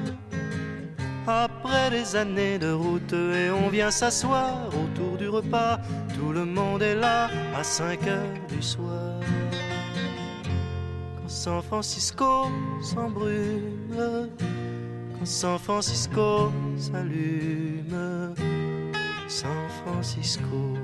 après 1.27 1.91
des 1.91 2.15
années 2.15 2.57
de 2.57 2.71
route 2.71 3.13
et 3.13 3.51
on 3.51 3.69
vient 3.71 3.91
s'asseoir 3.91 4.69
autour 4.69 5.17
du 5.19 5.29
repas. 5.29 5.81
Tout 6.15 6.31
le 6.33 6.45
monde 6.45 6.81
est 6.81 6.95
là 6.95 7.29
à 7.57 7.65
5 7.65 8.07
heures 8.07 8.39
du 8.49 8.63
soir. 8.63 9.19
Quand 11.17 11.29
San 11.29 11.61
Francisco 11.61 12.47
s'embrume, 12.83 14.29
quand 15.19 15.27
San 15.27 15.59
Francisco 15.59 16.53
s'allume, 16.77 18.33
San 19.27 19.69
Francisco. 19.85 20.77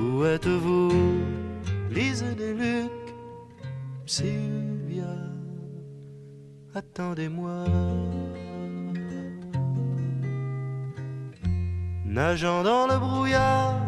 Où 0.00 0.24
êtes-vous, 0.24 0.92
Lise 1.90 2.24
des 2.38 2.54
Lucs, 2.54 3.01
Sylvia, 4.06 5.14
attendez-moi. 6.74 7.64
Nageant 12.04 12.62
dans 12.62 12.86
le 12.88 12.98
brouillard, 12.98 13.80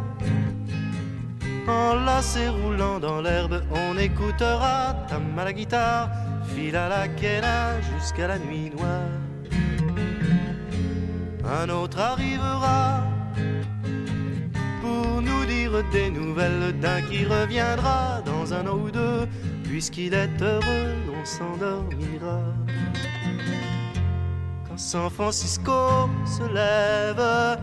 enlacé 1.68 2.48
roulant 2.48 2.98
dans 3.00 3.20
l'herbe, 3.20 3.62
on 3.70 3.98
écoutera 3.98 4.94
tam 5.08 5.38
à 5.38 5.44
la 5.44 5.52
guitare, 5.52 6.10
fil 6.54 6.76
à 6.76 6.88
la 6.88 7.08
quena 7.08 7.80
jusqu'à 7.80 8.28
la 8.28 8.38
nuit 8.38 8.70
noire. 8.70 9.10
Un 11.44 11.68
autre 11.68 12.00
arrivera 12.00 13.02
pour 14.80 15.20
nous 15.20 15.44
dire 15.44 15.82
des 15.92 16.10
nouvelles 16.10 16.78
d'un 16.80 17.02
qui 17.02 17.24
reviendra 17.24 18.22
dans 18.24 18.54
un 18.54 18.66
an 18.66 18.78
ou 18.78 18.90
deux, 18.90 19.28
puisqu'il 19.64 20.14
est 20.14 20.40
heureux, 20.40 20.94
on 21.20 21.24
s'endormira. 21.24 22.40
Quand 24.68 24.78
San 24.78 25.10
Francisco 25.10 26.08
se 26.24 26.44
lève, 26.52 27.58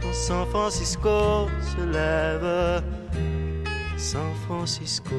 quand 0.00 0.12
San 0.12 0.46
Francisco 0.46 1.48
se 1.60 1.84
lève, 1.84 2.82
San 3.96 4.34
Francisco. 4.46 5.14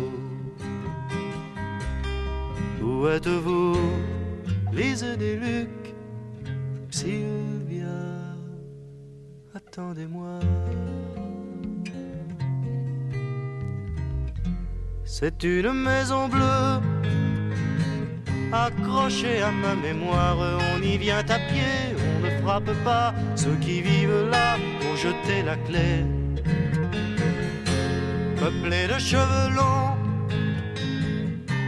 Où 2.82 3.08
êtes-vous, 3.08 3.78
Lise 4.74 5.06
des 5.18 5.36
Lucs, 5.38 5.96
Sylvia, 6.90 7.88
attendez-moi. 9.56 10.40
C'est 15.16 15.44
une 15.44 15.74
maison 15.74 16.28
bleue 16.28 16.82
accrochée 18.52 19.44
à 19.44 19.52
ma 19.52 19.76
mémoire. 19.76 20.40
On 20.74 20.82
y 20.82 20.98
vient 20.98 21.20
à 21.20 21.38
pied, 21.52 21.94
on 22.04 22.26
ne 22.26 22.32
frappe 22.42 22.74
pas. 22.84 23.14
Ceux 23.36 23.56
qui 23.62 23.84
vivent 23.84 24.28
là 24.32 24.58
ont 24.90 24.96
jeté 24.96 25.44
la 25.46 25.56
clé. 25.68 26.04
Peuplée 28.40 28.88
de 28.88 28.98
cheveux 28.98 29.50
longs, 29.56 29.96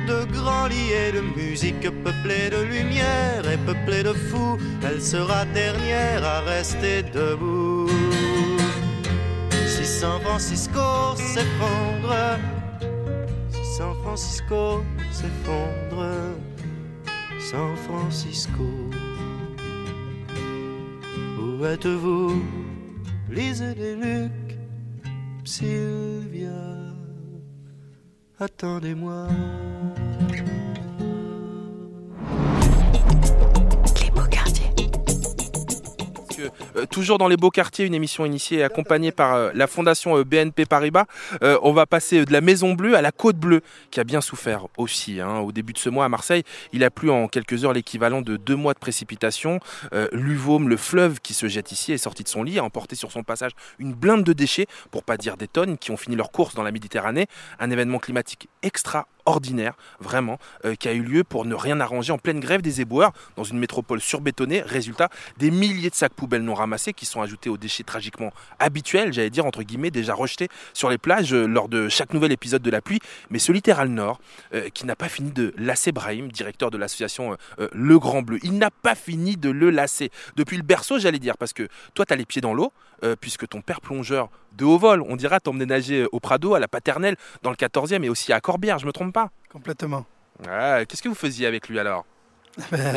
de 0.07 0.25
grands 0.33 0.65
lits 0.65 0.93
et 1.03 1.11
de 1.11 1.21
musique, 1.21 1.87
peuplée 2.03 2.49
de 2.49 2.63
lumière 2.63 3.47
et 3.47 3.57
peuplée 3.57 4.01
de 4.01 4.13
fous, 4.13 4.57
elle 4.83 4.99
sera 4.99 5.45
dernière 5.53 6.25
à 6.25 6.39
rester 6.39 7.03
debout. 7.03 7.91
Si 9.67 9.85
San 9.85 10.19
Francisco 10.21 11.15
s'effondre, 11.15 12.39
Francisco 14.15 14.81
s'effondre, 15.11 16.37
San 17.37 17.75
Francisco. 17.75 18.63
Où 21.37 21.65
êtes-vous, 21.65 22.41
Lise 23.29 23.75
des 23.75 23.95
Lucs, 23.97 24.57
Sylvia, 25.43 26.63
attendez-moi. 28.39 29.27
Euh, 36.75 36.85
toujours 36.85 37.17
dans 37.17 37.27
les 37.27 37.37
beaux 37.37 37.49
quartiers, 37.49 37.85
une 37.85 37.93
émission 37.93 38.25
initiée 38.25 38.59
et 38.59 38.63
accompagnée 38.63 39.11
par 39.11 39.33
euh, 39.33 39.51
la 39.53 39.67
fondation 39.67 40.17
euh, 40.17 40.23
BNP 40.23 40.65
Paribas. 40.65 41.05
On 41.41 41.73
va 41.73 41.85
passer 41.85 42.25
de 42.25 42.31
la 42.31 42.41
Maison 42.41 42.73
Bleue 42.73 42.95
à 42.95 43.01
la 43.01 43.11
Côte 43.11 43.37
Bleue, 43.37 43.61
qui 43.91 43.99
a 43.99 44.03
bien 44.03 44.21
souffert 44.21 44.67
aussi. 44.77 45.21
hein. 45.21 45.39
Au 45.39 45.51
début 45.51 45.73
de 45.73 45.77
ce 45.77 45.89
mois 45.89 46.05
à 46.05 46.09
Marseille, 46.09 46.43
il 46.73 46.83
a 46.83 46.89
plu 46.89 47.09
en 47.09 47.27
quelques 47.27 47.65
heures 47.65 47.73
l'équivalent 47.73 48.21
de 48.21 48.37
deux 48.37 48.55
mois 48.55 48.73
de 48.73 48.79
précipitations. 48.79 49.59
L'Uvaume, 50.11 50.69
le 50.69 50.77
fleuve 50.77 51.19
qui 51.21 51.33
se 51.33 51.47
jette 51.47 51.71
ici, 51.71 51.91
est 51.93 51.97
sorti 51.97 52.23
de 52.23 52.29
son 52.29 52.43
lit, 52.43 52.59
a 52.59 52.63
emporté 52.63 52.95
sur 52.95 53.11
son 53.11 53.23
passage 53.23 53.51
une 53.79 53.93
blinde 53.93 54.23
de 54.23 54.33
déchets, 54.33 54.67
pour 54.91 55.03
pas 55.03 55.17
dire 55.17 55.37
des 55.37 55.47
tonnes, 55.47 55.77
qui 55.77 55.91
ont 55.91 55.97
fini 55.97 56.15
leur 56.15 56.31
course 56.31 56.55
dans 56.55 56.63
la 56.63 56.71
Méditerranée. 56.71 57.27
Un 57.59 57.71
événement 57.71 57.99
climatique 57.99 58.47
extraordinaire, 58.61 59.14
vraiment, 59.99 60.39
euh, 60.65 60.75
qui 60.75 60.87
a 60.87 60.93
eu 60.93 61.01
lieu 61.01 61.23
pour 61.23 61.45
ne 61.45 61.55
rien 61.55 61.79
arranger 61.79 62.11
en 62.11 62.17
pleine 62.17 62.39
grève 62.39 62.61
des 62.61 62.81
éboueurs 62.81 63.11
dans 63.35 63.43
une 63.43 63.57
métropole 63.57 64.01
surbétonnée. 64.01 64.61
Résultat, 64.61 65.09
des 65.37 65.51
milliers 65.51 65.89
de 65.89 65.95
sacs 65.95 66.13
poubelles 66.13 66.43
non 66.43 66.53
ramassés 66.53 66.93
qui 66.93 67.05
sont 67.05 67.21
ajoutés 67.21 67.49
aux 67.49 67.57
déchets 67.57 67.83
tragiquement 67.83 68.31
habituels, 68.59 69.13
j'allais 69.13 69.29
dire 69.29 69.45
entre 69.45 69.63
guillemets, 69.63 69.91
déjà 69.91 70.13
rejetés 70.13 70.47
sur 70.73 70.89
les 70.89 70.97
plages 70.97 71.33
euh, 71.33 71.47
lors 71.47 71.69
de 71.69 71.89
chaque 71.89 72.13
nouvel 72.13 72.31
épisode 72.31 72.61
de 72.61 72.69
la 72.69 72.81
pluie. 72.81 72.99
Mais 73.29 73.39
ce 73.39 73.51
littéral 73.51 73.89
nord, 73.89 74.19
euh, 74.53 74.69
qui 74.69 74.85
n'a 74.85 74.95
pas 74.95 75.09
fini 75.09 75.31
de 75.31 75.53
lasser 75.57 75.91
Brahim, 75.91 76.31
directeur 76.31 76.71
de 76.71 76.77
l'association 76.77 77.37
Le 77.71 77.99
Grand 77.99 78.21
Bleu, 78.21 78.39
il 78.43 78.57
n'a 78.57 78.71
pas 78.71 78.95
fini 78.95 79.37
de 79.37 79.49
le 79.49 79.69
lasser. 79.69 80.11
Depuis 80.35 80.57
le 80.57 80.63
berceau, 80.63 80.99
j'allais 80.99 81.19
dire, 81.19 81.37
parce 81.37 81.53
que 81.53 81.67
toi, 81.93 82.05
tu 82.05 82.13
as 82.13 82.15
les 82.15 82.25
pieds 82.25 82.41
dans 82.41 82.53
l'eau, 82.53 82.71
puisque 83.19 83.47
ton 83.47 83.61
père 83.61 83.81
plongeur 83.81 84.29
de 84.53 84.65
haut 84.65 84.77
vol, 84.77 85.01
on 85.07 85.15
dira, 85.15 85.39
t'emmenait 85.39 85.65
nager 85.65 86.07
au 86.11 86.19
Prado, 86.19 86.53
à 86.53 86.59
la 86.59 86.67
Paternelle, 86.67 87.15
dans 87.43 87.49
le 87.49 87.55
14e 87.55 88.03
et 88.03 88.09
aussi 88.09 88.33
à 88.33 88.39
Corbière, 88.39 88.79
je 88.79 88.85
me 88.85 88.91
trompe 88.91 89.14
pas 89.15 89.29
Complètement. 89.51 90.05
Ouais, 90.45 90.85
Qu'est-ce 90.87 91.01
que 91.01 91.07
vous 91.09 91.15
faisiez 91.15 91.47
avec 91.47 91.69
lui 91.69 91.79
alors 91.79 92.05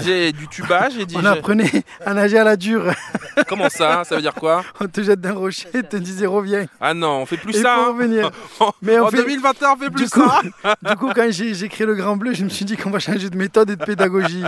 J'ai 0.02 0.32
du 0.32 0.46
tuba, 0.48 0.88
j'ai 0.88 1.04
dit. 1.06 1.16
On 1.16 1.20
j'ai- 1.22 1.26
apprenait 1.28 1.82
à 2.04 2.14
nager 2.14 2.38
à 2.38 2.44
la 2.44 2.56
dure. 2.56 2.92
Comment 3.48 3.68
ça 3.68 4.02
Ça 4.04 4.16
veut 4.16 4.20
dire 4.22 4.34
quoi 4.34 4.64
On 4.80 4.86
te 4.88 5.00
jette 5.00 5.20
d'un 5.20 5.32
rocher, 5.34 5.68
on 5.74 5.82
te 5.82 5.96
disait 5.96 6.26
reviens. 6.26 6.66
Ah 6.80 6.94
non, 6.94 7.20
on 7.22 7.26
fait 7.26 7.36
plus 7.36 7.56
Et 7.56 7.62
ça. 7.62 7.74
faut 7.76 7.80
hein. 7.82 7.86
revenir. 7.88 8.30
En- 8.60 8.72
Mais 8.82 8.98
on 8.98 9.06
en 9.06 9.10
fait- 9.10 9.16
2021, 9.18 9.72
on 9.72 9.76
fait 9.76 9.90
plus 9.90 10.04
du 10.04 10.10
coup, 10.10 10.28
ça. 10.28 10.74
du 10.82 10.96
coup, 10.96 11.10
quand 11.14 11.26
j'ai 11.30 11.68
créé 11.68 11.86
le 11.86 11.94
Grand 11.94 12.16
Bleu, 12.16 12.34
je 12.34 12.42
me 12.44 12.48
suis 12.48 12.64
dit 12.64 12.76
qu'on 12.76 12.90
va 12.90 12.98
changer 12.98 13.30
de 13.30 13.36
méthode 13.36 13.70
et 13.70 13.76
de 13.76 13.84
pédagogie. 13.84 14.44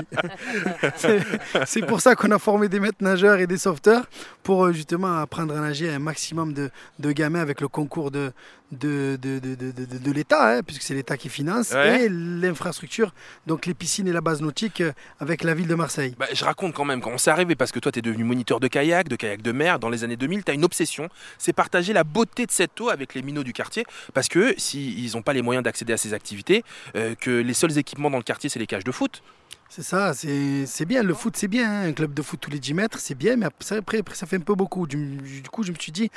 C'est- 0.96 1.86
pour 1.86 2.00
ça 2.00 2.14
qu'on 2.16 2.30
a 2.30 2.38
formé 2.38 2.68
des 2.68 2.80
maîtres 2.80 3.02
nageurs 3.02 3.38
et 3.38 3.46
des 3.46 3.58
sauveteurs 3.58 4.04
pour 4.42 4.66
euh, 4.66 4.72
justement 4.72 5.18
apprendre 5.18 5.56
à 5.56 5.60
nager 5.60 5.90
à 5.90 5.94
un 5.94 5.98
maximum 5.98 6.52
de, 6.52 6.70
de 6.98 7.12
gamins 7.12 7.40
avec 7.40 7.60
le 7.60 7.68
concours 7.68 8.10
de, 8.10 8.32
de, 8.72 9.18
de, 9.20 9.38
de, 9.38 9.54
de- 9.54 9.98
de- 9.98 10.12
l'État, 10.12 10.56
hein, 10.56 10.60
puisque 10.64 10.82
c'est 10.82 10.94
l'État 10.94 11.16
qui 11.16 11.28
finance, 11.28 11.72
Ouais. 11.72 12.04
et 12.04 12.08
l'infrastructure, 12.08 13.12
donc 13.46 13.66
les 13.66 13.74
piscines 13.74 14.06
et 14.08 14.12
la 14.12 14.20
base 14.20 14.40
nautique 14.42 14.80
euh, 14.80 14.92
avec 15.18 15.42
la 15.44 15.54
ville 15.54 15.66
de 15.66 15.74
Marseille. 15.74 16.14
Bah, 16.18 16.26
je 16.32 16.44
raconte 16.44 16.74
quand 16.74 16.84
même, 16.84 17.00
quand 17.00 17.10
on 17.10 17.18
s'est 17.18 17.30
arrivé, 17.30 17.54
parce 17.56 17.72
que 17.72 17.78
toi, 17.78 17.90
tu 17.92 17.98
es 17.98 18.02
devenu 18.02 18.24
moniteur 18.24 18.60
de 18.60 18.68
kayak, 18.68 19.08
de 19.08 19.16
kayak 19.16 19.42
de 19.42 19.52
mer, 19.52 19.78
dans 19.78 19.88
les 19.88 20.04
années 20.04 20.16
2000, 20.16 20.44
tu 20.44 20.50
as 20.50 20.54
une 20.54 20.64
obsession, 20.64 21.08
c'est 21.38 21.52
partager 21.52 21.92
la 21.92 22.04
beauté 22.04 22.46
de 22.46 22.50
cette 22.52 22.80
eau 22.80 22.90
avec 22.90 23.14
les 23.14 23.22
minots 23.22 23.44
du 23.44 23.52
quartier, 23.52 23.84
parce 24.14 24.28
que 24.28 24.54
s'ils 24.58 25.12
n'ont 25.14 25.22
pas 25.22 25.32
les 25.32 25.42
moyens 25.42 25.64
d'accéder 25.64 25.92
à 25.92 25.96
ces 25.96 26.14
activités, 26.14 26.62
euh, 26.96 27.14
que 27.14 27.30
les 27.30 27.54
seuls 27.54 27.76
équipements 27.78 28.10
dans 28.10 28.18
le 28.18 28.22
quartier, 28.24 28.48
c'est 28.50 28.58
les 28.58 28.66
cages 28.66 28.84
de 28.84 28.92
foot. 28.92 29.22
C'est 29.68 29.82
ça, 29.84 30.14
c'est 30.14 30.66
c'est 30.66 30.84
bien. 30.84 31.04
Le 31.04 31.14
foot, 31.14 31.36
c'est 31.36 31.46
bien. 31.46 31.70
hein. 31.70 31.88
Un 31.88 31.92
club 31.92 32.12
de 32.12 32.22
foot 32.22 32.40
tous 32.40 32.50
les 32.50 32.58
10 32.58 32.74
mètres, 32.74 32.98
c'est 32.98 33.14
bien. 33.14 33.36
Mais 33.36 33.46
après, 33.46 33.76
après, 33.76 33.98
après, 33.98 34.14
ça 34.16 34.26
fait 34.26 34.34
un 34.36 34.40
peu 34.40 34.56
beaucoup. 34.56 34.88
Du, 34.88 34.98
du 35.18 35.42
coup, 35.48 35.62
je 35.62 35.70
me 35.70 35.76
suis 35.78 35.92
dit, 35.92 36.10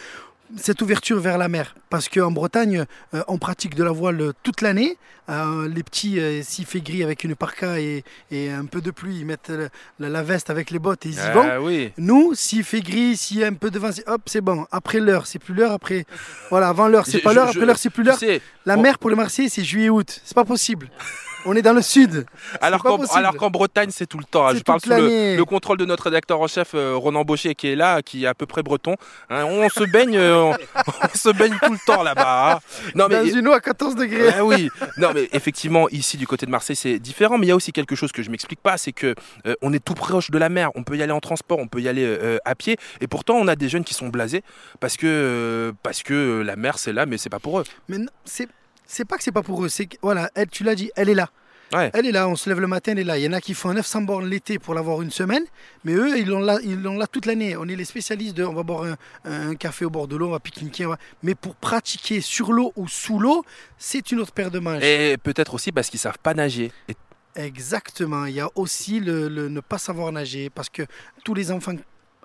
cette 0.57 0.81
ouverture 0.81 1.19
vers 1.19 1.37
la 1.37 1.47
mer. 1.47 1.75
Parce 1.89 2.09
qu'en 2.09 2.31
Bretagne, 2.31 2.85
euh, 3.13 3.23
on 3.27 3.37
pratique 3.37 3.75
de 3.75 3.83
la 3.83 3.91
voile 3.91 4.33
toute 4.43 4.61
l'année. 4.61 4.97
Euh, 5.29 5.69
les 5.69 5.83
petits, 5.83 6.19
euh, 6.19 6.41
s'il 6.43 6.65
fait 6.65 6.81
gris 6.81 7.01
avec 7.03 7.23
une 7.23 7.35
parka 7.35 7.79
et, 7.79 8.03
et 8.31 8.49
un 8.51 8.65
peu 8.65 8.81
de 8.81 8.91
pluie, 8.91 9.19
ils 9.19 9.25
mettent 9.25 9.51
la, 9.99 10.09
la 10.09 10.21
veste 10.23 10.49
avec 10.49 10.69
les 10.71 10.79
bottes 10.79 11.05
et 11.05 11.09
ils 11.09 11.15
y 11.15 11.19
Ah 11.19 11.31
vont. 11.59 11.65
oui. 11.65 11.91
Nous, 11.97 12.33
s'il 12.35 12.63
fait 12.63 12.81
gris, 12.81 13.15
s'il 13.15 13.37
y 13.39 13.43
a 13.43 13.47
un 13.47 13.53
peu 13.53 13.71
de 13.71 13.79
vent, 13.79 13.91
c'est- 13.91 14.07
hop, 14.09 14.21
c'est 14.25 14.41
bon. 14.41 14.65
Après 14.71 14.99
l'heure, 14.99 15.25
c'est 15.27 15.39
plus 15.39 15.53
l'heure. 15.53 15.71
Après, 15.71 16.05
voilà, 16.49 16.67
avant 16.69 16.87
l'heure, 16.87 17.05
c'est 17.05 17.19
pas 17.19 17.33
l'heure. 17.33 17.47
Après 17.49 17.65
l'heure, 17.65 17.77
c'est 17.77 17.89
plus 17.89 18.03
l'heure. 18.03 18.19
La 18.65 18.75
bon. 18.75 18.81
mer 18.81 18.99
pour 18.99 19.09
les 19.09 19.15
Marseillais, 19.15 19.49
c'est 19.49 19.63
juillet-août. 19.63 20.21
C'est 20.25 20.35
pas 20.35 20.45
possible. 20.45 20.89
On 21.45 21.55
est 21.55 21.61
dans 21.61 21.73
le 21.73 21.81
sud. 21.81 22.25
Alors 22.61 22.83
qu'en, 22.83 22.97
possible. 22.97 23.17
alors 23.19 23.35
qu'en 23.35 23.49
Bretagne, 23.49 23.89
c'est 23.91 24.05
tout 24.07 24.17
le 24.17 24.23
temps. 24.23 24.47
hein. 24.47 24.51
C'est 24.53 24.59
Je 24.59 24.63
parle 24.63 24.79
sous 24.81 24.89
le, 24.89 25.43
contrôle 25.43 25.77
de 25.77 25.85
notre 25.85 26.05
rédacteur 26.05 26.39
en 26.41 26.47
chef, 26.47 26.71
euh, 26.73 26.95
Ronan 26.95 27.23
Baucher, 27.23 27.53
qui 27.55 27.67
est 27.67 27.75
là, 27.75 28.01
qui 28.01 28.23
est 28.23 28.27
à 28.27 28.33
peu 28.33 28.45
près 28.45 28.63
breton. 28.63 28.95
Hein, 29.29 29.45
on 29.45 29.67
se 29.69 29.83
baigne, 29.83 30.17
euh, 30.17 30.41
on, 30.41 30.51
on 31.13 31.17
se 31.17 31.29
baigne 31.29 31.55
tout 31.63 31.71
le 31.73 31.79
temps 31.85 32.03
là-bas. 32.03 32.53
hein. 32.55 32.59
Non, 32.95 33.07
dans 33.07 33.25
une 33.25 33.47
eau 33.47 33.51
à 33.53 33.59
14 33.59 33.95
degrés. 33.95 34.41
Oui, 34.41 34.69
non 34.97 35.11
mais 35.13 35.29
effectivement 35.33 35.87
ici 35.89 36.17
du 36.17 36.27
côté 36.27 36.45
de 36.45 36.51
Marseille 36.51 36.75
c'est 36.75 36.99
différent, 36.99 37.37
mais 37.37 37.45
il 37.45 37.49
y 37.49 37.51
a 37.51 37.55
aussi 37.55 37.71
quelque 37.71 37.95
chose 37.95 38.11
que 38.11 38.23
je 38.23 38.29
m'explique 38.31 38.61
pas, 38.61 38.77
c'est 38.77 38.91
que 38.93 39.13
euh, 39.45 39.55
on 39.61 39.73
est 39.73 39.83
tout 39.83 39.93
proche 39.93 40.31
de 40.31 40.37
la 40.37 40.49
mer, 40.49 40.69
on 40.75 40.83
peut 40.83 40.95
y 40.97 41.03
aller 41.03 41.11
en 41.11 41.19
transport, 41.19 41.59
on 41.59 41.67
peut 41.67 41.81
y 41.81 41.87
aller 41.87 42.17
à 42.45 42.55
pied, 42.55 42.77
et 43.01 43.07
pourtant 43.07 43.35
on 43.35 43.47
a 43.47 43.55
des 43.55 43.69
jeunes 43.69 43.83
qui 43.83 43.93
sont 43.93 44.07
blasés 44.09 44.43
parce 44.79 44.97
que 44.97 45.73
parce 45.83 46.03
que 46.03 46.41
la 46.45 46.55
mer 46.55 46.77
c'est 46.77 46.93
là, 46.93 47.05
mais 47.05 47.17
c'est 47.17 47.29
pas 47.29 47.39
pour 47.39 47.59
eux. 47.59 47.63
Mais 47.89 47.97
non, 47.97 48.07
c'est 48.25 48.47
c'est 48.93 49.05
pas 49.05 49.17
que 49.17 49.23
c'est 49.23 49.31
pas 49.31 49.43
pour 49.43 49.63
eux, 49.65 49.69
c'est 49.69 49.85
que 49.87 49.97
voilà, 50.01 50.29
elle, 50.35 50.47
tu 50.49 50.63
l'as 50.63 50.75
dit, 50.75 50.91
elle 50.95 51.09
est 51.09 51.13
là. 51.15 51.29
Ouais. 51.73 51.89
Elle 51.95 52.05
est 52.05 52.11
là, 52.11 52.27
on 52.29 52.35
se 52.35 52.47
lève 52.49 52.59
le 52.59 52.67
matin, 52.67 52.91
elle 52.91 52.99
est 52.99 53.03
là. 53.03 53.17
Il 53.17 53.23
y 53.23 53.27
en 53.27 53.33
a 53.33 53.41
qui 53.41 53.55
font 53.55 53.73
900 53.73 54.01
bornes 54.03 54.27
l'été 54.29 54.59
pour 54.59 54.75
l'avoir 54.75 55.01
une 55.01 55.09
semaine, 55.09 55.43
mais 55.83 55.93
eux, 55.93 56.19
ils 56.19 56.27
l'ont 56.27 56.39
là, 56.39 56.59
ils 56.63 56.79
l'ont 56.79 56.97
là 56.97 57.07
toute 57.07 57.25
l'année. 57.25 57.57
On 57.57 57.67
est 57.67 57.75
les 57.75 57.85
spécialistes 57.85 58.37
de, 58.37 58.43
on 58.43 58.53
va 58.53 58.61
boire 58.61 58.83
un, 58.83 58.95
un 59.49 59.55
café 59.55 59.83
au 59.83 59.89
bord 59.89 60.07
de 60.07 60.15
l'eau, 60.15 60.27
on 60.27 60.31
va 60.31 60.39
pique-niquer, 60.39 60.85
va- 60.85 60.99
mais 61.23 61.33
pour 61.33 61.55
pratiquer 61.55 62.21
sur 62.21 62.53
l'eau 62.53 62.73
ou 62.75 62.87
sous 62.87 63.17
l'eau, 63.17 63.43
c'est 63.79 64.11
une 64.11 64.19
autre 64.19 64.33
paire 64.33 64.51
de 64.51 64.59
manches. 64.59 64.83
Et 64.83 65.17
peut-être 65.17 65.55
aussi 65.55 65.71
parce 65.71 65.89
qu'ils 65.89 65.99
savent 65.99 66.19
pas 66.21 66.35
nager. 66.35 66.71
Et 66.87 66.95
Exactement. 67.35 68.25
Il 68.25 68.35
y 68.35 68.39
a 68.41 68.49
aussi 68.55 68.99
le, 68.99 69.27
le 69.27 69.49
ne 69.49 69.59
pas 69.59 69.77
savoir 69.79 70.11
nager 70.11 70.49
parce 70.51 70.69
que 70.69 70.83
tous 71.23 71.33
les 71.33 71.51
enfants 71.51 71.73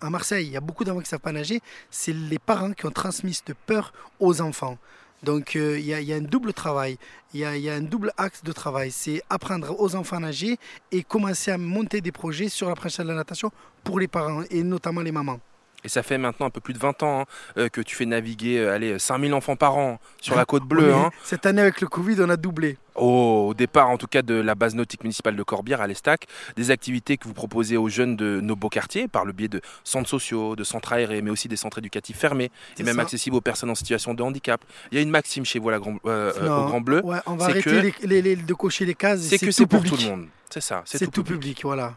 à 0.01 0.11
Marseille, 0.11 0.47
il 0.47 0.53
y 0.53 0.57
a 0.57 0.61
beaucoup 0.61 0.85
d'enfants 0.85 0.99
qui 1.01 1.05
ne 1.05 1.09
savent 1.09 1.21
pas 1.21 1.33
nager. 1.33 1.61
C'est 1.91 2.13
les 2.13 2.39
parents 2.39 2.73
qui 2.73 2.85
ont 2.87 2.91
transmis 2.91 3.35
cette 3.35 3.55
peur 3.67 3.93
aux 4.21 4.41
enfants. 4.43 4.77
Donc 5.23 5.57
euh, 5.57 5.79
il, 5.79 5.87
y 5.87 6.13
a, 6.13 6.17
un 6.17 6.21
double 6.21 6.53
travail, 6.53 6.97
il 7.35 7.41
y 7.41 7.61
y 7.61 7.71
a 7.71 7.75
un 7.75 7.81
double 7.81 8.13
axe 8.17 8.43
de 8.45 8.53
travail. 8.53 8.91
C'est 8.91 9.23
apprendre 9.29 9.81
aux 9.81 9.97
enfants 9.97 10.17
à 10.17 10.21
nager 10.21 10.59
et 10.93 11.03
commencer 11.03 11.51
à 11.51 11.59
monter 11.59 12.01
des 12.01 12.13
projets 12.13 12.49
sur 12.49 12.69
l'apprentissage 12.69 13.07
de 13.07 13.11
la 13.11 13.17
natation 13.17 13.51
pour 13.83 13.99
les 13.99 14.09
parents 14.09 14.43
et 14.51 14.63
notamment 14.63 15.01
les 15.01 15.13
mamans. 15.13 15.41
Et 15.85 15.89
ça 15.89 16.03
fait 16.03 16.19
maintenant 16.19 16.47
un 16.47 16.51
peu 16.51 16.61
plus 16.61 16.75
de 16.75 16.79
20 16.79 17.03
ans 17.05 17.21
hein, 17.21 17.25
euh, 17.57 17.69
que 17.69 17.81
tu 17.81 17.95
fais 17.95 18.05
naviguer 18.05 18.59
euh, 18.59 18.75
allez, 18.75 18.99
5000 18.99 19.33
enfants 19.33 19.55
par 19.55 19.77
an 19.77 20.01
sur 20.21 20.35
la 20.35 20.45
côte 20.45 20.65
bleue. 20.65 20.93
Hein. 20.93 21.11
Cette 21.23 21.47
année 21.47 21.63
avec 21.63 21.81
le 21.81 21.87
Covid, 21.87 22.17
on 22.21 22.29
a 22.31 22.37
doublé. 22.37 22.77
Au 22.97 23.55
départ, 23.57 23.89
en 23.89 23.97
tout 23.97 24.09
cas, 24.09 24.23
de 24.23 24.35
la 24.35 24.57
base 24.57 24.75
nautique 24.75 25.05
municipale 25.05 25.37
de 25.37 25.43
Corbière 25.45 25.81
à 25.81 25.87
l'Estac, 25.87 26.27
des 26.57 26.73
activités 26.73 27.17
que 27.17 27.29
vous 27.29 27.33
proposez 27.33 27.77
aux 27.77 27.89
jeunes 27.89 28.17
de 28.17 28.41
nos 28.41 28.57
beaux 28.57 28.69
quartiers 28.71 29.07
par 29.07 29.25
le 29.25 29.33
biais 29.33 29.47
de 29.47 29.61
centres 29.85 30.09
sociaux, 30.09 30.57
de 30.57 30.65
centres 30.65 30.93
aérés, 30.93 31.23
mais 31.23 31.31
aussi 31.31 31.47
des 31.47 31.55
centres 31.57 31.79
éducatifs 31.79 32.19
fermés 32.19 32.51
et 32.77 32.83
même 32.83 32.97
ça. 32.97 33.03
accessibles 33.03 33.37
aux 33.37 33.41
personnes 33.41 33.71
en 33.71 33.77
situation 33.77 34.15
de 34.15 34.23
handicap. 34.25 34.61
Il 34.91 34.97
y 34.97 34.99
a 34.99 35.03
une 35.03 35.11
maxime 35.11 35.45
chez 35.45 35.61
vous 35.61 35.71
la 35.71 35.79
Grand- 35.79 35.95
euh, 36.07 36.33
euh, 36.43 36.59
au 36.59 36.67
Grand 36.67 36.81
Bleu. 36.81 37.05
ouais, 37.05 37.19
on 37.27 37.37
va 37.37 37.45
arrêter 37.45 37.63
que- 37.63 37.71
les- 37.71 37.95
les- 38.03 38.23
les- 38.23 38.37
de 38.37 38.55
cocher 38.55 38.85
les 38.85 38.97
cases. 38.97 39.21
C'est 39.21 39.39
que 39.39 39.53
c'est 39.53 39.67
pour 39.67 39.85
tout 39.85 39.97
le 39.97 40.03
monde. 40.09 40.27
C'est 40.51 40.61
ça, 40.61 40.83
c'est 40.85 41.05
tout, 41.05 41.23
tout 41.23 41.25
public. 41.25 41.61
voilà. 41.63 41.95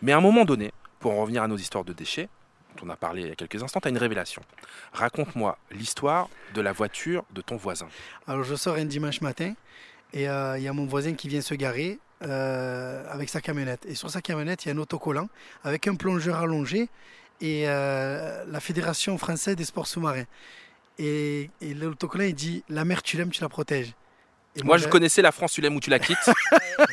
Mais 0.00 0.12
à 0.12 0.16
un 0.16 0.22
moment 0.22 0.46
donné, 0.46 0.72
pour 0.98 1.12
en 1.12 1.20
revenir 1.20 1.42
à 1.42 1.48
nos 1.48 1.58
histoires 1.58 1.84
de 1.84 1.92
déchets, 1.92 2.30
on 2.82 2.90
a 2.90 2.96
parlé 2.96 3.22
il 3.22 3.28
y 3.28 3.32
a 3.32 3.34
quelques 3.34 3.62
instants, 3.62 3.80
tu 3.80 3.88
as 3.88 3.90
une 3.90 3.98
révélation. 3.98 4.42
Raconte-moi 4.92 5.58
l'histoire 5.70 6.28
de 6.54 6.60
la 6.60 6.72
voiture 6.72 7.24
de 7.32 7.40
ton 7.40 7.56
voisin. 7.56 7.88
Alors 8.26 8.44
je 8.44 8.54
sors 8.54 8.76
un 8.76 8.84
dimanche 8.84 9.20
matin 9.20 9.54
et 10.12 10.28
euh, 10.28 10.58
il 10.58 10.64
y 10.64 10.68
a 10.68 10.72
mon 10.72 10.86
voisin 10.86 11.14
qui 11.14 11.28
vient 11.28 11.40
se 11.40 11.54
garer 11.54 11.98
euh, 12.22 13.04
avec 13.10 13.28
sa 13.28 13.40
camionnette. 13.40 13.86
Et 13.86 13.94
sur 13.94 14.10
sa 14.10 14.20
camionnette, 14.20 14.64
il 14.64 14.68
y 14.68 14.70
a 14.70 14.74
un 14.74 14.78
autocollant 14.78 15.28
avec 15.64 15.86
un 15.86 15.94
plongeur 15.94 16.38
allongé 16.38 16.88
et 17.40 17.68
euh, 17.68 18.44
la 18.48 18.60
Fédération 18.60 19.16
française 19.18 19.56
des 19.56 19.64
sports 19.64 19.86
sous-marins. 19.86 20.24
Et, 20.98 21.50
et 21.60 21.74
l'autocollant, 21.74 22.24
il 22.24 22.34
dit 22.34 22.64
La 22.68 22.84
mer, 22.84 23.02
tu 23.02 23.16
l'aimes, 23.16 23.30
tu 23.30 23.40
la 23.40 23.48
protèges. 23.48 23.94
Et 24.56 24.62
Moi, 24.62 24.78
je 24.78 24.88
connaissais 24.88 25.22
la 25.22 25.30
France, 25.30 25.52
tu 25.52 25.60
l'aimes 25.60 25.76
ou 25.76 25.80
tu 25.80 25.90
la 25.90 26.00
quittes. 26.00 26.16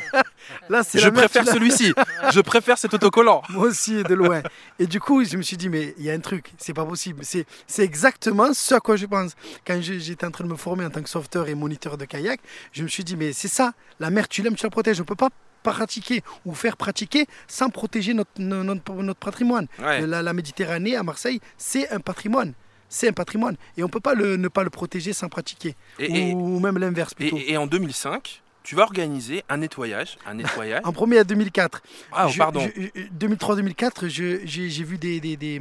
Là, 0.69 0.83
c'est 0.83 0.99
Je 0.99 1.09
préfère 1.09 1.45
celui-ci. 1.47 1.93
Je 2.33 2.39
préfère 2.41 2.77
cet 2.77 2.93
autocollant. 2.93 3.41
Moi 3.49 3.67
aussi, 3.67 4.03
de 4.03 4.13
loin. 4.13 4.41
Et 4.79 4.87
du 4.87 4.99
coup, 4.99 5.23
je 5.23 5.37
me 5.37 5.41
suis 5.41 5.57
dit, 5.57 5.69
mais 5.69 5.93
il 5.97 6.03
y 6.05 6.09
a 6.11 6.13
un 6.13 6.19
truc, 6.19 6.51
c'est 6.57 6.73
pas 6.73 6.85
possible. 6.85 7.21
C'est, 7.23 7.45
c'est 7.67 7.83
exactement 7.83 8.53
ce 8.53 8.75
à 8.75 8.79
quoi 8.79 8.95
je 8.95 9.05
pense. 9.05 9.35
Quand 9.65 9.79
j'étais 9.81 10.25
en 10.25 10.31
train 10.31 10.43
de 10.43 10.49
me 10.49 10.55
former 10.55 10.85
en 10.85 10.89
tant 10.89 11.01
que 11.01 11.09
sauveteur 11.09 11.47
et 11.47 11.55
moniteur 11.55 11.97
de 11.97 12.05
kayak, 12.05 12.39
je 12.71 12.83
me 12.83 12.87
suis 12.87 13.03
dit, 13.03 13.15
mais 13.15 13.33
c'est 13.33 13.47
ça, 13.47 13.73
la 13.99 14.09
mer, 14.09 14.27
tu 14.27 14.41
l'aimes, 14.41 14.55
tu 14.55 14.63
la 14.65 14.69
protèges. 14.69 14.99
On 15.01 15.05
peut 15.05 15.15
pas 15.15 15.29
pratiquer 15.63 16.21
ou 16.45 16.53
faire 16.53 16.77
pratiquer 16.77 17.25
sans 17.47 17.69
protéger 17.69 18.13
notre, 18.13 18.29
notre, 18.39 18.93
notre 18.93 19.19
patrimoine. 19.19 19.67
Ouais. 19.79 20.05
La, 20.05 20.21
la 20.21 20.33
Méditerranée 20.33 20.95
à 20.95 21.01
Marseille, 21.03 21.39
c'est 21.57 21.89
un 21.91 21.99
patrimoine. 21.99 22.53
C'est 22.87 23.07
un 23.09 23.13
patrimoine. 23.13 23.55
Et 23.75 23.83
on 23.83 23.89
peut 23.89 23.99
pas 23.99 24.13
le, 24.13 24.37
ne 24.37 24.47
pas 24.47 24.63
le 24.63 24.69
protéger 24.69 25.11
sans 25.11 25.27
pratiquer. 25.27 25.75
Et- 25.97 26.33
ou, 26.33 26.57
et- 26.57 26.61
même 26.61 26.77
l'inverse 26.77 27.15
plutôt. 27.15 27.37
Et, 27.37 27.53
et 27.53 27.57
en 27.57 27.65
2005, 27.65 28.43
tu 28.65 28.75
vas 28.75 28.83
organiser 28.83 29.43
un 29.47 29.57
nettoyage. 29.57 30.17
Un 30.25 30.33
nettoyage. 30.35 30.81
En 30.85 30.91
premier 30.91 31.19
à 31.19 31.23
2004. 31.23 31.81
Ah, 32.11 32.27
Je- 32.27 32.37
pardon. 32.37 32.67
je- 32.75 33.01
2003-2004, 33.17 34.07
je- 34.09 34.39
j'ai 34.45 34.83
vu 34.83 34.97
des, 34.97 35.19
des, 35.19 35.37
des, 35.37 35.59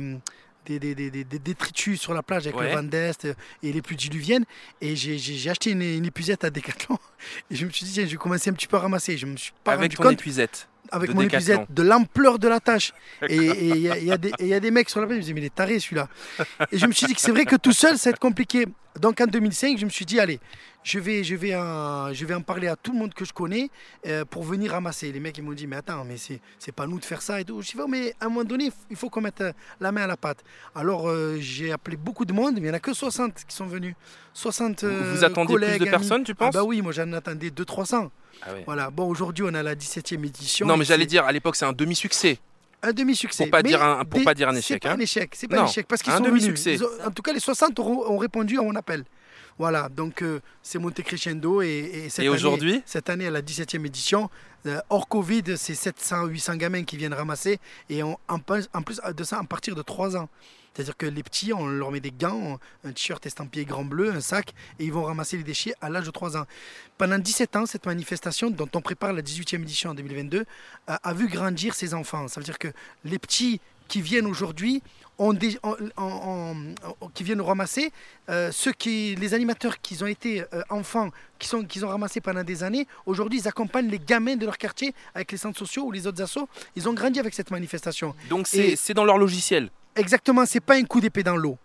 des, 0.66 0.78
des- 0.78 0.94
des- 0.94 1.10
des- 1.10 1.24
des 1.24 1.38
détritus 1.38 2.00
sur 2.00 2.14
la 2.14 2.22
plage 2.22 2.46
avec 2.46 2.58
Ouais. 2.58 2.70
le 2.70 2.76
Van 2.76 2.82
d'Est 2.82 3.28
et 3.62 3.72
les 3.72 3.82
pluies 3.82 3.96
diluviennes. 3.96 4.44
Et 4.80 4.96
j'ai- 4.96 5.50
acheté 5.50 5.70
une, 5.72 5.82
une 5.82 6.06
épuisette 6.06 6.44
à 6.44 6.50
Decathlon. 6.50 6.98
Et 7.50 7.56
je 7.56 7.66
me 7.66 7.70
suis 7.70 7.84
dit, 7.84 7.92
tiens, 7.92 8.06
je 8.06 8.10
vais 8.12 8.16
commencer 8.16 8.50
un 8.50 8.54
petit 8.54 8.66
peu 8.66 8.76
à 8.76 8.80
ramasser. 8.80 9.16
Je 9.18 9.26
me 9.26 9.36
suis 9.36 9.52
pas 9.62 9.72
Avec 9.72 9.82
rendu 9.92 9.96
ton 9.96 10.02
compte 10.04 10.12
épuisette. 10.14 10.68
Avec 10.94 11.10
de 11.10 11.14
mon 11.14 11.22
épuisette, 11.22 11.60
de 11.70 11.82
l'ampleur 11.82 12.38
de 12.38 12.48
la 12.48 12.60
tâche. 12.60 12.92
Et 13.28 13.36
il 13.36 13.76
y, 13.76 13.88
y 13.88 14.46
y 14.48 14.54
a 14.54 14.60
des 14.60 14.70
mecs 14.70 14.88
sur 14.90 15.00
la 15.00 15.06
plage, 15.06 15.16
je 15.16 15.20
me 15.20 15.22
disais, 15.22 15.34
mais 15.34 15.40
il 15.42 15.46
est 15.46 15.54
taré 15.54 15.78
celui-là. 15.80 16.08
Et 16.72 16.78
je 16.78 16.86
me 16.86 16.92
suis 16.92 17.06
dit 17.06 17.14
que 17.14 17.20
c'est 17.20 17.32
vrai 17.32 17.44
que 17.44 17.56
tout 17.56 17.72
seul, 17.72 17.98
ça 17.98 18.10
va 18.10 18.14
être 18.14 18.20
compliqué. 18.20 18.66
Donc 19.00 19.20
en 19.20 19.26
2005, 19.26 19.76
je 19.76 19.84
me 19.86 19.90
suis 19.90 20.04
dit, 20.04 20.20
allez, 20.20 20.38
je 20.84 21.00
vais, 21.00 21.24
je 21.24 21.34
vais, 21.34 21.56
en, 21.56 22.12
je 22.12 22.24
vais 22.24 22.34
en 22.34 22.42
parler 22.42 22.68
à 22.68 22.76
tout 22.76 22.92
le 22.92 22.98
monde 22.98 23.12
que 23.12 23.24
je 23.24 23.32
connais 23.32 23.68
euh, 24.06 24.24
pour 24.24 24.44
venir 24.44 24.70
ramasser. 24.70 25.10
Les 25.10 25.18
mecs, 25.18 25.36
ils 25.36 25.42
m'ont 25.42 25.52
dit, 25.52 25.66
mais 25.66 25.74
attends, 25.76 26.04
mais 26.04 26.16
c'est, 26.16 26.40
c'est 26.60 26.70
pas 26.70 26.86
nous 26.86 27.00
de 27.00 27.04
faire 27.04 27.20
ça 27.20 27.40
et 27.40 27.44
tout. 27.44 27.60
Je 27.60 27.70
dis, 27.72 27.76
Oh, 27.76 27.88
mais 27.88 28.14
à 28.20 28.26
un 28.26 28.28
moment 28.28 28.44
donné, 28.44 28.70
il 28.90 28.96
faut 28.96 29.10
qu'on 29.10 29.20
mette 29.22 29.40
euh, 29.40 29.52
la 29.80 29.90
main 29.90 30.02
à 30.02 30.06
la 30.06 30.16
pâte. 30.16 30.44
Alors 30.76 31.08
euh, 31.08 31.38
j'ai 31.40 31.72
appelé 31.72 31.96
beaucoup 31.96 32.24
de 32.24 32.32
monde, 32.32 32.54
mais 32.54 32.60
il 32.60 32.64
n'y 32.64 32.70
en 32.70 32.74
a 32.74 32.78
que 32.78 32.92
60 32.94 33.34
qui 33.48 33.56
sont 33.56 33.66
venus. 33.66 33.96
60 34.32 34.84
Vous- 34.84 35.16
vous 35.16 35.24
attendiez 35.24 35.56
plus 35.56 35.60
de 35.64 35.66
collègues, 35.66 35.82
amis. 35.82 35.90
personnes, 35.90 36.22
tu 36.22 36.32
Ah 36.32 36.44
penses? 36.44 36.54
Bah 36.54 36.62
oui, 36.62 36.80
moi 36.80 36.92
j'en 36.92 37.12
attendais 37.14 37.48
200-300. 37.50 38.10
Ah. 38.42 38.50
Voilà, 38.66 38.90
bon, 38.90 39.06
aujourd'hui 39.08 39.44
on 39.46 39.54
a 39.54 39.62
la 39.62 39.74
17e 39.74 40.24
édition. 40.24 40.66
Non, 40.66 40.76
mais 40.76 40.84
j'allais 40.84 41.06
dire, 41.06 41.24
à 41.24 41.32
l'époque, 41.32 41.56
c'est 41.56 41.64
un 41.64 41.72
demi-succès. 41.72 42.38
un 42.82 42.92
demi-succès. 42.92 43.44
Pour 43.44 43.50
pas 43.50 43.62
Mais 43.62 43.70
dire 43.70 43.82
un- 43.82 44.04
pour 44.04 44.18
des- 44.18 44.24
pas 44.26 44.34
dire 44.34 44.48
un 44.48 44.52
C'est 44.52 44.58
échec, 44.58 44.82
pas 44.82 44.90
hein. 44.90 44.96
un 44.96 45.00
échec, 45.00 45.30
c'est 45.34 45.48
pas 45.48 45.56
Non, 45.56 45.62
un 45.62 45.66
échec 45.66 45.86
parce 45.88 46.02
qu'ils 46.02 46.12
sont 46.12 46.20
demi-succès. 46.20 46.76
En 47.06 47.10
tout 47.10 47.22
cas, 47.22 47.32
les 47.32 47.40
60 47.40 47.78
ont, 47.78 48.10
ont 48.10 48.18
répondu 48.18 48.58
à 48.58 48.62
mon 48.62 48.74
appel. 48.76 49.04
Voilà, 49.58 49.88
donc 49.88 50.22
euh, 50.22 50.40
c'est 50.62 50.78
monté 50.78 51.02
crescendo 51.02 51.62
et, 51.62 51.68
et 51.68 52.08
cette 52.10 52.24
Et 52.24 52.28
année- 52.48 52.56
Cette 52.86 53.08
année, 53.08 53.26
à 53.26 53.30
la 53.30 53.40
17e 53.42 53.86
édition, 53.86 54.28
euh, 54.66 54.80
hors 54.90 55.06
Covid, 55.08 55.56
c'est 55.56 55.74
700-800 55.74 56.56
gamins 56.56 56.82
qui 56.84 56.96
viennent 56.96 57.14
ramasser 57.14 57.58
et 57.88 58.02
on- 58.02 58.18
en, 58.28 58.38
plus- 58.40 58.68
en 58.74 58.82
plus 58.82 59.00
de 59.16 59.24
ça, 59.24 59.38
à 59.38 59.44
partir 59.44 59.74
de 59.74 59.82
3 59.82 60.16
ans. 60.16 60.28
C'est-à-dire 60.74 60.96
que 60.96 61.06
les 61.06 61.22
petits, 61.22 61.52
on 61.52 61.68
leur 61.68 61.92
met 61.92 62.00
des 62.00 62.10
gants, 62.10 62.58
un 62.84 62.90
t-shirt 62.90 63.24
estampillé 63.24 63.64
grand 63.64 63.84
bleu, 63.84 64.10
un 64.10 64.20
sac, 64.20 64.52
et 64.80 64.84
ils 64.84 64.92
vont 64.92 65.04
ramasser 65.04 65.36
les 65.36 65.44
déchets 65.44 65.72
à 65.80 65.88
l'âge 65.88 66.04
de 66.06 66.10
3 66.10 66.36
ans. 66.36 66.46
Pendant 66.98 67.16
17 67.16 67.54
ans, 67.54 67.64
cette 67.64 67.86
manifestation, 67.86 68.50
dont 68.50 68.68
on 68.74 68.80
prépare 68.80 69.12
la 69.12 69.22
18e 69.22 69.62
édition 69.62 69.90
en 69.90 69.94
2022, 69.94 70.44
a, 70.88 70.94
a 70.96 71.14
vu 71.14 71.28
grandir 71.28 71.74
ces 71.76 71.94
enfants. 71.94 72.26
Ça 72.26 72.40
veut 72.40 72.44
dire 72.44 72.58
que 72.58 72.66
les 73.04 73.20
petits 73.20 73.60
qui 73.86 74.00
viennent 74.02 74.26
aujourd'hui, 74.26 74.82
ont 75.18 75.34
qui 77.14 77.24
viennent 77.24 77.40
ramasser, 77.40 77.92
euh, 78.28 78.50
ceux 78.52 78.72
qui, 78.72 79.14
les 79.16 79.34
animateurs 79.34 79.80
qui 79.80 80.02
ont 80.02 80.06
été 80.06 80.42
euh, 80.52 80.62
enfants, 80.70 81.10
qui 81.38 81.48
sont, 81.48 81.64
qu'ils 81.64 81.84
ont 81.84 81.88
ramassés 81.88 82.20
pendant 82.20 82.42
des 82.42 82.62
années, 82.62 82.86
aujourd'hui 83.06 83.40
ils 83.40 83.48
accompagnent 83.48 83.88
les 83.88 83.98
gamins 83.98 84.36
de 84.36 84.44
leur 84.44 84.58
quartier 84.58 84.94
avec 85.14 85.32
les 85.32 85.38
centres 85.38 85.58
sociaux 85.58 85.84
ou 85.84 85.92
les 85.92 86.06
autres 86.06 86.22
assos. 86.22 86.48
Ils 86.76 86.88
ont 86.88 86.94
grandi 86.94 87.20
avec 87.20 87.34
cette 87.34 87.50
manifestation. 87.50 88.14
Donc 88.28 88.46
c'est 88.48 88.94
dans 88.94 89.04
leur 89.04 89.18
logiciel. 89.18 89.70
Exactement, 89.96 90.44
c'est 90.46 90.60
pas 90.60 90.74
un 90.74 90.84
coup 90.84 91.00
d'épée 91.00 91.22
dans 91.22 91.36
l'eau. 91.36 91.56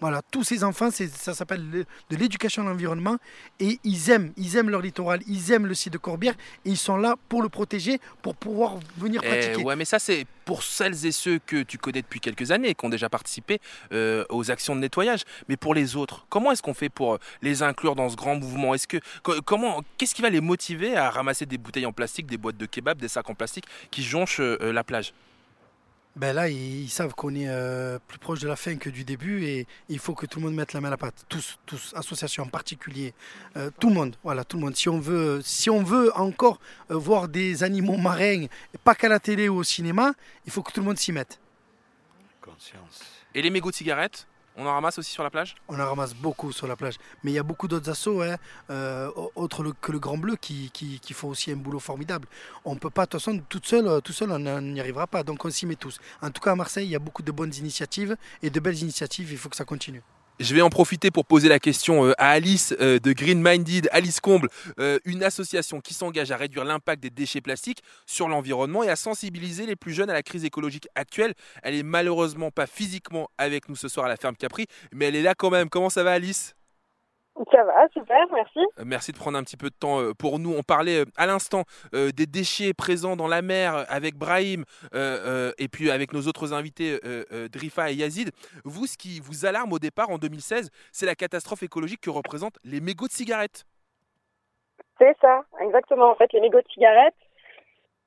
Voilà, 0.00 0.22
tous 0.30 0.44
ces 0.44 0.62
enfants, 0.62 0.90
ça 0.92 1.34
s'appelle 1.34 1.68
le- 1.70 1.84
de 2.10 2.16
l'éducation 2.16 2.62
à 2.62 2.66
l'environnement 2.70 3.16
et 3.58 3.80
ils 3.82 4.10
aiment, 4.10 4.32
ils 4.36 4.56
aiment 4.56 4.70
leur 4.70 4.80
littoral, 4.80 5.20
ils 5.26 5.50
aiment 5.50 5.66
le 5.66 5.74
site 5.74 5.92
de 5.92 5.98
Corbière 5.98 6.34
et 6.64 6.70
ils 6.70 6.76
sont 6.76 6.96
là 6.96 7.16
pour 7.28 7.42
le 7.42 7.48
protéger, 7.48 7.98
pour 8.22 8.36
pouvoir 8.36 8.78
venir 8.96 9.20
Eh, 9.24 9.28
pratiquer. 9.28 9.56
ouais, 9.64 9.74
mais 9.74 9.84
ça, 9.84 9.98
c'est 9.98 10.24
pour 10.44 10.62
celles 10.62 11.04
et 11.04 11.10
ceux 11.10 11.40
que 11.44 11.64
tu 11.64 11.78
connais 11.78 12.00
depuis 12.02 12.20
quelques 12.20 12.52
années, 12.52 12.76
qui 12.76 12.84
ont 12.86 12.88
déjà 12.88 13.08
participé 13.08 13.60
euh, 13.92 14.24
aux 14.30 14.52
actions 14.52 14.76
de 14.76 14.80
nettoyage. 14.80 15.22
Mais 15.48 15.56
pour 15.56 15.74
les 15.74 15.96
autres, 15.96 16.26
comment 16.28 16.52
est-ce 16.52 16.62
qu'on 16.62 16.74
fait 16.74 16.88
pour 16.90 17.14
euh, 17.14 17.18
les 17.42 17.64
inclure 17.64 17.96
dans 17.96 18.08
ce 18.08 18.14
grand 18.14 18.36
mouvement? 18.36 18.74
Est-ce 18.74 18.86
que 18.86 18.98
co- 19.24 19.42
comment 19.44 19.82
Qu'est-ce 19.98 20.14
qui 20.14 20.22
va 20.22 20.30
les 20.30 20.40
motiver 20.40 20.96
à 20.96 21.10
ramasser 21.10 21.44
des 21.44 21.58
bouteilles 21.58 21.86
en 21.86 21.92
plastique, 21.92 22.26
des 22.26 22.38
boîtes 22.38 22.56
de 22.56 22.66
kebab, 22.66 22.98
des 22.98 23.08
sacs 23.08 23.28
en 23.28 23.34
plastique 23.34 23.64
qui 23.90 24.04
jonchent 24.04 24.38
euh, 24.40 24.72
la 24.72 24.84
plage? 24.84 25.12
Ben 26.18 26.34
là, 26.34 26.48
ils, 26.48 26.82
ils 26.82 26.90
savent 26.90 27.14
qu'on 27.14 27.34
est 27.34 27.48
euh, 27.48 27.98
plus 28.08 28.18
proche 28.18 28.40
de 28.40 28.48
la 28.48 28.56
fin 28.56 28.76
que 28.76 28.90
du 28.90 29.04
début 29.04 29.44
et 29.44 29.66
il 29.88 30.00
faut 30.00 30.14
que 30.14 30.26
tout 30.26 30.40
le 30.40 30.46
monde 30.46 30.54
mette 30.54 30.72
la 30.72 30.80
main 30.80 30.88
à 30.88 30.90
la 30.90 30.96
pâte. 30.96 31.24
Tous, 31.28 31.58
tous, 31.64 31.92
associations 31.94 32.42
en 32.42 32.48
particulier, 32.48 33.14
euh, 33.56 33.70
tout 33.78 33.88
le 33.88 33.94
monde. 33.94 34.16
Voilà, 34.24 34.44
tout 34.44 34.56
le 34.56 34.64
monde. 34.64 34.74
Si 34.74 34.88
on 34.88 34.98
veut, 34.98 35.40
si 35.44 35.70
on 35.70 35.82
veut 35.82 36.10
encore 36.16 36.58
euh, 36.90 36.96
voir 36.96 37.28
des 37.28 37.62
animaux 37.62 37.96
marins, 37.96 38.46
pas 38.82 38.96
qu'à 38.96 39.08
la 39.08 39.20
télé 39.20 39.48
ou 39.48 39.58
au 39.58 39.62
cinéma, 39.62 40.12
il 40.44 40.50
faut 40.50 40.62
que 40.62 40.72
tout 40.72 40.80
le 40.80 40.86
monde 40.86 40.98
s'y 40.98 41.12
mette. 41.12 41.38
Conscience. 42.40 43.00
Et 43.34 43.40
les 43.40 43.50
mégots 43.50 43.70
de 43.70 43.76
cigarettes? 43.76 44.26
On 44.58 44.66
en 44.66 44.72
ramasse 44.72 44.98
aussi 44.98 45.12
sur 45.12 45.22
la 45.22 45.30
plage? 45.30 45.54
On 45.68 45.78
en 45.78 45.86
ramasse 45.86 46.14
beaucoup 46.14 46.50
sur 46.52 46.66
la 46.66 46.74
plage. 46.74 46.96
Mais 47.22 47.30
il 47.30 47.34
y 47.34 47.38
a 47.38 47.44
beaucoup 47.44 47.68
d'autres 47.68 47.90
assos, 47.90 48.22
hein, 48.22 48.36
euh, 48.70 49.10
autres 49.36 49.72
que 49.80 49.92
le 49.92 50.00
Grand 50.00 50.18
Bleu, 50.18 50.36
qui, 50.36 50.70
font 51.12 51.28
aussi 51.28 51.52
un 51.52 51.56
boulot 51.56 51.78
formidable. 51.78 52.26
On 52.64 52.74
ne 52.74 52.78
peut 52.78 52.90
pas, 52.90 53.06
de 53.06 53.10
toute 53.10 53.20
façon, 53.20 53.38
euh, 53.38 54.00
tout 54.00 54.12
seul, 54.12 54.30
on 54.32 54.46
on 54.46 54.60
n'y 54.60 54.80
arrivera 54.80 55.06
pas. 55.06 55.22
Donc 55.22 55.44
on 55.44 55.50
s'y 55.50 55.64
met 55.64 55.76
tous. 55.76 56.00
En 56.20 56.30
tout 56.30 56.42
cas, 56.42 56.52
à 56.52 56.56
Marseille, 56.56 56.86
il 56.86 56.90
y 56.90 56.96
a 56.96 56.98
beaucoup 56.98 57.22
de 57.22 57.32
bonnes 57.32 57.54
initiatives 57.54 58.16
et 58.42 58.50
de 58.50 58.60
belles 58.60 58.82
initiatives. 58.82 59.30
Il 59.30 59.38
faut 59.38 59.48
que 59.48 59.56
ça 59.56 59.64
continue. 59.64 60.02
Je 60.40 60.54
vais 60.54 60.62
en 60.62 60.70
profiter 60.70 61.10
pour 61.10 61.26
poser 61.26 61.48
la 61.48 61.58
question 61.58 62.06
euh, 62.06 62.12
à 62.16 62.30
Alice 62.30 62.72
euh, 62.80 63.00
de 63.00 63.12
Green 63.12 63.42
Minded, 63.42 63.88
Alice 63.90 64.20
Comble, 64.20 64.48
euh, 64.78 65.00
une 65.04 65.24
association 65.24 65.80
qui 65.80 65.94
s'engage 65.94 66.30
à 66.30 66.36
réduire 66.36 66.64
l'impact 66.64 67.02
des 67.02 67.10
déchets 67.10 67.40
plastiques 67.40 67.82
sur 68.06 68.28
l'environnement 68.28 68.84
et 68.84 68.88
à 68.88 68.94
sensibiliser 68.94 69.66
les 69.66 69.74
plus 69.74 69.92
jeunes 69.92 70.10
à 70.10 70.12
la 70.12 70.22
crise 70.22 70.44
écologique 70.44 70.86
actuelle. 70.94 71.34
Elle 71.64 71.74
est 71.74 71.82
malheureusement 71.82 72.52
pas 72.52 72.68
physiquement 72.68 73.28
avec 73.36 73.68
nous 73.68 73.74
ce 73.74 73.88
soir 73.88 74.06
à 74.06 74.08
la 74.08 74.16
ferme 74.16 74.36
Capri, 74.36 74.66
mais 74.92 75.06
elle 75.06 75.16
est 75.16 75.22
là 75.22 75.34
quand 75.34 75.50
même. 75.50 75.68
Comment 75.68 75.90
ça 75.90 76.04
va 76.04 76.12
Alice? 76.12 76.54
Ça 77.52 77.62
va, 77.62 77.88
super, 77.92 78.26
merci. 78.32 78.58
Euh, 78.78 78.84
Merci 78.84 79.12
de 79.12 79.16
prendre 79.16 79.38
un 79.38 79.42
petit 79.44 79.56
peu 79.56 79.70
de 79.70 79.74
temps 79.74 80.00
euh, 80.00 80.12
pour 80.12 80.38
nous. 80.38 80.52
On 80.54 80.62
parlait 80.62 81.00
euh, 81.00 81.04
à 81.16 81.26
l'instant 81.26 81.62
des 81.92 82.26
déchets 82.26 82.74
présents 82.74 83.16
dans 83.16 83.28
la 83.28 83.42
mer 83.42 83.84
avec 83.88 84.16
Brahim 84.16 84.64
et 84.92 85.68
puis 85.68 85.90
avec 85.90 86.12
nos 86.12 86.22
autres 86.22 86.52
invités 86.52 86.98
Drifa 87.52 87.90
et 87.90 87.94
Yazid. 87.94 88.30
Vous, 88.64 88.86
ce 88.86 88.96
qui 88.96 89.20
vous 89.20 89.46
alarme 89.46 89.72
au 89.72 89.78
départ 89.78 90.10
en 90.10 90.18
2016, 90.18 90.70
c'est 90.92 91.06
la 91.06 91.14
catastrophe 91.14 91.62
écologique 91.62 92.00
que 92.00 92.10
représentent 92.10 92.58
les 92.64 92.80
mégots 92.80 93.06
de 93.06 93.12
cigarettes. 93.12 93.64
C'est 94.98 95.16
ça, 95.20 95.42
exactement. 95.60 96.10
En 96.10 96.14
fait, 96.16 96.32
les 96.32 96.40
mégots 96.40 96.60
de 96.60 96.68
cigarettes, 96.72 97.14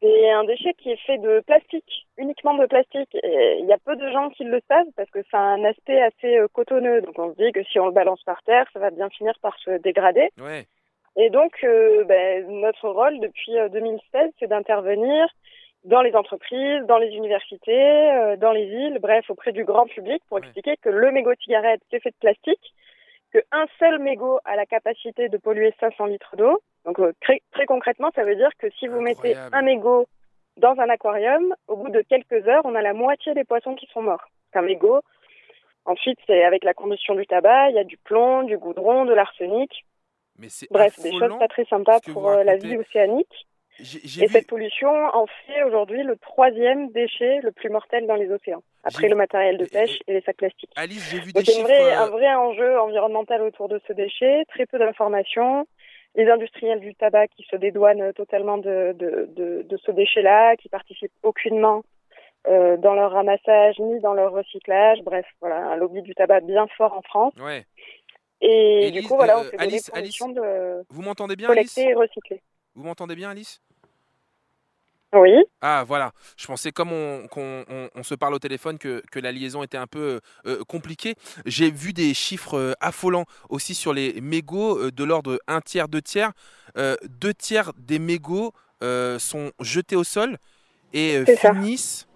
c'est 0.02 0.32
un 0.32 0.44
déchet 0.44 0.74
qui 0.74 0.92
est 0.92 1.06
fait 1.06 1.18
de 1.20 1.42
plastique, 1.42 2.08
uniquement 2.18 2.56
de 2.56 2.66
plastique. 2.66 3.16
Et 3.16 3.58
il 3.60 3.66
y 3.68 3.74
a 3.74 3.78
peu 3.78 3.96
de 3.96 4.10
gens 4.12 4.30
qui 4.32 4.44
le 4.44 4.60
savent 4.68 4.92
parce 4.96 5.10
que 5.12 5.20
ça 5.30 5.38
a 5.38 5.42
un 5.42 5.64
aspect 5.64 6.02
assez 6.02 6.38
euh, 6.38 6.48
cotonneux. 6.52 7.02
Donc 7.02 7.18
on 7.20 7.32
se 7.32 7.38
dit 7.38 7.52
que 7.52 7.64
si 7.64 7.80
on 7.80 7.86
le 7.86 7.94
balance 7.94 8.24
par 8.24 8.42
terre, 8.44 8.66
ça 8.74 8.80
va 8.80 8.90
bien 8.90 9.10
finir 9.10 9.34
par 9.42 9.58
se 9.60 9.78
dégrader. 9.78 10.30
Ouais. 10.40 10.66
Et 11.18 11.30
donc, 11.30 11.52
euh, 11.64 12.04
ben, 12.06 12.48
notre 12.62 12.88
rôle 12.90 13.20
depuis 13.20 13.58
euh, 13.58 13.70
2016, 13.70 14.32
c'est 14.40 14.48
d'intervenir 14.48 15.28
dans 15.84 16.02
les 16.02 16.16
entreprises, 16.16 16.84
dans 16.88 16.98
les 16.98 17.10
universités, 17.10 18.12
euh, 18.12 18.38
dans 18.38 18.52
les 18.52 18.66
villes, 18.66 19.00
bref, 19.02 19.30
auprès 19.30 19.52
du 19.52 19.66
grand 19.66 19.88
public 19.88 20.22
pour 20.30 20.38
expliquer 20.38 20.78
que 20.78 20.90
le 20.90 21.12
mégot 21.12 21.34
de 21.34 21.42
cigarette, 21.42 21.82
c'est 21.90 22.02
fait 22.02 22.12
de 22.12 22.16
plastique, 22.20 22.74
qu'un 23.34 23.66
seul 23.80 24.00
mégot 24.00 24.40
a 24.46 24.56
la 24.56 24.66
capacité 24.66 25.28
de 25.28 25.38
polluer 25.38 25.74
500 25.80 26.06
litres 26.06 26.36
d'eau. 26.38 26.62
Donc, 26.86 27.00
euh, 27.00 27.14
très, 27.22 27.42
très 27.52 27.66
concrètement, 27.66 28.10
ça 28.16 28.24
veut 28.24 28.36
dire 28.36 28.50
que 28.58 28.70
si 28.80 28.88
vous 28.88 29.02
mettez 29.02 29.36
un 29.54 29.62
mégot 29.62 30.08
dans 30.58 30.76
un 30.80 30.90
aquarium, 30.90 31.54
au 31.68 31.76
bout 31.78 31.90
de 31.90 32.02
quelques 32.02 32.48
heures, 32.48 32.62
on 32.66 32.76
a 32.76 32.82
la 32.82 32.94
moitié 32.94 33.34
des 33.34 33.44
poissons 33.44 33.76
qui 33.76 33.88
sont 33.94 34.02
morts. 34.02 34.26
Un 34.54 34.62
mégot. 34.64 35.02
Ensuite, 35.86 36.20
c'est 36.28 36.44
avec 36.44 36.64
la 36.64 36.74
combustion 36.74 37.16
du 37.16 37.26
tabac, 37.26 37.70
il 37.70 37.76
y 37.76 37.80
a 37.80 37.84
du 37.84 37.98
plomb, 37.98 38.44
du 38.44 38.58
goudron, 38.58 39.06
de 39.06 39.14
l'arsenic. 39.14 39.86
Mais 40.38 40.48
Bref, 40.72 41.00
des 41.00 41.12
choses 41.12 41.38
pas 41.40 41.48
très 41.48 41.66
sympas 41.66 42.00
pour 42.14 42.30
euh, 42.30 42.44
la 42.44 42.56
vie 42.56 42.78
océanique. 42.78 43.48
Et 43.80 43.84
vu- 44.28 44.28
cette 44.28 44.48
pollution 44.48 44.90
en 44.92 45.26
fait 45.28 45.64
aujourd'hui 45.64 46.04
le 46.04 46.16
troisième 46.18 46.92
déchet 46.92 47.40
le 47.42 47.52
plus 47.52 47.70
mortel 47.70 48.06
dans 48.06 48.16
les 48.16 48.30
océans, 48.32 48.62
après 48.84 49.08
le 49.08 49.16
matériel 49.16 49.58
de 49.58 49.66
pêche 49.66 49.98
et 50.08 50.14
les 50.14 50.22
sacs 50.22 50.38
plastiques. 50.38 50.70
Alice, 50.76 51.10
j'ai 51.10 51.20
vu 51.20 51.32
Donc 51.34 51.44
des 51.46 51.52
il 51.52 51.56
y 51.56 51.58
a 51.58 51.62
une 51.62 51.68
chiffres. 51.68 51.82
vraie- 51.82 51.94
euh, 51.96 52.00
un 52.02 52.08
vrai 52.10 52.36
enjeu 52.36 52.80
environnemental 52.80 53.42
autour 53.42 53.70
de 53.70 53.80
ce 53.88 53.94
déchet, 53.94 54.44
très 54.50 54.66
peu 54.66 54.78
d'informations. 54.78 55.66
Les 56.16 56.30
industriels 56.30 56.82
du 56.82 56.94
tabac 56.96 57.28
qui 57.30 57.44
se 57.50 57.56
dédouanent 57.56 58.12
totalement 58.14 58.58
de, 58.58 58.94
de, 58.94 59.30
de, 59.30 59.62
de 59.62 59.78
ce 59.78 59.92
déchet-là, 59.92 60.58
qui 60.58 60.68
participent 60.68 61.14
aucunement 61.24 61.84
euh, 62.48 62.76
dans 62.78 62.96
leur 62.96 63.12
ramassage 63.12 63.80
ni 63.80 64.00
dans 64.02 64.14
leur 64.14 64.32
recyclage. 64.34 65.02
Bref, 65.04 65.26
voilà, 65.40 65.58
un 65.58 65.76
lobby 65.78 66.02
du 66.02 66.14
tabac 66.14 66.42
bien 66.42 66.68
fort 66.76 66.94
en 66.94 67.02
France. 67.02 67.34
Ouais. 67.40 67.66
Et 68.42 68.92
du 68.92 69.04
coup, 69.04 69.16
voilà, 69.16 69.40
on 69.40 69.44
euh, 69.44 69.50
Alice, 69.58 69.92
mission 69.96 70.30
de 70.30 70.84
Vous 70.90 71.02
m'entendez 71.02 71.36
bien, 71.36 71.50
Alice? 71.50 71.74
collecter 71.76 71.92
et 71.92 71.94
recycler. 71.94 72.42
Vous 72.76 72.84
m'entendez 72.84 73.16
bien, 73.16 73.30
Alice? 73.30 73.62
Oui. 75.14 75.30
Ah 75.62 75.84
voilà, 75.86 76.12
je 76.38 76.48
pensais 76.48 76.72
comme 76.72 76.92
on, 76.92 77.28
on- 77.36 77.90
on 77.94 78.04
se 78.04 78.16
parle 78.16 78.34
au 78.34 78.40
téléphone 78.40 78.78
que, 78.78 79.04
que 79.12 79.20
la 79.20 79.32
liaison 79.32 79.62
était 79.62 79.78
un 79.78 79.88
peu 79.88 80.20
euh, 80.46 80.64
compliquée. 80.64 81.16
J'ai 81.46 81.70
vu 81.70 81.94
des 81.94 82.14
chiffres 82.14 82.58
euh, 82.58 82.74
affolants 82.80 83.26
aussi 83.50 83.76
sur 83.76 83.94
les 83.94 84.20
mégots 84.22 84.80
euh, 84.80 84.92
de 84.92 85.04
l'ordre 85.04 85.40
un 85.48 85.62
tiers, 85.62 85.88
deux 85.88 86.02
tiers. 86.02 86.32
Euh, 86.78 86.96
deux 87.10 87.34
tiers 87.34 87.74
des 87.78 88.00
mégots 88.00 88.54
euh, 88.84 89.20
sont 89.20 89.52
jetés 89.60 89.96
au 89.96 90.04
sol 90.04 90.38
et 90.94 91.18
euh, 91.18 91.26
finissent 91.54 92.08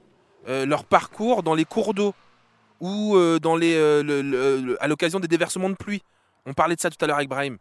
euh, 0.47 0.65
leur 0.65 0.85
parcours 0.85 1.43
dans 1.43 1.53
les 1.55 1.65
cours 1.65 1.93
d'eau 1.93 2.13
ou 2.79 3.15
euh, 3.15 3.39
dans 3.39 3.55
les, 3.55 3.75
euh, 3.75 4.01
le- 4.03 4.21
le- 4.21 4.59
le- 4.61 4.83
à 4.83 4.87
l'occasion 4.87 5.19
des 5.19 5.27
déversements 5.27 5.69
de 5.69 5.75
pluie. 5.75 6.01
On 6.45 6.53
parlait 6.53 6.75
de 6.75 6.81
ça 6.81 6.89
tout 6.89 6.97
à 7.03 7.07
l'heure 7.07 7.17
avec 7.17 7.29
Brahim. 7.29 7.57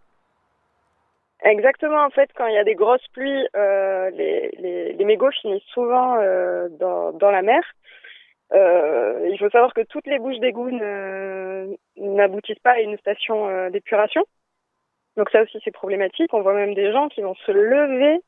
Exactement, 1.45 2.03
en 2.05 2.11
fait, 2.11 2.31
quand 2.37 2.47
il 2.47 2.55
y 2.55 2.59
a 2.59 2.65
des 2.65 2.75
grosses 2.75 3.07
pluies, 3.13 3.47
euh, 3.55 4.11
les, 4.11 4.51
les, 4.59 4.93
les 4.95 5.05
mégots 5.05 5.31
finissent 5.31 5.63
souvent 5.75 6.17
euh, 6.19 6.69
dans, 6.81 7.13
dans 7.13 7.31
la 7.31 7.43
mer. 7.43 7.63
Euh, 8.53 9.29
il 9.31 9.39
faut 9.39 9.51
savoir 9.51 9.75
que 9.75 9.83
toutes 9.83 10.07
les 10.07 10.19
bouches 10.19 10.39
d'égout 10.39 10.71
n'aboutissent 11.97 12.59
pas 12.61 12.73
à 12.73 12.81
une 12.81 12.97
station 12.99 13.49
euh, 13.49 13.71
d'épuration. 13.71 14.23
Donc 15.17 15.31
ça 15.31 15.43
aussi, 15.43 15.59
c'est 15.65 15.71
problématique. 15.71 16.33
On 16.33 16.41
voit 16.43 16.55
même 16.55 16.75
des 16.75 16.93
gens 16.93 17.09
qui 17.09 17.21
vont 17.21 17.35
se 17.35 17.53
lever 17.53 18.21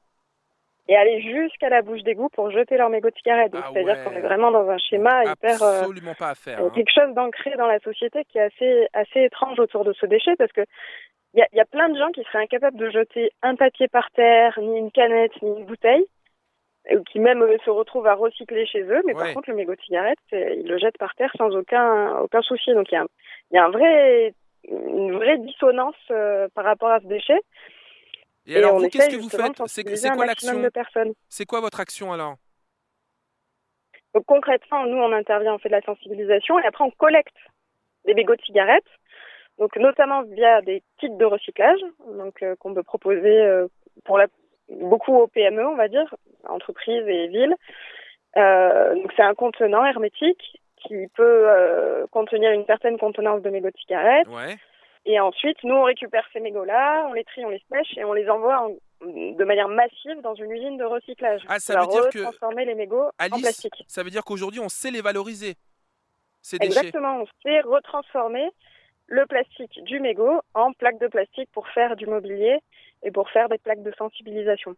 et 0.89 0.97
aller 0.97 1.21
jusqu'à 1.21 1.69
la 1.69 1.83
bouche 1.83 2.03
d'égout 2.03 2.29
pour 2.29 2.51
jeter 2.51 2.77
leur 2.77 2.91
mégot 2.91 3.11
de 3.11 3.17
cigarette. 3.17 3.53
Donc, 3.53 3.65
C'est-à-dire 3.73 3.97
ouais. 3.97 4.05
qu'on 4.05 4.17
est 4.17 4.21
vraiment 4.21 4.51
dans 4.53 4.69
un 4.69 4.79
schéma 4.79 5.25
hyper... 5.25 5.61
euh, 5.63 5.81
Absolument 5.81 6.15
pas 6.15 6.29
à 6.31 6.35
faire. 6.35 6.61
euh, 6.63 6.67
hein. 6.67 6.73
quelque 6.75 6.93
chose 6.93 7.13
d'ancré 7.15 7.51
dans 7.57 7.67
la 7.67 7.81
société 7.81 8.25
qui 8.25 8.39
est 8.39 8.43
assez, 8.43 8.87
assez 8.93 9.23
étrange 9.25 9.59
autour 9.59 9.85
de 9.85 9.93
ce 9.95 10.07
déchet 10.07 10.37
parce 10.37 10.53
que 10.53 10.65
il 11.35 11.41
y 11.41 11.43
a, 11.43 11.49
il 11.53 11.57
y 11.57 11.61
a 11.61 11.65
plein 11.67 11.89
de 11.89 11.99
gens 11.99 12.11
qui 12.13 12.23
seraient 12.25 12.43
incapables 12.45 12.79
de 12.79 12.91
jeter 12.91 13.31
un 13.43 13.57
papier 13.57 13.89
par 13.89 14.11
terre, 14.13 14.59
ni 14.61 14.79
une 14.79 14.91
canette, 14.91 15.33
ni 15.43 15.59
une 15.59 15.67
bouteille, 15.67 16.07
ou 16.93 17.03
qui 17.03 17.19
même 17.19 17.43
euh, 17.43 17.59
se 17.65 17.71
retrouvent 17.71 18.07
à 18.07 18.15
recycler 18.15 18.65
chez 18.67 18.83
eux, 18.83 19.03
mais 19.05 19.15
Ouais. 19.15 19.25
par 19.25 19.33
contre 19.35 19.51
le 19.51 19.57
mégot 19.57 19.75
de 19.75 19.81
cigarette, 19.83 20.19
ils 20.33 20.67
le 20.67 20.79
jettent 20.79 20.99
par 20.99 21.15
terre 21.17 21.33
sans 21.37 21.51
aucun, 21.55 22.19
aucun 22.21 22.43
souci. 22.43 22.73
Donc 22.75 22.91
il 22.91 22.95
y 22.95 22.99
a, 22.99 23.03
un- 23.03 23.09
il 23.51 23.55
y 23.57 23.59
a 23.59 23.65
un 23.65 23.71
vrai, 23.71 24.35
une 24.69 25.15
vraie 25.17 25.39
dissonance 25.39 25.97
euh, 26.11 26.49
par 26.55 26.65
rapport 26.65 26.91
à 26.91 27.01
ce 27.01 27.07
déchet. 27.07 27.41
Et 28.49 28.57
alors, 28.57 28.77
on 28.77 28.79
vous, 28.79 28.89
qu'est-ce 28.89 29.11
que 29.11 29.17
vous 29.21 29.29
faites? 29.29 29.61
C'est 29.67 30.11
quoi 30.11 30.25
l'action? 30.27 30.63
C'est 31.29 31.45
quoi 31.47 31.61
votre 31.61 31.81
action 31.81 32.13
alors? 32.13 32.37
Donc 34.15 34.25
concrètement, 34.27 34.87
nous, 34.87 34.97
on 34.97 35.13
intervient, 35.13 35.55
on 35.55 35.59
fait 35.59 35.69
de 35.69 35.75
la 35.75 35.83
sensibilisation 35.83 36.59
et 36.61 36.67
après, 36.67 36.85
on 36.85 36.91
collecte 36.93 37.37
des 38.07 38.15
mégots 38.15 38.37
de 38.37 38.43
cigarettes, 38.43 38.87
donc 39.59 39.75
notamment 39.77 40.23
via 40.23 40.61
des 40.63 40.83
kits 40.99 41.11
de 41.11 41.25
recyclage, 41.25 41.81
donc 42.19 42.43
euh, 42.43 42.57
qu'on 42.57 42.75
peut 42.75 42.83
proposer 42.83 43.41
euh, 43.41 43.69
pour 44.05 44.19
la, 44.19 44.27
beaucoup 44.69 45.15
aux 45.17 45.27
PME, 45.27 45.67
on 45.67 45.77
va 45.77 45.89
dire, 45.89 46.15
entreprises 46.49 47.07
et 47.07 47.29
villes. 47.29 47.55
Euh, 48.37 48.95
donc 48.95 49.13
c'est 49.17 49.23
un 49.23 49.35
contenant 49.35 49.85
hermétique 49.85 50.61
qui 50.87 51.07
peut 51.15 51.47
contenir 52.13 52.53
une 52.53 52.65
certaine 52.67 52.97
contenance 52.99 53.43
de 53.43 53.51
mégots 53.51 53.71
de 53.71 53.79
cigarettes. 53.79 54.29
Ouais. 54.29 54.57
Et 55.05 55.19
ensuite, 55.19 55.57
nous, 55.65 55.75
on 55.75 55.85
récupère 55.85 56.25
ces 56.33 56.41
mégots-là, 56.41 57.07
on 57.09 57.13
les 57.13 57.25
trie, 57.25 57.45
on 57.45 57.49
les 57.49 57.63
sèche 57.73 57.97
et 57.97 58.05
on 58.05 58.13
les 58.13 58.29
envoie 58.29 58.61
en- 58.61 58.77
de 59.05 59.45
manière 59.45 59.69
massive 59.69 60.21
dans 60.23 60.35
une 60.35 60.51
usine 60.51 60.77
de 60.79 60.85
recyclage. 60.85 61.43
Ah, 61.49 61.59
ça 61.59 61.81
veut 61.81 61.87
dire 61.89 62.09
que- 62.11 62.19
transformer 62.23 62.65
les 62.65 62.75
mégots 62.75 63.05
en 63.05 63.11
Alice, 63.19 63.41
plastique. 63.43 63.85
ça 63.89 64.03
veut 64.03 64.11
dire 64.11 64.23
qu'aujourd'hui, 64.25 64.61
on 64.61 64.69
sait 64.69 64.91
les 64.91 65.01
valoriser, 65.01 65.55
ces 66.43 66.59
déchets. 66.59 66.79
Exactement, 66.79 67.21
on 67.23 67.27
sait 67.43 67.61
retransformer 67.63 68.49
le 69.09 69.27
plastique 69.27 69.83
du 69.85 70.01
mégot 70.01 70.41
en 70.55 70.73
plaques 70.73 70.99
de 70.99 71.09
plastique 71.09 71.51
pour 71.53 71.69
faire 71.69 71.97
du 71.97 72.07
mobilier 72.07 72.59
et 73.03 73.11
pour 73.11 73.31
faire 73.31 73.49
des 73.49 73.59
plaques 73.59 73.83
de 73.83 73.93
sensibilisation. 73.97 74.75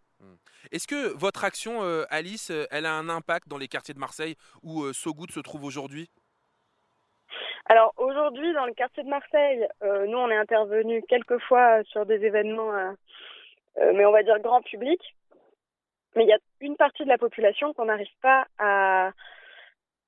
Est-ce 0.72 0.86
que 0.86 1.16
votre 1.16 1.44
action, 1.44 1.82
euh, 1.82 2.04
Alice, 2.10 2.50
euh, 2.50 2.66
elle 2.70 2.84
a 2.84 2.92
un 2.92 3.08
impact 3.08 3.48
dans 3.48 3.58
les 3.58 3.68
quartiers 3.68 3.94
de 3.94 3.98
Marseille 3.98 4.36
où 4.62 4.82
euh, 4.82 4.92
Sogoud 4.92 5.30
se 5.30 5.40
trouve 5.40 5.64
aujourd'hui? 5.64 6.10
Alors 7.66 7.94
aujourd'hui, 7.96 8.52
dans 8.54 8.66
le 8.66 8.74
quartier 8.74 9.02
de 9.02 9.08
Marseille, 9.08 9.66
euh, 9.82 10.06
nous 10.06 10.18
on 10.18 10.30
est 10.30 10.36
intervenu 10.36 11.02
quelques 11.08 11.38
fois 11.40 11.82
sur 11.84 12.06
des 12.06 12.24
événements, 12.24 12.72
mais 13.76 14.06
on 14.06 14.12
va 14.12 14.22
dire 14.22 14.38
grand 14.40 14.62
public. 14.62 15.00
Mais 16.16 16.24
il 16.24 16.28
y 16.28 16.32
a 16.32 16.38
une 16.60 16.76
partie 16.76 17.04
de 17.04 17.08
la 17.08 17.18
population 17.18 17.74
qu'on 17.74 17.84
n'arrive 17.84 18.08
pas 18.22 18.46
à, 18.58 19.10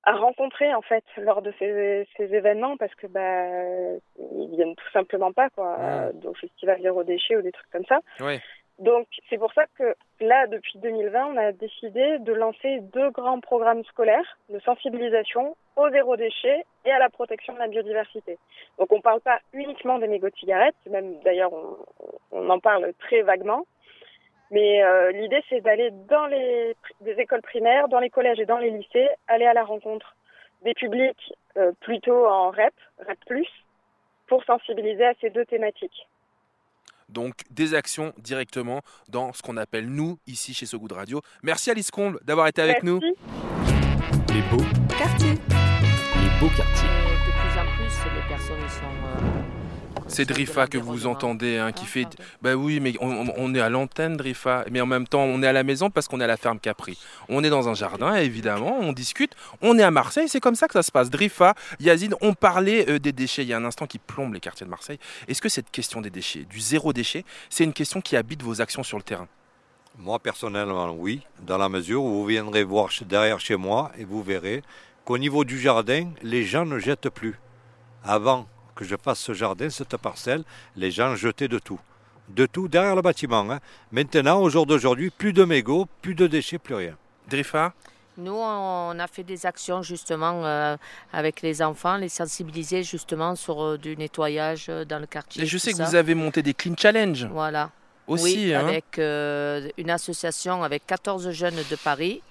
à 0.05 0.13
rencontrer 0.13 0.75
en 0.75 0.83
fait 0.83 1.05
lors 1.19 1.43
de 1.43 1.53
ces, 1.59 2.09
ces 2.17 2.35
événements 2.35 2.77
parce 2.77 2.95
que 2.95 3.07
bah 3.07 3.99
ils 4.19 4.51
viennent 4.57 4.75
tout 4.75 4.91
simplement 4.93 5.33
pas 5.33 5.51
quoi, 5.51 5.77
au 6.25 6.35
festival 6.35 6.81
zéro 6.83 7.05
déchet 7.05 7.37
ou 7.37 7.43
des 7.43 7.53
trucs 7.53 7.71
comme 7.71 7.85
ça. 7.87 8.01
Ouais. 8.21 8.41
Donc 8.81 9.07
c'est 9.29 9.37
pour 9.37 9.53
ça 9.53 9.65
que 9.79 9.95
là, 10.21 10.47
depuis 10.47 10.79
2020, 10.79 11.27
on 11.27 11.37
a 11.37 11.53
décidé 11.53 12.19
de 12.21 12.33
lancer 12.33 12.81
deux 12.95 13.11
grands 13.11 13.41
programmes 13.41 13.85
scolaires 13.85 14.39
de 14.49 14.59
sensibilisation 14.61 15.55
au 15.77 15.91
zéro 15.91 16.17
déchet 16.17 16.65
et 16.87 16.91
à 16.91 16.99
la 16.99 17.11
protection 17.11 17.53
de 17.53 17.59
la 17.59 17.69
biodiversité. 17.69 18.39
Donc 18.79 18.91
on 18.91 19.03
parle 19.03 19.21
pas 19.21 19.39
uniquement 19.53 19.99
des 19.99 20.09
mégots 20.09 20.31
de 20.31 20.37
cigarettes, 20.37 20.75
même 20.89 21.21
d'ailleurs 21.21 21.53
on, 21.53 21.77
on, 22.33 22.49
en 22.49 22.59
parle 22.59 22.95
très 23.01 23.21
vaguement, 23.21 23.67
mais 24.51 24.83
euh, 24.83 25.13
l'idée 25.13 25.43
c'est 25.49 25.61
d'aller 25.61 25.91
dans 26.09 26.27
les 26.27 26.77
des 27.01 27.13
écoles 27.21 27.43
primaires, 27.43 27.89
dans 27.89 28.01
les 28.01 28.11
collèges 28.11 28.41
et 28.41 28.47
dans 28.47 28.59
les 28.59 28.71
lycées, 28.71 29.09
aller 29.29 29.47
à 29.47 29.53
la 29.55 29.65
rencontre 29.65 30.15
des 30.63 30.75
publics 30.75 31.33
euh, 31.57 31.73
plutôt 31.81 32.27
en 32.27 32.51
REP, 32.51 32.75
REP+, 33.07 33.47
pour 34.27 34.45
sensibiliser 34.45 35.05
à 35.07 35.15
ces 35.21 35.31
deux 35.31 35.45
thématiques. 35.47 36.07
Donc 37.09 37.35
des 37.51 37.75
actions 37.75 38.13
directement 38.19 38.81
dans 39.09 39.33
ce 39.33 39.43
qu'on 39.43 39.57
appelle 39.57 39.89
nous 39.89 40.19
ici 40.27 40.55
chez 40.55 40.67
So 40.67 40.79
Good 40.79 40.93
Radio. 40.93 41.21
Merci 41.43 41.71
Alice 41.71 41.91
Comble 41.91 42.19
d'avoir 42.23 42.47
été 42.47 42.63
avec 42.63 42.83
Merci. 42.83 42.87
nous. 42.87 43.01
Les 44.33 44.43
beaux 44.43 44.65
Quartier. 44.97 45.31
Les 45.33 46.41
beaux 46.41 46.53
quartiers. 46.57 46.89
De 46.89 47.33
plus 47.33 47.59
en 47.59 47.67
plus, 47.77 47.95
les 48.15 48.29
personnes 48.29 48.69
sont. 48.69 48.85
euh, 48.85 49.70
C'est 50.11 50.25
Drifa 50.25 50.67
que 50.67 50.77
vous 50.77 51.07
entendez 51.07 51.59
hein, 51.59 51.71
qui 51.71 51.87
fait. 51.87 52.09
Bah 52.43 52.55
oui, 52.55 52.81
mais 52.81 52.95
on, 53.01 53.55
est 53.55 53.61
à 53.61 53.69
l'antenne, 53.69 54.17
Drifa. 54.17 54.65
Mais 54.71 54.81
en 54.81 54.87
même 54.87 55.07
temps, 55.07 55.23
on 55.23 55.41
est 55.43 55.47
à 55.47 55.53
la 55.53 55.63
maison 55.63 55.89
parce 55.89 56.09
qu'on 56.09 56.21
est 56.21 56.25
à 56.25 56.27
la 56.27 56.37
ferme 56.37 56.59
Capri. 56.59 56.99
On 57.29 57.45
est 57.45 57.49
dans 57.49 57.69
un 57.69 57.75
jardin, 57.75 58.17
évidemment, 58.17 58.77
on 58.81 58.93
discute. 58.93 59.35
On 59.63 59.79
est 59.79 59.85
à 59.85 59.93
Marseille, 59.93 60.29
c'est 60.29 60.41
comme 60.41 60.57
ça 60.57 60.67
que 60.67 60.73
ça 60.73 60.83
se 60.83 60.91
passe. 60.91 61.11
Drifa, 61.11 61.55
Yazid, 61.79 62.15
on 62.21 62.35
parlait 62.35 62.91
euh, 62.91 62.99
des 62.99 63.13
déchets 63.13 63.43
il 63.43 63.49
y 63.49 63.53
a 63.53 63.57
un 63.57 63.65
instant 63.65 63.87
qui 63.87 63.99
plombe 63.99 64.35
les 64.35 64.41
quartiers 64.41 64.67
de 64.67 64.71
Marseille. 64.71 64.99
Est-ce 65.29 65.41
que 65.41 65.49
cette 65.49 65.71
question 65.71 66.01
des 66.01 66.11
déchets, 66.11 66.45
du 66.45 66.59
zéro 66.59 66.93
déchet, 66.93 67.25
c'est 67.49 67.65
une 67.65 67.73
question 67.73 68.01
qui 68.01 68.17
habite 68.17 68.43
vos 68.43 68.61
actions 68.61 68.83
sur 68.83 68.97
le 68.97 69.05
terrain? 69.05 69.29
Moi, 69.97 70.19
personnellement, 70.19 70.91
oui, 70.93 71.23
dans 71.47 71.59
la 71.59 71.69
mesure 71.69 72.03
où 72.03 72.11
vous 72.11 72.27
viendrez 72.27 72.65
voir 72.65 72.91
derrière 73.07 73.39
chez 73.39 73.57
moi 73.57 73.93
et 73.97 74.05
vous 74.05 74.23
verrez 74.23 74.63
qu'au 75.05 75.19
niveau 75.19 75.45
du 75.45 75.59
jardin, 75.59 76.11
les 76.23 76.45
gens 76.45 76.67
ne 76.67 76.79
jettent 76.79 77.11
plus. 77.11 77.39
Avant 78.03 78.49
que 78.75 78.85
je 78.85 78.97
fasse 78.97 79.19
ce 79.21 79.33
jardin, 79.35 79.71
cette 79.71 79.97
parcelle, 79.97 80.43
les 80.77 80.91
gens 80.91 81.15
jetaient 81.17 81.49
de 81.49 81.59
tout. 81.59 81.81
De 82.29 82.47
tout 82.47 82.69
derrière 82.69 82.95
le 82.95 83.03
bâtiment. 83.03 83.51
hein. 83.51 83.59
Maintenant, 83.91 84.41
au 84.41 84.49
jour 84.51 84.65
d'aujourd'hui, 84.67 85.11
plus 85.11 85.33
de 85.33 85.45
mégots, 85.45 85.87
plus 86.01 86.15
de 86.15 86.27
déchets, 86.27 86.59
plus 86.59 86.75
rien. 86.77 86.97
Drifa 87.29 87.73
Nous, 88.17 88.33
on 88.37 88.97
a 88.99 89.07
fait 89.09 89.25
des 89.25 89.47
actions 89.47 89.83
justement 89.83 90.45
euh, 90.45 90.77
avec 91.13 91.43
les 91.43 91.61
enfants, 91.63 91.97
les 91.97 92.09
sensibiliser 92.09 92.83
justement 92.85 93.35
sur 93.35 93.63
euh, 93.63 93.79
du 93.79 93.97
nettoyage 93.97 94.67
euh, 94.69 94.85
dans 94.85 94.99
le 95.01 95.07
quartier. 95.07 95.43
Et 95.43 95.47
je 95.47 95.59
sais 95.59 95.73
que 95.73 95.79
ça. 95.79 95.85
vous 95.87 95.95
avez 95.97 96.15
monté 96.15 96.43
des 96.43 96.55
Clean 96.55 96.75
Challenge. 96.79 97.27
Voilà. 97.33 97.71
Aussi, 98.07 98.47
oui, 98.47 98.55
hein. 98.55 98.67
avec 98.67 98.99
euh, 98.99 99.69
une 99.79 99.91
association 99.91 100.63
avec 100.63 100.87
14 100.87 101.31
jeunes 101.31 101.63
de 101.71 101.77
Paris. 101.77 102.23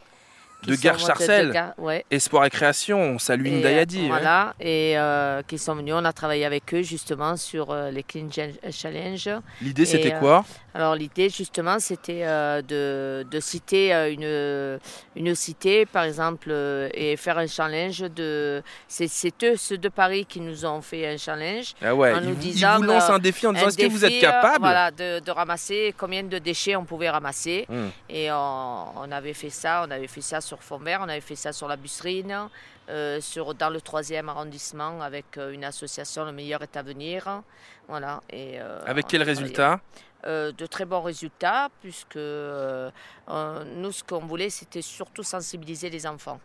De 0.68 0.76
Gare 0.76 1.00
Charcel. 1.00 1.74
ouais. 1.78 2.06
Espoir 2.12 2.46
et 2.46 2.50
création, 2.50 3.00
on 3.00 3.18
salue 3.20 3.48
Ndayadi. 3.48 4.06
euh. 4.06 4.08
Voilà, 4.10 4.54
et 4.60 4.98
euh, 4.98 5.42
qui 5.48 5.58
sont 5.58 5.74
venus, 5.76 5.94
on 5.96 6.04
a 6.04 6.12
travaillé 6.12 6.46
avec 6.46 6.74
eux 6.74 6.82
justement 6.82 7.38
sur 7.38 7.72
euh, 7.72 7.92
les 7.92 8.04
Clean 8.04 8.28
Challenge. 8.72 9.30
L'idée, 9.62 9.86
c'était 9.86 10.14
quoi? 10.20 10.44
Alors 10.74 10.96
l'idée 10.96 11.30
justement, 11.30 11.80
c'était 11.80 12.22
de, 12.24 13.26
de 13.30 13.40
citer 13.40 13.92
une, 14.12 14.80
une 15.16 15.34
cité, 15.36 15.86
par 15.86 16.04
exemple, 16.04 16.52
et 16.94 17.16
faire 17.18 17.38
un 17.38 17.48
challenge 17.48 18.00
de... 18.02 18.62
C'est 18.88 19.08
c'est 19.08 19.34
eux, 19.44 19.56
ceux 19.58 19.78
de 19.78 19.90
Paris, 19.90 20.26
qui 20.26 20.42
nous 20.42 20.66
ont 20.66 20.82
fait 20.82 21.08
un 21.08 21.18
challenge. 21.18 21.74
Ah 21.82 21.96
ouais, 21.96 22.14
en 22.14 22.20
ils 22.22 22.28
nous 22.30 22.36
vous- 22.36 22.42
ils 22.44 22.52
disant, 22.52 22.78
vous 22.78 22.84
lancent 22.84 23.10
un 23.10 23.20
défi 23.20 23.48
en 23.48 23.54
disant, 23.54 23.68
est-ce 23.68 23.78
que 23.78 23.88
vous 23.88 24.04
êtes 24.06 24.20
capable? 24.20 24.60
Voilà, 24.60 24.92
de, 24.92 25.20
de 25.20 25.32
ramasser 25.32 25.94
combien 25.98 26.24
de 26.24 26.38
déchets 26.38 26.76
on 26.76 26.86
pouvait 26.86 27.10
ramasser. 27.10 27.66
Hmm. 27.70 27.88
Et 28.10 28.32
on, 28.32 28.86
on 29.00 29.12
avait 29.12 29.34
fait 29.34 29.50
ça, 29.50 29.86
on 29.88 29.92
avait 29.92 30.08
fait 30.08 30.22
ça 30.22 30.42
sur 30.42 30.49
fond 30.58 30.78
vert, 30.78 31.02
on 31.04 31.10
avait 31.10 31.22
fait 31.22 31.36
ça 31.36 31.54
sur 31.54 31.68
la 31.68 31.76
Busserine, 31.76 32.50
euh, 32.90 33.22
sur, 33.22 33.54
dans 33.54 33.70
le 33.70 33.82
troisième 33.82 34.30
arrondissement 34.30 35.02
avec 35.02 35.38
euh, 35.38 35.52
une 35.52 35.64
association 35.64 36.26
Le 36.26 36.32
meilleur 36.32 36.62
est 36.64 36.76
à 36.76 36.82
venir. 36.82 37.42
Voilà. 37.88 38.22
Et, 38.30 38.60
euh, 38.60 38.82
Avec 38.86 39.08
quel 39.08 39.24
résultat? 39.24 39.80
Euh, 40.26 40.52
De 40.52 40.66
très 40.66 40.86
bons 40.86 41.02
résultats, 41.02 41.70
puisque 41.82 42.16
nous, 42.18 43.92
ce 43.92 44.04
qu'on 44.04 44.26
voulait, 44.26 44.50
c'était 44.50 44.82
surtout 44.82 45.24
sensibiliser 45.24 45.90
les 45.90 46.06
enfants. 46.08 46.40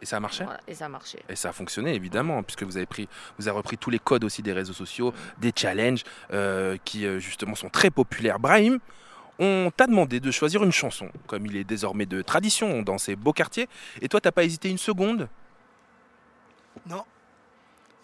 Et 0.00 0.06
ça 0.06 0.18
a 0.18 0.20
marché? 0.20 0.44
Voilà, 0.44 0.60
et 0.68 0.74
ça 0.74 0.84
a 0.84 0.88
marché. 0.88 1.18
Et 1.28 1.34
ça 1.34 1.48
a 1.48 1.52
fonctionné 1.52 1.92
évidemment, 1.92 2.42
puisque 2.44 2.62
vous 2.62 2.76
avez 2.76 2.86
pris, 2.86 3.08
vous 3.36 3.48
avez 3.48 3.56
repris 3.56 3.76
tous 3.76 3.90
les 3.90 3.98
codes 3.98 4.22
aussi 4.22 4.42
des 4.42 4.52
réseaux 4.52 4.72
sociaux, 4.72 5.12
des 5.38 5.52
challenges 5.54 6.04
qui 6.84 7.20
justement 7.20 7.56
sont 7.56 7.68
très 7.68 7.90
populaires. 7.90 8.38
Brahim, 8.38 8.78
on 9.38 9.70
t'a 9.76 9.86
demandé 9.86 10.20
de 10.20 10.30
choisir 10.30 10.62
une 10.64 10.72
chanson, 10.72 11.08
comme 11.26 11.46
il 11.46 11.56
est 11.56 11.64
désormais 11.64 12.06
de 12.06 12.22
tradition 12.22 12.82
dans 12.82 12.98
ces 12.98 13.16
beaux 13.16 13.32
quartiers, 13.32 13.68
et 14.02 14.08
toi 14.08 14.20
t'as 14.20 14.32
pas 14.32 14.44
hésité 14.44 14.68
une 14.70 14.78
seconde? 14.78 15.28
Non. 16.88 17.02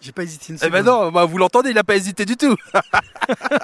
J'ai 0.01 0.11
pas 0.11 0.23
hésité 0.23 0.53
une 0.53 0.59
Eh 0.61 0.69
ben 0.69 0.83
seconde. 0.83 1.05
non, 1.05 1.11
bah, 1.11 1.25
vous 1.25 1.37
l'entendez, 1.37 1.71
il 1.71 1.77
a 1.77 1.83
pas 1.83 1.95
hésité 1.95 2.25
du 2.25 2.35
tout. 2.37 2.55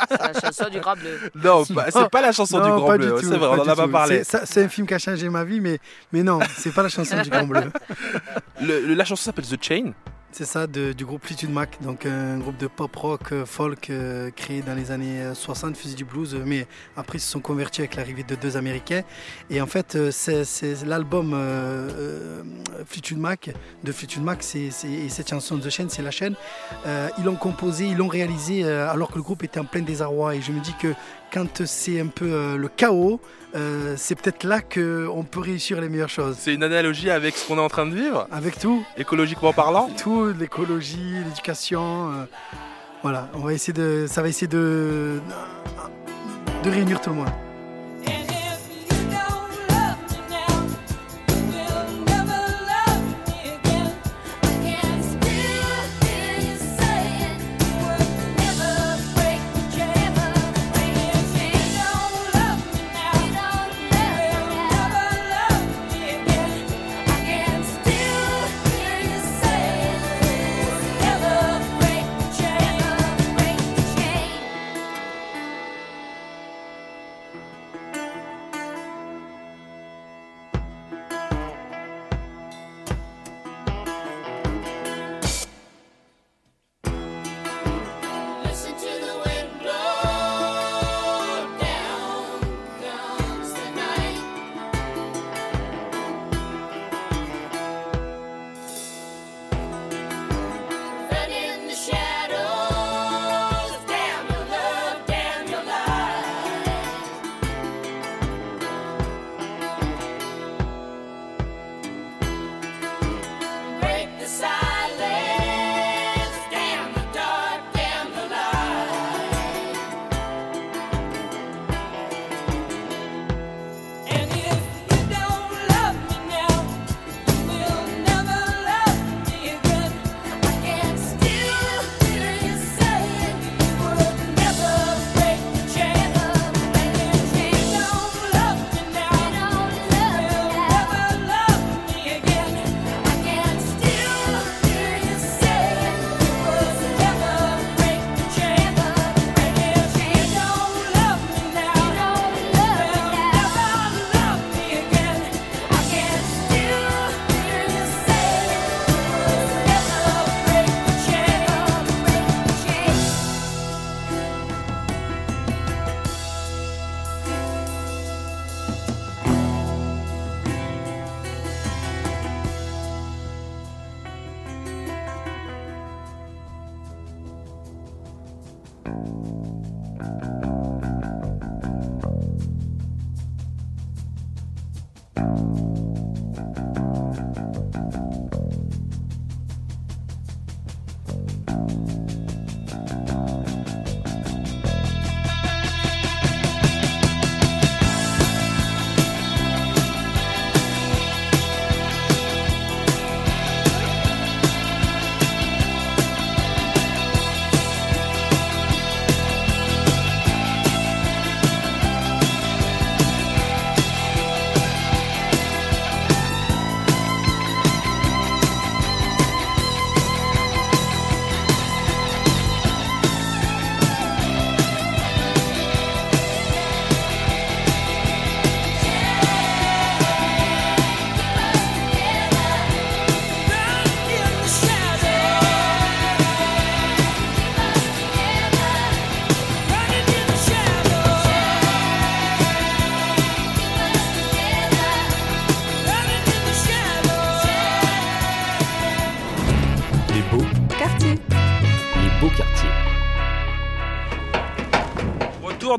C'est 0.10 0.18
la 0.34 0.34
chanson 0.40 0.70
du 0.70 0.80
Grand 0.80 0.96
Bleu. 0.96 1.20
Non, 1.36 1.64
bah, 1.70 1.86
c'est 1.92 2.10
pas 2.10 2.22
la 2.22 2.32
chanson 2.32 2.58
du 2.64 2.70
Grand 2.70 2.88
pas 2.88 2.98
Bleu, 2.98 3.12
tout, 3.12 3.20
c'est 3.30 3.38
vrai, 3.38 3.48
on 3.48 3.60
en 3.60 3.68
a 3.68 3.76
pas 3.76 3.88
parlé. 3.88 4.20
C'est- 4.24 4.38
ça- 4.40 4.46
C'est 4.46 4.64
un 4.64 4.70
film 4.70 4.88
qui 4.88 4.94
a 4.94 5.00
changé 5.00 5.30
ma 5.30 5.44
vie, 5.44 5.60
mais, 5.60 5.80
mais 6.12 6.24
non, 6.24 6.40
c'est 6.58 6.74
pas 6.74 6.82
la 6.84 6.90
chanson 6.90 7.22
du 7.22 7.30
Grand 7.30 7.46
Bleu. 7.46 7.72
Le- 8.62 8.80
le- 8.88 8.94
la 8.94 9.06
chanson 9.06 9.24
s'appelle 9.24 9.46
The 9.46 9.62
Chain. 9.64 9.92
C'est 10.34 10.46
ça, 10.46 10.66
du 10.66 11.06
groupe 11.06 11.26
Fleetwood 11.26 11.52
Mac, 11.52 11.78
donc 11.82 12.06
un 12.06 12.38
groupe 12.40 12.56
de 12.56 12.68
pop 12.68 12.96
rock, 12.96 13.34
euh, 13.34 13.46
folk 13.46 13.90
euh, 13.90 14.32
créé 14.32 14.62
dans 14.62 14.74
les 14.74 14.92
années 14.92 15.20
euh, 15.20 15.34
60, 15.34 15.76
faisait 15.76 15.94
du 15.94 16.06
blues, 16.06 16.34
euh, 16.34 16.44
mais 16.46 16.68
après 16.96 17.18
ils 17.18 17.22
se 17.22 17.30
sont 17.30 17.42
convertis 17.42 17.82
avec 17.82 17.96
l'arrivée 17.96 18.24
de 18.24 18.36
deux 18.36 18.56
Américains. 18.56 19.02
Et 19.50 19.60
en 19.62 19.68
fait, 19.68 19.96
euh, 19.96 20.10
c'est 20.10 20.86
l'album 20.86 21.34
euh, 21.34 21.90
euh, 21.98 22.44
Fleetwood 22.86 23.20
Mac, 23.20 23.50
de 23.84 23.92
Fleetwood 23.92 24.24
Mac, 24.24 24.42
c'est 24.42 24.70
et 24.86 25.10
cette 25.10 25.30
chanson 25.30 25.58
The 25.58 25.70
Chain, 25.70 25.88
c'est 25.90 26.02
la 26.02 26.12
chaîne. 26.12 26.36
Euh, 26.86 27.10
ils 27.18 27.26
l'ont 27.26 27.36
composé, 27.36 27.88
ils 27.88 27.98
l'ont 27.98 28.08
réalisé 28.08 28.64
euh, 28.64 28.90
alors 28.90 29.12
que 29.12 29.18
le 29.18 29.24
groupe 29.24 29.44
était 29.44 29.60
en 29.60 29.66
plein 29.66 29.82
désarroi. 29.82 30.36
Et 30.36 30.42
je 30.42 30.54
me 30.54 30.62
dis 30.62 30.74
que 30.82 30.94
quand 31.32 31.66
c'est 31.66 32.00
un 32.00 32.08
peu 32.08 32.26
euh, 32.32 32.58
le 32.58 32.68
chaos, 32.68 33.20
euh, 33.56 33.96
c'est 33.98 34.16
peut-être 34.16 34.44
là 34.44 34.62
qu'on 34.62 35.24
peut 35.24 35.40
réussir 35.40 35.82
les 35.82 35.90
meilleures 35.90 36.10
choses. 36.10 36.36
C'est 36.40 36.54
une 36.54 36.64
analogie 36.64 37.10
avec 37.10 37.36
ce 37.38 37.48
qu'on 37.48 37.58
est 37.58 37.62
en 37.62 37.70
train 37.70 37.86
de 37.86 37.96
vivre 37.96 38.28
Avec 38.32 38.60
tout. 38.60 38.84
Écologiquement 38.98 39.54
parlant 39.54 39.90
Tout, 39.98 40.32
l'écologie, 40.38 41.16
l'éducation. 41.26 42.12
euh, 42.12 42.26
voilà, 43.04 43.30
on 43.34 43.40
va 43.40 43.54
essayer 43.54 43.74
de, 43.74 44.06
ça 44.08 44.22
va 44.22 44.28
essayer 44.28 44.48
de, 44.48 45.20
de 46.64 46.70
réunir 46.70 47.02
tout 47.02 47.10
le 47.10 47.16
monde. 47.18 47.30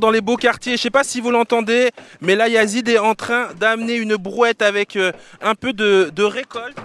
Dans 0.03 0.11
les 0.11 0.21
beaux 0.21 0.37
quartiers. 0.37 0.77
Je 0.77 0.83
sais 0.83 0.91
pas 0.91 1.05
si 1.05 1.21
vous 1.21 1.31
l'entendez, 1.31 1.91
mais 2.21 2.35
là 2.35 2.49
Yazid 2.49 2.89
est 2.89 2.99
en 2.99 3.15
train 3.15 3.55
d'amener 3.55 3.95
une 3.95 4.17
brouette 4.17 4.61
avec 4.61 4.97
euh, 4.97 5.13
un 5.41 5.55
peu 5.55 5.73
de, 5.73 6.11
de 6.13 6.25
récolte. 6.25 6.77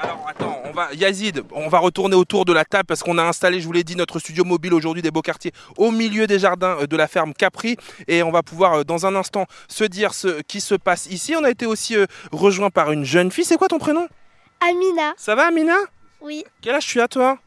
Alors 0.00 0.24
attends, 0.28 0.62
on 0.64 0.70
va 0.70 0.88
Yazid, 0.94 1.42
on 1.50 1.68
va 1.68 1.80
retourner 1.80 2.14
autour 2.14 2.44
de 2.44 2.52
la 2.52 2.64
table 2.64 2.84
parce 2.86 3.02
qu'on 3.02 3.18
a 3.18 3.24
installé, 3.24 3.60
je 3.60 3.66
vous 3.66 3.72
l'ai 3.72 3.82
dit, 3.82 3.96
notre 3.96 4.20
studio 4.20 4.44
mobile 4.44 4.72
aujourd'hui 4.72 5.02
des 5.02 5.10
beaux 5.10 5.20
quartiers 5.22 5.50
au 5.76 5.90
milieu 5.90 6.28
des 6.28 6.38
jardins 6.38 6.76
euh, 6.80 6.86
de 6.86 6.96
la 6.96 7.08
ferme 7.08 7.34
Capri 7.34 7.76
et 8.06 8.22
on 8.22 8.30
va 8.30 8.44
pouvoir 8.44 8.74
euh, 8.74 8.84
dans 8.84 9.04
un 9.04 9.16
instant 9.16 9.46
se 9.66 9.82
dire 9.82 10.14
ce 10.14 10.40
qui 10.42 10.60
se 10.60 10.76
passe 10.76 11.06
ici. 11.06 11.34
On 11.36 11.42
a 11.42 11.50
été 11.50 11.66
aussi 11.66 11.96
rejoint 12.30 12.70
par 12.70 12.92
une 12.92 13.04
jeune 13.04 13.32
fille. 13.32 13.44
C'est 13.44 13.56
quoi 13.56 13.66
ton 13.66 13.78
prénom? 13.78 14.06
Amina. 14.60 15.12
Ça 15.16 15.34
va 15.34 15.48
Amina? 15.48 15.74
Oui, 16.20 16.44
Quel 16.62 16.76
âge 16.76 16.86
tu 16.86 17.00
as 17.00 17.08
toi? 17.08 17.38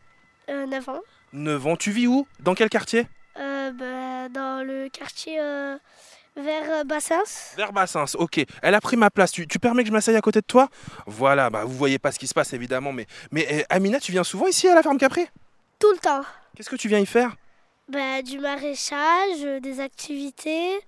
Euh, 0.49 0.65
9 0.65 0.89
ans. 0.89 0.99
9 1.31 1.67
ans. 1.67 1.75
Tu 1.77 1.91
vis 1.91 2.07
où? 2.07 2.27
Dans 2.41 2.55
quel 2.55 2.67
quartier? 2.67 3.07
Bah, 3.73 4.29
dans 4.29 4.65
le 4.65 4.89
quartier 4.89 5.39
euh, 5.39 5.77
vers 6.35 6.71
euh, 6.71 6.83
Bassins. 6.83 7.55
Vers 7.57 7.73
Bassins, 7.73 8.05
ok. 8.15 8.45
Elle 8.61 8.75
a 8.75 8.81
pris 8.81 8.97
ma 8.97 9.09
place. 9.09 9.31
Tu, 9.31 9.47
tu 9.47 9.59
permets 9.59 9.83
que 9.83 9.89
je 9.89 9.93
m'asseye 9.93 10.15
à 10.15 10.21
côté 10.21 10.41
de 10.41 10.45
toi? 10.45 10.69
Voilà, 11.07 11.49
bah 11.49 11.65
vous 11.65 11.73
voyez 11.75 11.99
pas 11.99 12.11
ce 12.11 12.19
qui 12.19 12.27
se 12.27 12.33
passe 12.33 12.53
évidemment, 12.53 12.93
mais, 12.93 13.07
mais 13.31 13.45
eh, 13.49 13.65
Amina, 13.69 13.99
tu 13.99 14.11
viens 14.11 14.23
souvent 14.23 14.47
ici 14.47 14.67
à 14.67 14.75
la 14.75 14.83
ferme 14.83 14.97
Capri 14.97 15.25
Tout 15.79 15.91
le 15.91 15.99
temps. 15.99 16.21
Qu'est-ce 16.55 16.69
que 16.69 16.75
tu 16.75 16.87
viens 16.87 16.99
y 16.99 17.05
faire? 17.05 17.35
Bah, 17.89 18.21
du 18.21 18.39
maraîchage, 18.39 19.43
euh, 19.43 19.59
des 19.59 19.79
activités, 19.79 20.79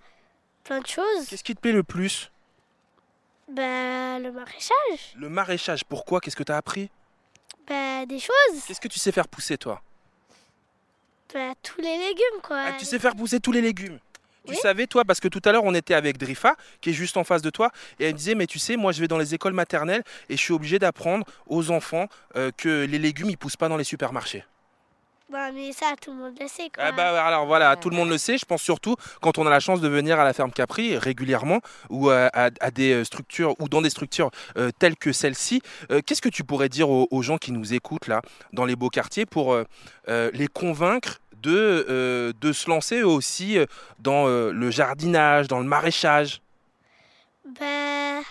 plein 0.63 0.79
de 0.79 0.87
choses. 0.87 1.27
Qu'est-ce 1.29 1.43
qui 1.43 1.55
te 1.55 1.59
plaît 1.59 1.71
le 1.73 1.83
plus? 1.83 2.31
Bah, 3.49 4.19
le 4.19 4.31
maraîchage. 4.31 5.13
Le 5.17 5.29
maraîchage, 5.29 5.83
pourquoi? 5.83 6.21
Qu'est-ce 6.21 6.35
que 6.35 6.43
tu 6.43 6.51
as 6.51 6.57
appris? 6.57 6.89
Bah, 7.67 8.05
des 8.05 8.19
choses. 8.19 8.63
Qu'est-ce 8.67 8.79
que 8.79 8.87
tu 8.87 8.99
sais 8.99 9.11
faire 9.11 9.27
pousser 9.27 9.57
toi? 9.57 9.81
Bah, 11.33 11.53
tous 11.63 11.81
les 11.81 11.97
légumes, 11.97 12.41
quoi. 12.43 12.57
Ah, 12.67 12.71
Tu 12.77 12.85
sais 12.85 12.99
faire 12.99 13.15
pousser 13.15 13.39
tous 13.39 13.51
les 13.51 13.61
légumes 13.61 13.99
tu 14.45 14.55
savais, 14.55 14.87
toi, 14.87 15.05
parce 15.05 15.21
que 15.21 15.29
tout 15.29 15.39
à 15.45 15.53
l'heure, 15.53 15.63
on 15.63 15.73
était 15.73 15.93
avec 15.93 16.17
Drifa, 16.17 16.57
qui 16.81 16.89
est 16.89 16.93
juste 16.93 17.15
en 17.15 17.23
face 17.23 17.41
de 17.41 17.49
toi, 17.49 17.71
et 17.97 18.07
elle 18.07 18.11
me 18.11 18.17
disait, 18.17 18.35
mais 18.35 18.45
tu 18.45 18.59
sais, 18.59 18.75
moi, 18.75 18.91
je 18.91 18.99
vais 18.99 19.07
dans 19.07 19.17
les 19.17 19.33
écoles 19.33 19.53
maternelles 19.53 20.03
et 20.27 20.35
je 20.35 20.41
suis 20.41 20.51
obligé 20.51 20.79
d'apprendre 20.79 21.25
aux 21.47 21.71
enfants 21.71 22.07
euh, 22.35 22.51
que 22.57 22.83
les 22.83 22.99
légumes, 22.99 23.29
ils 23.29 23.37
poussent 23.37 23.55
pas 23.55 23.69
dans 23.69 23.77
les 23.77 23.85
supermarchés. 23.85 24.43
Bah, 25.29 25.51
mais 25.53 25.71
ça, 25.71 25.93
tout 25.99 26.11
le 26.11 26.17
monde 26.17 26.35
le 26.39 26.47
sait, 26.49 26.69
quoi. 26.75 26.83
Ah 26.85 26.91
bah 26.91 27.25
alors 27.25 27.45
voilà, 27.47 27.75
tout 27.77 27.89
le 27.89 27.95
monde 27.95 28.09
le 28.09 28.17
sait. 28.19 28.37
Je 28.37 28.45
pense 28.45 28.61
surtout 28.61 28.97
quand 29.21 29.37
on 29.39 29.47
a 29.47 29.49
la 29.49 29.61
chance 29.61 29.79
de 29.81 29.87
venir 29.87 30.19
à 30.19 30.23
la 30.25 30.33
ferme 30.33 30.51
Capri 30.51 30.95
régulièrement 30.97 31.59
ou 31.89 32.09
à, 32.09 32.29
à- 32.33 32.49
à 32.59 32.69
des 32.69 32.91
euh, 32.93 33.03
structures 33.03 33.55
ou 33.59 33.67
dans 33.67 33.81
des 33.81 33.89
structures 33.89 34.29
euh, 34.57 34.69
telles 34.77 34.95
que 34.97 35.11
celle-ci. 35.11 35.61
Euh, 35.89 36.01
Qu'est-ce 36.05 36.21
que 36.21 36.29
tu 36.29 36.43
pourrais 36.43 36.69
dire 36.69 36.89
aux, 36.89 37.07
aux 37.09 37.21
gens 37.23 37.37
qui 37.39 37.51
nous 37.51 37.73
écoutent 37.73 38.07
là 38.07 38.21
dans 38.51 38.65
les 38.65 38.75
beaux 38.75 38.89
quartiers 38.89 39.25
pour 39.25 39.53
euh, 39.53 39.63
euh, 40.09 40.29
les 40.33 40.47
convaincre 40.47 41.19
de, 41.43 41.85
euh, 41.89 42.33
de 42.39 42.51
se 42.53 42.69
lancer 42.69 43.03
aussi 43.03 43.57
euh, 43.59 43.65
dans 43.99 44.27
euh, 44.27 44.51
le 44.51 44.71
jardinage, 44.71 45.47
dans 45.47 45.59
le 45.59 45.65
maraîchage 45.65 46.41
Bah, 47.45 48.21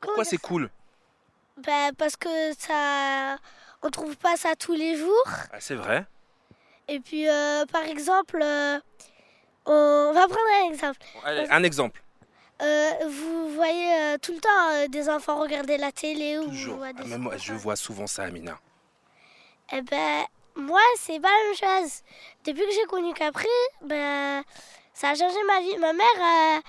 Pourquoi 0.00 0.24
c'est 0.24 0.36
cool? 0.38 0.70
Bah, 1.56 1.90
parce 1.96 2.16
que 2.16 2.28
ça. 2.58 3.36
On 3.82 3.88
trouve 3.90 4.16
pas 4.16 4.36
ça 4.36 4.56
tous 4.56 4.74
les 4.74 4.96
jours. 4.96 5.24
Ah, 5.52 5.58
C'est 5.60 5.74
vrai? 5.74 6.04
Et 6.88 7.00
puis, 7.00 7.28
euh, 7.28 7.64
par 7.66 7.84
exemple, 7.84 8.42
on 9.64 10.12
va 10.12 10.26
prendre 10.26 10.50
un 10.64 10.70
exemple. 10.72 10.98
Allez, 11.24 11.46
un 11.50 11.62
exemple. 11.62 12.02
Euh, 12.60 12.90
vous 13.08 13.54
voyez 13.54 13.94
euh, 13.94 14.18
tout 14.20 14.32
le 14.32 14.40
temps 14.40 14.68
euh, 14.74 14.86
des 14.88 15.08
enfants 15.08 15.40
regarder 15.40 15.78
la 15.78 15.92
télé 15.92 16.38
ou 16.38 16.44
Toujours. 16.50 16.80
des- 16.80 16.92
Ah, 16.98 17.04
même 17.06 17.22
moi, 17.22 17.36
je 17.38 17.54
vois 17.54 17.76
souvent 17.76 18.06
ça, 18.06 18.24
Amina. 18.24 18.58
Eh 19.72 19.80
ben, 19.82 20.24
moi, 20.56 20.80
c'est 20.98 21.20
pas 21.20 21.28
la 21.28 21.44
même 21.44 21.82
chose. 21.82 22.02
Depuis 22.44 22.62
que 22.62 22.72
j'ai 22.72 22.86
connu 22.86 23.12
Capri, 23.14 23.46
ben, 23.82 24.42
ça 24.92 25.10
a 25.10 25.14
changé 25.14 25.36
ma 25.46 25.60
vie. 25.60 25.76
Ma 25.78 25.92
mère, 25.92 26.06
euh, 26.18 26.60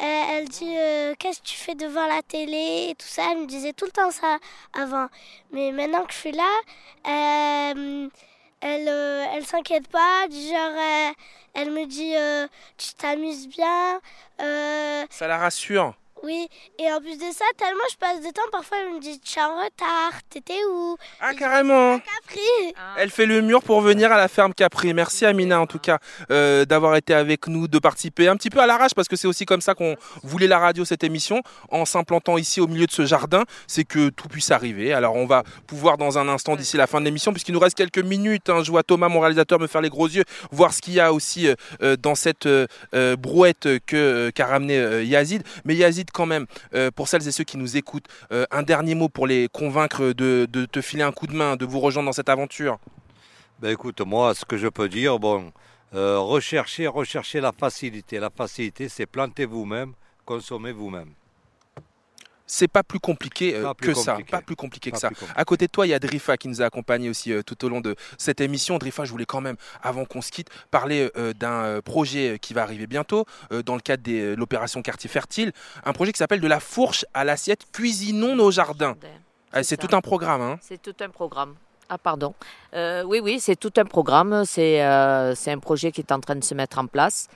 elle, 0.00 0.48
dit 0.48 0.76
euh, 0.76 1.14
Qu'est-ce 1.18 1.40
que 1.40 1.46
tu 1.46 1.56
fais 1.56 1.74
devant 1.74 2.06
la 2.06 2.22
télé 2.22 2.88
et 2.90 2.94
tout 2.94 3.06
ça. 3.06 3.28
Elle 3.30 3.38
me 3.38 3.46
disait 3.46 3.72
tout 3.72 3.86
le 3.86 3.92
temps 3.92 4.10
ça 4.10 4.38
avant. 4.72 5.08
Mais 5.52 5.72
maintenant 5.72 6.04
que 6.04 6.12
je 6.12 6.18
suis 6.18 6.32
là, 6.32 6.50
euh, 7.06 8.08
elle, 8.60 8.88
elle 8.88 9.46
s'inquiète 9.46 9.88
pas. 9.88 10.26
Genre, 10.30 11.14
elle 11.54 11.70
me 11.70 11.86
dit 11.86 12.14
Tu 12.76 12.94
t'amuses 12.94 13.48
bien. 13.48 14.00
Ça 14.38 15.28
la 15.28 15.38
rassure. 15.38 15.94
Oui, 16.22 16.48
et 16.78 16.92
en 16.92 17.00
plus 17.00 17.16
de 17.16 17.32
ça, 17.32 17.44
tellement 17.56 17.80
je 17.90 17.96
passe 17.96 18.20
de 18.20 18.30
temps, 18.32 18.42
parfois 18.52 18.78
elle 18.82 18.94
me 18.94 19.00
dit 19.00 19.18
Tu 19.20 19.38
es 19.38 19.42
en 19.42 19.56
retard, 19.56 20.12
t'étais 20.28 20.58
où? 20.70 20.96
Ah, 21.20 21.32
carrément 21.34 21.98
Capri 21.98 22.74
Elle 22.98 23.10
fait 23.10 23.26
le 23.26 23.40
mur 23.40 23.62
pour 23.62 23.80
venir 23.80 24.12
à 24.12 24.16
la 24.16 24.28
ferme 24.28 24.52
Capri. 24.54 24.92
Merci 24.94 25.24
Amina 25.26 25.60
en 25.60 25.66
tout 25.66 25.78
cas 25.78 25.98
euh, 26.30 26.64
d'avoir 26.64 26.96
été 26.96 27.14
avec 27.14 27.46
nous, 27.46 27.68
de 27.68 27.78
participer 27.78 28.28
un 28.28 28.36
petit 28.36 28.50
peu 28.50 28.60
à 28.60 28.66
l'arrache 28.66 28.94
parce 28.94 29.08
que 29.08 29.16
c'est 29.16 29.26
aussi 29.28 29.46
comme 29.46 29.60
ça 29.60 29.74
qu'on 29.74 29.96
voulait 30.22 30.46
la 30.46 30.58
radio 30.58 30.84
cette 30.84 31.04
émission 31.04 31.42
en 31.70 31.84
s'implantant 31.84 32.36
ici 32.38 32.60
au 32.60 32.66
milieu 32.66 32.86
de 32.86 32.92
ce 32.92 33.04
jardin, 33.06 33.44
c'est 33.66 33.84
que 33.84 34.10
tout 34.10 34.28
puisse 34.28 34.50
arriver. 34.50 34.92
Alors 34.92 35.14
on 35.16 35.26
va 35.26 35.42
pouvoir 35.66 35.96
dans 35.98 36.18
un 36.18 36.28
instant 36.28 36.56
d'ici 36.56 36.76
la 36.76 36.86
fin 36.86 37.00
de 37.00 37.04
l'émission 37.06 37.32
puisqu'il 37.32 37.52
nous 37.52 37.60
reste 37.60 37.76
quelques 37.76 37.98
minutes. 37.98 38.50
hein, 38.50 38.62
je 38.62 38.70
vois 38.70 38.82
Thomas, 38.82 39.08
mon 39.08 39.20
réalisateur, 39.20 39.58
me 39.58 39.66
faire 39.66 39.80
les 39.80 39.88
gros 39.90 40.08
yeux, 40.08 40.24
voir 40.50 40.72
ce 40.74 40.80
qu'il 40.82 40.94
y 40.94 41.00
a 41.00 41.12
aussi 41.12 41.48
euh, 41.48 41.54
euh, 41.82 41.96
dans 41.96 42.14
cette 42.14 42.46
euh, 42.46 42.66
brouette 43.16 43.68
que 43.86 44.30
qu'a 44.34 44.46
ramené 44.46 44.78
euh, 44.78 45.02
Yazid. 45.04 45.42
Mais 45.64 45.74
Yazid 45.74 46.09
quand 46.12 46.26
même, 46.26 46.46
euh, 46.74 46.90
pour 46.90 47.08
celles 47.08 47.26
et 47.26 47.32
ceux 47.32 47.44
qui 47.44 47.56
nous 47.56 47.76
écoutent, 47.76 48.06
euh, 48.32 48.46
un 48.50 48.62
dernier 48.62 48.94
mot 48.94 49.08
pour 49.08 49.26
les 49.26 49.48
convaincre 49.48 50.12
de, 50.12 50.46
te 50.46 50.80
filer 50.80 51.02
un 51.02 51.12
coup 51.12 51.26
de 51.26 51.34
main, 51.34 51.56
de 51.56 51.64
vous 51.64 51.80
rejoindre 51.80 52.06
dans 52.06 52.12
cette 52.12 52.28
aventure. 52.28 52.78
Ben 53.60 53.70
écoute, 53.72 54.00
moi, 54.00 54.34
ce 54.34 54.44
que 54.44 54.56
je 54.56 54.68
peux 54.68 54.88
dire, 54.88 55.18
bon, 55.18 55.52
euh, 55.94 56.18
recherchez, 56.18 56.86
recherchez 56.86 57.40
la 57.40 57.52
facilité. 57.52 58.18
La 58.18 58.30
facilité, 58.30 58.88
c'est 58.88 59.06
planter 59.06 59.44
vous-même, 59.44 59.92
consommer 60.24 60.72
vous-même. 60.72 61.12
C'est 62.52 62.66
pas 62.66 62.82
plus 62.82 62.98
compliqué 62.98 63.54
euh, 63.54 63.62
Pas 63.62 63.74
plus 63.74 63.92
que 63.92 63.98
ça, 63.98 64.18
pas 64.28 64.40
plus 64.40 64.56
compliqué 64.56 64.90
que 64.90 64.98
ça. 64.98 65.10
compliqué. 65.10 65.32
À 65.36 65.44
côté 65.44 65.66
de 65.66 65.70
toi, 65.70 65.86
il 65.86 65.90
y 65.90 65.94
a 65.94 66.00
Drifa 66.00 66.36
qui 66.36 66.48
nous 66.48 66.60
a 66.60 66.64
accompagnés 66.64 67.08
aussi 67.08 67.32
euh, 67.32 67.42
tout 67.42 67.64
au 67.64 67.68
long 67.68 67.80
de 67.80 67.94
cette 68.18 68.40
émission. 68.40 68.76
Drifa, 68.78 69.04
je 69.04 69.12
voulais 69.12 69.24
quand 69.24 69.40
même, 69.40 69.54
avant 69.82 70.04
qu'on 70.04 70.20
se 70.20 70.32
quitte, 70.32 70.48
parler 70.72 71.10
euh, 71.16 71.32
d'un 71.32 71.80
projet 71.80 72.38
qui 72.40 72.52
va 72.52 72.62
arriver 72.62 72.88
bientôt 72.88 73.24
euh, 73.52 73.62
dans 73.62 73.76
le 73.76 73.80
cadre 73.80 74.02
de 74.02 74.34
l'opération 74.36 74.82
Quartier 74.82 75.08
Fertile, 75.08 75.52
un 75.84 75.92
projet 75.92 76.10
qui 76.12 76.18
s'appelle 76.18 76.40
de 76.40 76.48
la 76.48 76.58
fourche 76.58 77.06
à 77.14 77.24
l'assiette, 77.24 77.66
cuisinons 77.72 78.34
nos 78.34 78.50
jardins. 78.50 78.96
Ah, 79.52 79.62
c'est 79.62 79.76
tout 79.76 79.94
un 79.94 80.00
programme. 80.00 80.40
Hein. 80.40 80.58
C'est 80.60 80.82
tout 80.82 80.96
un 81.00 81.08
programme. 81.08 81.54
Ah 81.92 81.98
pardon. 81.98 82.34
Euh, 82.74 83.02
oui, 83.02 83.20
oui, 83.20 83.40
c'est 83.40 83.56
tout 83.56 83.72
un 83.76 83.84
programme. 83.84 84.44
C'est 84.44 84.80
euh, 84.84 85.34
c'est 85.34 85.50
un 85.50 85.58
projet 85.58 85.90
qui 85.90 86.00
est 86.00 86.12
en 86.12 86.20
train 86.20 86.36
de 86.36 86.44
se 86.44 86.54
mettre 86.54 86.78
en 86.78 86.86
place. 86.86 87.28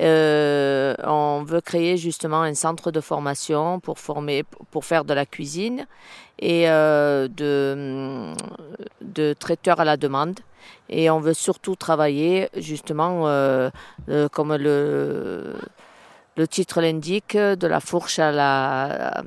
Euh, 0.00 0.94
on 1.04 1.42
veut 1.46 1.60
créer 1.60 1.96
justement 1.96 2.40
un 2.42 2.54
centre 2.54 2.90
de 2.90 3.00
formation 3.00 3.80
pour 3.80 3.98
former, 3.98 4.44
pour 4.70 4.84
faire 4.84 5.04
de 5.04 5.12
la 5.14 5.26
cuisine 5.26 5.86
et 6.38 6.70
euh, 6.70 7.28
de, 7.28 8.32
de 9.02 9.34
traiteur 9.34 9.78
à 9.80 9.84
la 9.84 9.96
demande. 9.96 10.40
Et 10.88 11.10
on 11.10 11.20
veut 11.20 11.34
surtout 11.34 11.76
travailler 11.76 12.48
justement 12.56 13.28
euh, 13.28 13.70
euh, 14.08 14.28
comme 14.28 14.54
le, 14.56 15.54
le 16.36 16.48
titre 16.48 16.80
l'indique, 16.80 17.36
de 17.36 17.66
la 17.66 17.80
fourche 17.80 18.18
à 18.18 18.32
la, 18.32 19.22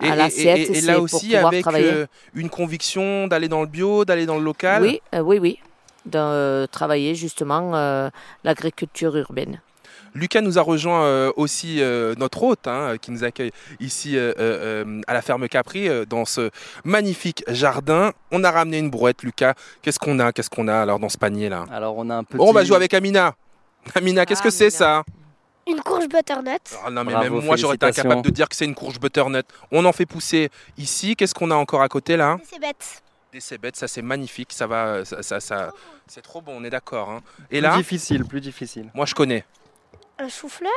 Et, 0.00 0.08
à 0.08 0.16
l'assiette. 0.16 0.70
et- 0.70 0.78
et 0.78 0.80
là 0.82 1.00
aussi 1.00 1.36
avec 1.36 1.66
euh, 1.66 2.06
une 2.34 2.50
conviction 2.50 3.26
d'aller 3.26 3.48
dans 3.48 3.62
le 3.62 3.66
bio, 3.66 4.04
d'aller 4.04 4.26
dans 4.26 4.38
le 4.38 4.44
local? 4.44 4.82
Oui, 4.82 5.00
euh, 5.14 5.20
oui, 5.20 5.38
oui. 5.38 5.58
De 6.06 6.18
euh, 6.18 6.66
travailler 6.66 7.14
justement 7.14 7.74
euh, 7.74 8.10
l'agriculture 8.44 9.16
urbaine. 9.16 9.60
Lucas 10.14 10.40
nous 10.40 10.58
a 10.58 10.62
rejoint 10.62 11.04
euh, 11.04 11.32
aussi 11.36 11.82
euh, 11.82 12.14
notre 12.18 12.42
hôte 12.44 12.66
hein, 12.68 12.96
qui 13.00 13.10
nous 13.10 13.24
accueille 13.24 13.50
ici 13.80 14.12
euh, 14.16 15.00
à 15.06 15.12
la 15.14 15.22
ferme 15.22 15.48
Capri 15.48 15.88
euh, 15.88 16.04
dans 16.04 16.24
ce 16.24 16.50
magnifique 16.84 17.42
jardin. 17.48 18.12
On 18.30 18.44
a 18.44 18.50
ramené 18.50 18.78
une 18.78 18.90
brouette, 18.90 19.22
Lucas. 19.22 19.54
Qu'est-ce 19.82 19.98
qu'on 19.98 20.18
a? 20.20 20.32
Qu'est-ce 20.32 20.50
qu'on 20.50 20.68
a 20.68 20.76
alors 20.76 20.98
dans 21.00 21.08
ce 21.08 21.18
panier 21.18 21.48
là? 21.48 21.64
Alors 21.72 21.96
on 21.96 22.08
a 22.10 22.14
un 22.16 22.24
petit. 22.24 22.36
Oh, 22.38 22.46
on 22.48 22.52
va 22.52 22.64
jouer 22.64 22.76
avec 22.76 22.94
Amina. 22.94 23.34
Amina, 23.94 24.24
qu'est-ce 24.24 24.42
que 24.42 24.50
c'est 24.50 24.70
ça? 24.70 25.02
Une 25.66 25.80
courge 25.80 26.08
butternut. 26.08 26.60
Ah 26.84 26.90
non 26.90 27.04
mais 27.04 27.12
Bravo, 27.12 27.36
même 27.36 27.44
moi 27.46 27.56
j'aurais 27.56 27.76
été 27.76 27.86
incapable 27.86 28.22
de 28.22 28.30
dire 28.30 28.48
que 28.48 28.54
c'est 28.54 28.66
une 28.66 28.74
courge 28.74 29.00
butternut. 29.00 29.44
On 29.72 29.84
en 29.84 29.92
fait 29.92 30.06
pousser 30.06 30.50
ici. 30.78 31.16
Qu'est-ce 31.16 31.34
qu'on 31.34 31.50
a 31.50 31.54
encore 31.56 31.82
à 31.82 31.88
côté 31.88 32.16
là? 32.16 32.36
C'est 32.48 32.60
bête. 32.60 33.02
Des 33.32 33.40
cébettes, 33.40 33.74
ça 33.74 33.88
c'est 33.88 34.02
magnifique. 34.02 34.52
Ça 34.52 34.66
va, 34.68 35.04
ça, 35.04 35.22
ça, 35.22 35.40
ça- 35.40 35.70
c'est 36.06 36.20
trop 36.22 36.40
bon. 36.40 36.52
On 36.58 36.62
est 36.64 36.70
d'accord. 36.70 37.10
hein. 37.10 37.20
Et 37.50 37.56
Plus 37.58 37.60
là, 37.62 37.76
difficile, 37.78 38.24
plus 38.26 38.40
difficile. 38.40 38.90
moi 38.94 39.06
je 39.06 39.14
connais. 39.14 39.44
Un 40.18 40.28
chou-fleur. 40.28 40.70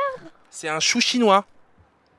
C'est 0.50 0.68
un 0.68 0.80
chou 0.80 1.00
chinois. 1.00 1.44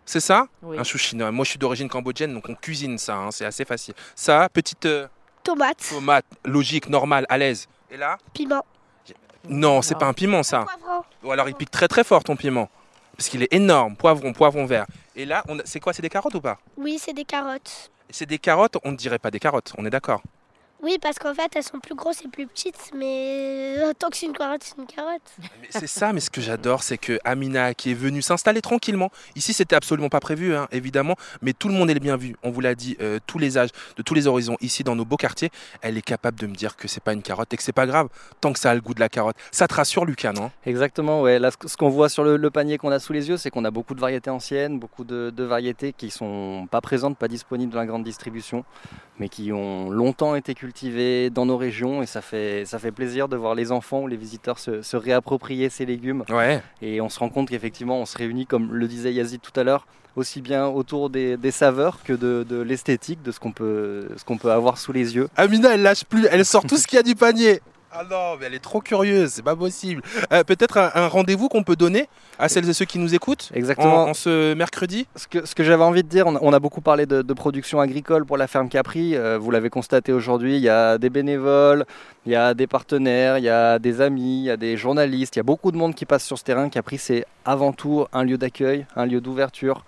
C'est 0.06 0.20
ça 0.20 0.48
Oui. 0.64 0.78
Un 0.80 0.84
chou 0.84 0.98
chinois. 0.98 1.32
Moi, 1.32 1.46
je 1.46 1.52
suis 1.52 1.60
d'origine 1.60 1.90
cambodgienne, 1.90 2.34
donc 2.34 2.48
on 2.50 2.56
cuisine 2.56 2.98
ça. 2.98 3.16
hein, 3.16 3.32
c'est 3.32 3.46
assez 3.46 3.66
facile. 3.66 3.94
Ça, 4.16 4.48
petite 4.52 4.86
euh, 4.86 5.08
Tomate. 5.44 5.86
tomate, 5.90 6.26
logique, 6.46 6.90
normale, 6.90 7.26
à 7.30 7.38
l'aise. 7.38 7.68
Et 7.92 7.98
là 7.98 8.18
Piment. 8.34 8.66
Non, 9.48 9.82
c'est 9.82 9.96
pas 9.98 10.06
un 10.06 10.14
piment, 10.14 10.44
ça. 10.44 10.64
Poivron. 10.66 11.04
Ou 11.24 11.32
alors 11.32 11.48
il 11.48 11.56
pique 11.56 11.72
très 11.72 11.88
très 11.88 12.04
fort 12.04 12.24
ton 12.24 12.36
piment. 12.36 12.70
Parce 13.16 13.30
qu'il 13.30 13.42
est 13.44 13.54
énorme. 13.54 13.96
Poivron, 13.96 14.34
poivron 14.34 14.66
vert. 14.66 14.86
Et 15.16 15.26
là, 15.26 15.44
on 15.48 15.58
c'est 15.66 15.80
quoi 15.80 15.94
C'est 15.94 16.02
des 16.02 16.10
carottes 16.10 16.36
ou 16.36 16.42
pas? 16.42 16.60
Oui, 16.78 16.98
c'est 17.00 17.14
des 17.14 17.26
carottes. 17.26 17.92
C'est 18.10 18.26
des 18.26 18.40
carottes, 18.40 18.78
on 18.84 18.92
ne 18.92 18.98
dirait 18.98 19.20
pas 19.20 19.30
des 19.32 19.40
carottes, 19.40 19.74
on 19.78 19.86
est 19.86 19.90
d'accord. 19.90 20.22
Oui, 20.82 20.98
parce 21.02 21.20
qu'en 21.20 21.34
fait, 21.34 21.52
elles 21.56 21.64
sont 21.64 21.80
plus 21.80 21.94
grosses 21.96 22.24
et 22.24 22.30
plus 22.30 22.48
petites, 22.48 22.92
mais 22.96 23.76
euh, 23.80 23.92
tant 24.00 24.10
que 24.10 24.16
c'est 24.16 24.28
une 24.28 24.34
carotte, 24.34 24.64
c'est 24.64 24.78
une 24.78 24.88
carotte. 24.88 25.22
Mais 25.62 25.68
c'est 25.72 25.88
ça, 25.88 26.14
mais 26.14 26.22
ce 26.22 26.30
que 26.30 26.40
j'adore, 26.40 26.84
c'est 26.84 26.98
que 26.98 27.20
Amina, 27.26 27.74
qui 27.74 27.92
est 27.92 27.96
venue 27.96 28.22
s'installer 28.22 28.62
tranquillement, 28.62 29.12
ici 29.36 29.52
c'était 29.52 29.76
absolument 29.76 30.08
pas 30.08 30.22
prévu, 30.22 30.56
hein, 30.56 30.70
évidemment, 30.72 31.16
mais 31.42 31.52
tout 31.52 31.68
le 31.68 31.74
monde 31.74 31.90
est 31.90 31.94
le 31.94 32.00
bien 32.00 32.16
vu. 32.16 32.38
On 32.44 32.52
vous 32.52 32.62
l'a 32.62 32.76
dit, 32.76 32.96
euh, 33.02 33.20
tous 33.28 33.40
les 33.40 33.58
âges, 33.58 33.72
de 33.98 34.04
tous 34.04 34.14
les 34.14 34.28
horizons, 34.28 34.56
ici 34.62 34.86
dans 34.86 34.96
nos 34.96 35.04
beaux 35.04 35.18
quartiers, 35.18 35.50
elle 35.82 35.98
est 35.98 36.02
capable 36.02 36.40
de 36.40 36.48
me 36.48 36.56
dire 36.56 36.78
que 36.78 36.88
c'est 36.88 37.04
pas 37.04 37.12
une 37.12 37.24
carotte 37.24 37.54
et 37.54 37.58
que 37.58 37.64
c'est 37.64 37.74
pas 37.74 37.86
grave, 37.86 38.08
tant 38.40 38.54
que 38.54 38.60
ça 38.60 38.72
a 38.72 38.76
le 38.76 38.82
goût 38.82 38.94
de 38.94 39.02
la 39.02 39.10
carotte. 39.10 39.36
Ça 39.52 39.68
te 39.68 39.74
rassure, 39.74 40.06
Lucas, 40.06 40.32
non? 40.32 40.50
Exactement, 40.66 41.22
ouais. 41.22 41.40
Là, 41.40 41.52
ce 41.52 41.68
ce 41.68 41.76
qu'on 41.76 41.90
voit 41.90 42.08
sur 42.08 42.24
le, 42.24 42.38
le 42.38 42.50
panier 42.50 42.78
qu'on 42.78 42.92
a 42.92 43.00
sous 43.00 43.12
les 43.12 43.28
yeux, 43.28 43.36
c'est 43.36 43.50
qu'on 43.50 43.66
a 43.66 43.72
beaucoup 43.72 43.96
de 43.96 44.00
variétés 44.00 44.30
anciennes, 44.30 44.80
beaucoup 44.80 45.04
de, 45.04 45.30
de 45.30 45.44
variétés 45.44 45.92
qui 45.92 46.10
sont 46.10 46.68
pas 46.72 46.80
présentes, 46.80 47.18
pas 47.18 47.28
disponibles 47.28 47.74
dans 47.74 47.80
la 47.80 47.86
grande 47.86 48.04
distribution, 48.06 48.64
mais 49.20 49.28
qui 49.28 49.52
ont 49.52 49.90
longtemps 49.90 50.36
été 50.36 50.54
cultivées 50.54 50.69
dans 51.30 51.46
nos 51.46 51.58
régions. 51.58 52.02
Et 52.02 52.06
ça 52.06 52.22
fait, 52.22 52.66
ça 52.66 52.80
fait 52.80 52.92
plaisir 52.92 53.28
de 53.28 53.36
voir 53.36 53.56
les 53.56 53.72
enfants 53.72 54.02
ou 54.02 54.08
les 54.08 54.18
visiteurs 54.18 54.60
se, 54.60 54.82
se 54.82 54.98
réapproprier 54.98 55.70
ces 55.70 55.86
légumes. 55.86 56.24
Ouais. 56.30 56.62
Et 56.82 57.02
on 57.02 57.10
se 57.10 57.20
rend 57.20 57.30
compte 57.30 57.50
qu'effectivement, 57.50 58.00
on 58.00 58.06
se 58.06 58.18
réunit, 58.18 58.46
comme 58.46 58.74
le 58.74 58.88
disait 58.88 59.14
Yazid 59.14 59.42
tout 59.42 59.58
à 59.60 59.64
l'heure, 59.64 59.86
aussi 60.16 60.42
bien 60.42 60.68
autour 60.68 61.10
des, 61.10 61.38
des 61.38 61.52
saveurs 61.52 62.04
que 62.04 62.14
de, 62.14 62.46
de 62.48 62.62
l'esthétique, 62.62 63.22
de 63.24 63.32
ce 63.32 63.40
qu'on 63.40 63.52
peut, 63.52 64.08
ce 64.18 64.24
qu'on 64.24 64.38
peut 64.38 64.52
avoir 64.52 64.78
sous 64.78 64.92
les 64.92 65.16
yeux. 65.16 65.30
Amina, 65.36 65.74
elle 65.74 65.82
lâche 65.82 66.04
plus, 66.04 66.28
elle 66.32 66.46
sort 66.46 66.66
tout 66.66 66.78
ce 66.78 66.88
qu'il 66.88 66.98
y 66.98 67.00
a 67.00 67.04
du 67.04 67.16
panier. 67.16 67.62
Ah 67.92 68.04
non, 68.10 68.38
mais 68.40 68.46
elle 68.46 68.54
est 68.54 68.60
trop 68.60 68.82
curieuse, 68.82 69.32
c'est 69.32 69.42
pas 69.44 69.56
possible. 69.56 70.04
Euh, 70.32 70.44
Peut-être 70.44 70.78
un, 70.78 70.92
un 70.94 71.08
rendez-vous 71.08 71.50
qu'on 71.50 71.64
peut 71.64 71.76
donner 71.76 72.08
à 72.38 72.48
celles 72.48 72.70
et 72.70 72.74
ceux 72.74 72.86
qui 72.86 73.00
nous 73.00 73.16
écoutent 73.16 73.50
Exactement. 73.54 74.04
en, 74.04 74.10
en 74.10 74.14
ce 74.14 74.54
mercredi? 74.54 75.08
Ce 75.16 75.28
que, 75.28 75.44
ce 75.46 75.56
que 75.56 75.64
j'avais 75.64 75.84
envie 75.84 76.04
de 76.04 76.08
dire, 76.08 76.28
on 76.28 76.36
a, 76.36 76.40
on 76.44 76.54
a 76.54 76.60
beaucoup 76.60 76.82
parlé 76.82 77.08
de, 77.08 77.24
de 77.24 77.34
production 77.34 77.80
agricole 77.80 78.26
pour 78.26 78.38
la 78.38 78.46
ferme 78.48 78.70
Capri. 78.70 79.16
euh, 79.16 79.40
vous 79.40 79.50
l'avez 79.50 79.72
constaté 79.72 80.14
aujourd'hui, 80.14 80.58
il 80.58 80.62
y 80.62 80.70
a 80.70 81.00
des 81.00 81.10
bénévoles, 81.10 81.86
il 82.28 82.32
y 82.32 82.36
a 82.36 82.54
des 82.54 82.68
partenaires, 82.68 83.40
il 83.40 83.44
y 83.46 83.50
a 83.50 83.80
des 83.80 84.02
amis, 84.02 84.42
il 84.42 84.46
y 84.46 84.52
a 84.52 84.58
des 84.58 84.78
journalistes, 84.78 85.36
il 85.36 85.40
y 85.40 85.42
a 85.42 85.44
beaucoup 85.44 85.72
de 85.72 85.78
monde 85.78 85.96
qui 85.96 86.06
passe 86.06 86.24
sur 86.26 86.38
ce 86.38 86.44
terrain. 86.44 86.70
Capri, 86.70 87.00
c'est 87.00 87.26
avant 87.44 87.74
tout 87.74 88.06
un 88.14 88.24
lieu 88.24 88.38
d'accueil, 88.38 88.86
un 88.96 89.08
lieu 89.08 89.20
d'ouverture 89.20 89.84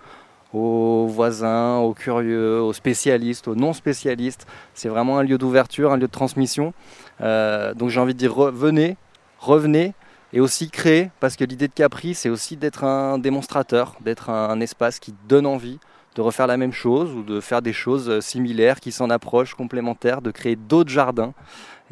aux 0.52 1.06
voisins, 1.06 1.78
aux 1.78 1.94
curieux, 1.94 2.60
aux 2.60 2.72
spécialistes, 2.72 3.48
aux 3.48 3.54
non 3.54 3.72
spécialistes. 3.72 4.46
C'est 4.74 4.88
vraiment 4.88 5.18
un 5.18 5.22
lieu 5.22 5.38
d'ouverture, 5.38 5.92
un 5.92 5.96
lieu 5.96 6.06
de 6.06 6.12
transmission. 6.12 6.74
Euh, 7.20 7.74
donc 7.74 7.88
j'ai 7.88 8.00
envie 8.00 8.14
de 8.14 8.18
dire, 8.18 8.32
re- 8.32 8.50
venez, 8.50 8.96
revenez 9.38 9.94
et 10.32 10.40
aussi 10.40 10.70
créer, 10.70 11.10
parce 11.20 11.36
que 11.36 11.44
l'idée 11.44 11.68
de 11.68 11.72
Capri, 11.72 12.14
c'est 12.14 12.30
aussi 12.30 12.56
d'être 12.56 12.84
un 12.84 13.18
démonstrateur, 13.18 13.96
d'être 14.00 14.30
un, 14.30 14.60
espace 14.60 14.98
qui 14.98 15.14
donne 15.28 15.46
envie 15.46 15.78
de 16.14 16.20
refaire 16.22 16.46
la 16.46 16.56
même 16.56 16.72
chose 16.72 17.12
ou 17.14 17.22
de 17.22 17.40
faire 17.40 17.62
des 17.62 17.72
choses 17.72 18.08
euh, 18.08 18.20
similaires, 18.20 18.80
qui 18.80 18.92
s'en 18.92 19.10
approchent, 19.10 19.54
complémentaires, 19.54 20.22
de 20.22 20.30
créer 20.30 20.56
d'autres 20.56 20.90
jardins. 20.90 21.32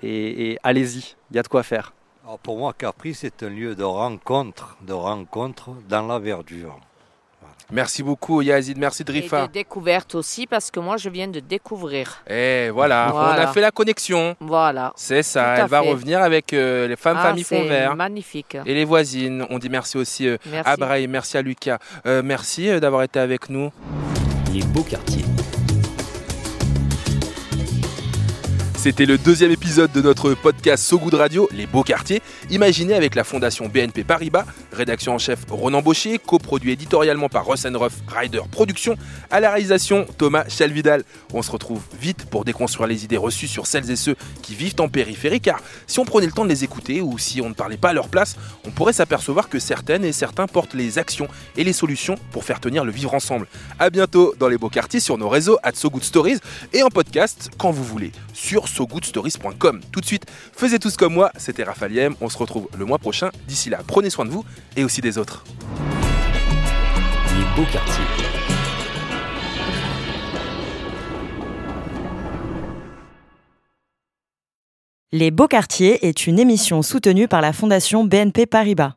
Et, 0.02 0.58
allez-y, 0.62 1.16
il 1.30 1.36
y 1.36 1.38
a 1.38 1.42
de 1.42 1.48
quoi 1.48 1.62
faire. 1.62 1.92
Pour 2.42 2.58
moi, 2.58 2.72
Capri, 2.72 3.12
c'est 3.12 3.42
un 3.42 3.50
lieu 3.50 3.74
de 3.74 3.82
rencontre, 3.82 4.78
de 4.86 4.92
rencontre 4.92 5.70
dans 5.88 6.06
la 6.06 6.18
verdure. 6.18 6.78
Merci 7.72 8.02
beaucoup 8.02 8.42
Yazid, 8.42 8.76
merci 8.78 9.02
Et 9.02 9.04
Drifa. 9.04 9.46
de 9.46 9.52
découverte 9.52 10.14
aussi, 10.14 10.46
parce 10.46 10.70
que 10.70 10.80
moi, 10.80 10.96
je 10.96 11.08
viens 11.08 11.28
de 11.28 11.40
découvrir. 11.40 12.22
Et 12.28 12.70
voilà, 12.70 13.12
on 13.14 13.18
a 13.18 13.46
fait 13.48 13.60
la 13.60 13.70
connexion. 13.70 14.36
Voilà. 14.40 14.92
C'est 14.96 15.22
ça, 15.22 15.56
elle 15.58 15.66
va 15.68 15.82
fait. 15.82 15.90
revenir 15.90 16.20
avec 16.22 16.52
euh, 16.52 16.88
les 16.88 16.96
femmes 16.96 17.16
Ah, 17.20 17.28
familles 17.28 17.44
fond 17.44 17.64
vert. 17.64 17.94
magnifique. 17.96 18.56
Et 18.66 18.74
les 18.74 18.84
voisines. 18.84 19.46
On 19.50 19.58
dit 19.58 19.68
merci 19.68 19.96
aussi 19.98 20.28
euh, 20.28 20.36
Merci. 20.46 20.70
à 20.70 20.76
Brahim, 20.76 21.10
merci 21.10 21.36
à 21.36 21.42
Lucas. 21.42 21.78
Euh, 22.06 22.22
merci 22.24 22.68
euh, 22.68 22.80
d'avoir 22.80 23.02
été 23.02 23.18
avec 23.20 23.48
nous. 23.50 23.70
Les 24.52 24.62
beaux 24.62 24.82
quartiers. 24.82 25.24
C'était 28.80 29.04
le 29.04 29.18
deuxième 29.18 29.50
épisode 29.50 29.92
de 29.92 30.00
notre 30.00 30.32
podcast 30.32 30.82
So 30.82 30.98
Good 30.98 31.12
Radio, 31.12 31.50
Les 31.52 31.66
Beaux 31.66 31.82
Quartiers, 31.82 32.22
imaginé 32.48 32.94
avec 32.94 33.14
la 33.14 33.24
fondation 33.24 33.68
BNP 33.68 34.04
Paribas, 34.04 34.46
rédaction 34.72 35.12
en 35.12 35.18
chef 35.18 35.40
Ronan 35.50 35.82
Baucher, 35.82 36.18
coproduit 36.18 36.72
éditorialement 36.72 37.28
par 37.28 37.44
Ross 37.44 37.66
Ruff 37.66 37.92
Rider 38.08 38.40
Productions, 38.50 38.96
à 39.30 39.40
la 39.40 39.50
réalisation 39.50 40.06
Thomas 40.16 40.48
Chalvidal. 40.48 41.04
On 41.34 41.42
se 41.42 41.50
retrouve 41.50 41.82
vite 42.00 42.24
pour 42.30 42.46
déconstruire 42.46 42.86
les 42.86 43.04
idées 43.04 43.18
reçues 43.18 43.48
sur 43.48 43.66
celles 43.66 43.90
et 43.90 43.96
ceux 43.96 44.16
qui 44.40 44.54
vivent 44.54 44.76
en 44.78 44.88
périphérie, 44.88 45.42
car 45.42 45.60
si 45.86 45.98
on 45.98 46.06
prenait 46.06 46.24
le 46.24 46.32
temps 46.32 46.44
de 46.44 46.48
les 46.48 46.64
écouter 46.64 47.02
ou 47.02 47.18
si 47.18 47.42
on 47.42 47.50
ne 47.50 47.54
parlait 47.54 47.76
pas 47.76 47.90
à 47.90 47.92
leur 47.92 48.08
place, 48.08 48.36
on 48.66 48.70
pourrait 48.70 48.94
s'apercevoir 48.94 49.50
que 49.50 49.58
certaines 49.58 50.06
et 50.06 50.12
certains 50.12 50.46
portent 50.46 50.72
les 50.72 50.96
actions 50.96 51.28
et 51.58 51.64
les 51.64 51.74
solutions 51.74 52.14
pour 52.32 52.44
faire 52.44 52.60
tenir 52.60 52.86
le 52.86 52.92
vivre 52.92 53.12
ensemble. 53.12 53.46
À 53.78 53.90
bientôt 53.90 54.34
dans 54.38 54.48
les 54.48 54.56
beaux 54.56 54.70
quartiers 54.70 55.00
sur 55.00 55.18
nos 55.18 55.28
réseaux 55.28 55.58
at 55.62 55.72
So 55.74 55.90
Good 55.90 56.02
Stories 56.02 56.38
et 56.72 56.82
en 56.82 56.88
podcast 56.88 57.50
quand 57.58 57.72
vous 57.72 57.84
voulez 57.84 58.12
sur 58.41 58.68
sogoodstories.com. 58.68 59.80
Tout 59.93 60.01
de 60.01 60.07
suite, 60.07 60.24
faisez 60.53 60.78
tous 60.78 60.97
comme 60.97 61.14
moi, 61.14 61.30
c'était 61.36 61.62
Raphaël 61.62 61.93
Yem, 61.93 62.14
on 62.20 62.28
se 62.28 62.38
retrouve 62.38 62.68
le 62.76 62.84
mois 62.84 62.99
prochain. 62.99 63.30
D'ici 63.47 63.70
là, 63.70 63.80
prenez 63.86 64.11
soin 64.11 64.24
de 64.24 64.30
vous 64.30 64.45
et 64.76 64.84
aussi 64.84 65.01
des 65.01 65.18
autres. 65.18 65.45
Les 67.36 67.45
beaux 67.57 67.70
quartiers. 67.70 68.05
Les 75.12 75.32
Beaux 75.32 75.49
Quartiers 75.49 76.07
est 76.07 76.28
une 76.28 76.38
émission 76.38 76.82
soutenue 76.82 77.26
par 77.26 77.41
la 77.41 77.53
Fondation 77.53 78.05
BNP 78.05 78.47
Paribas. 78.47 78.95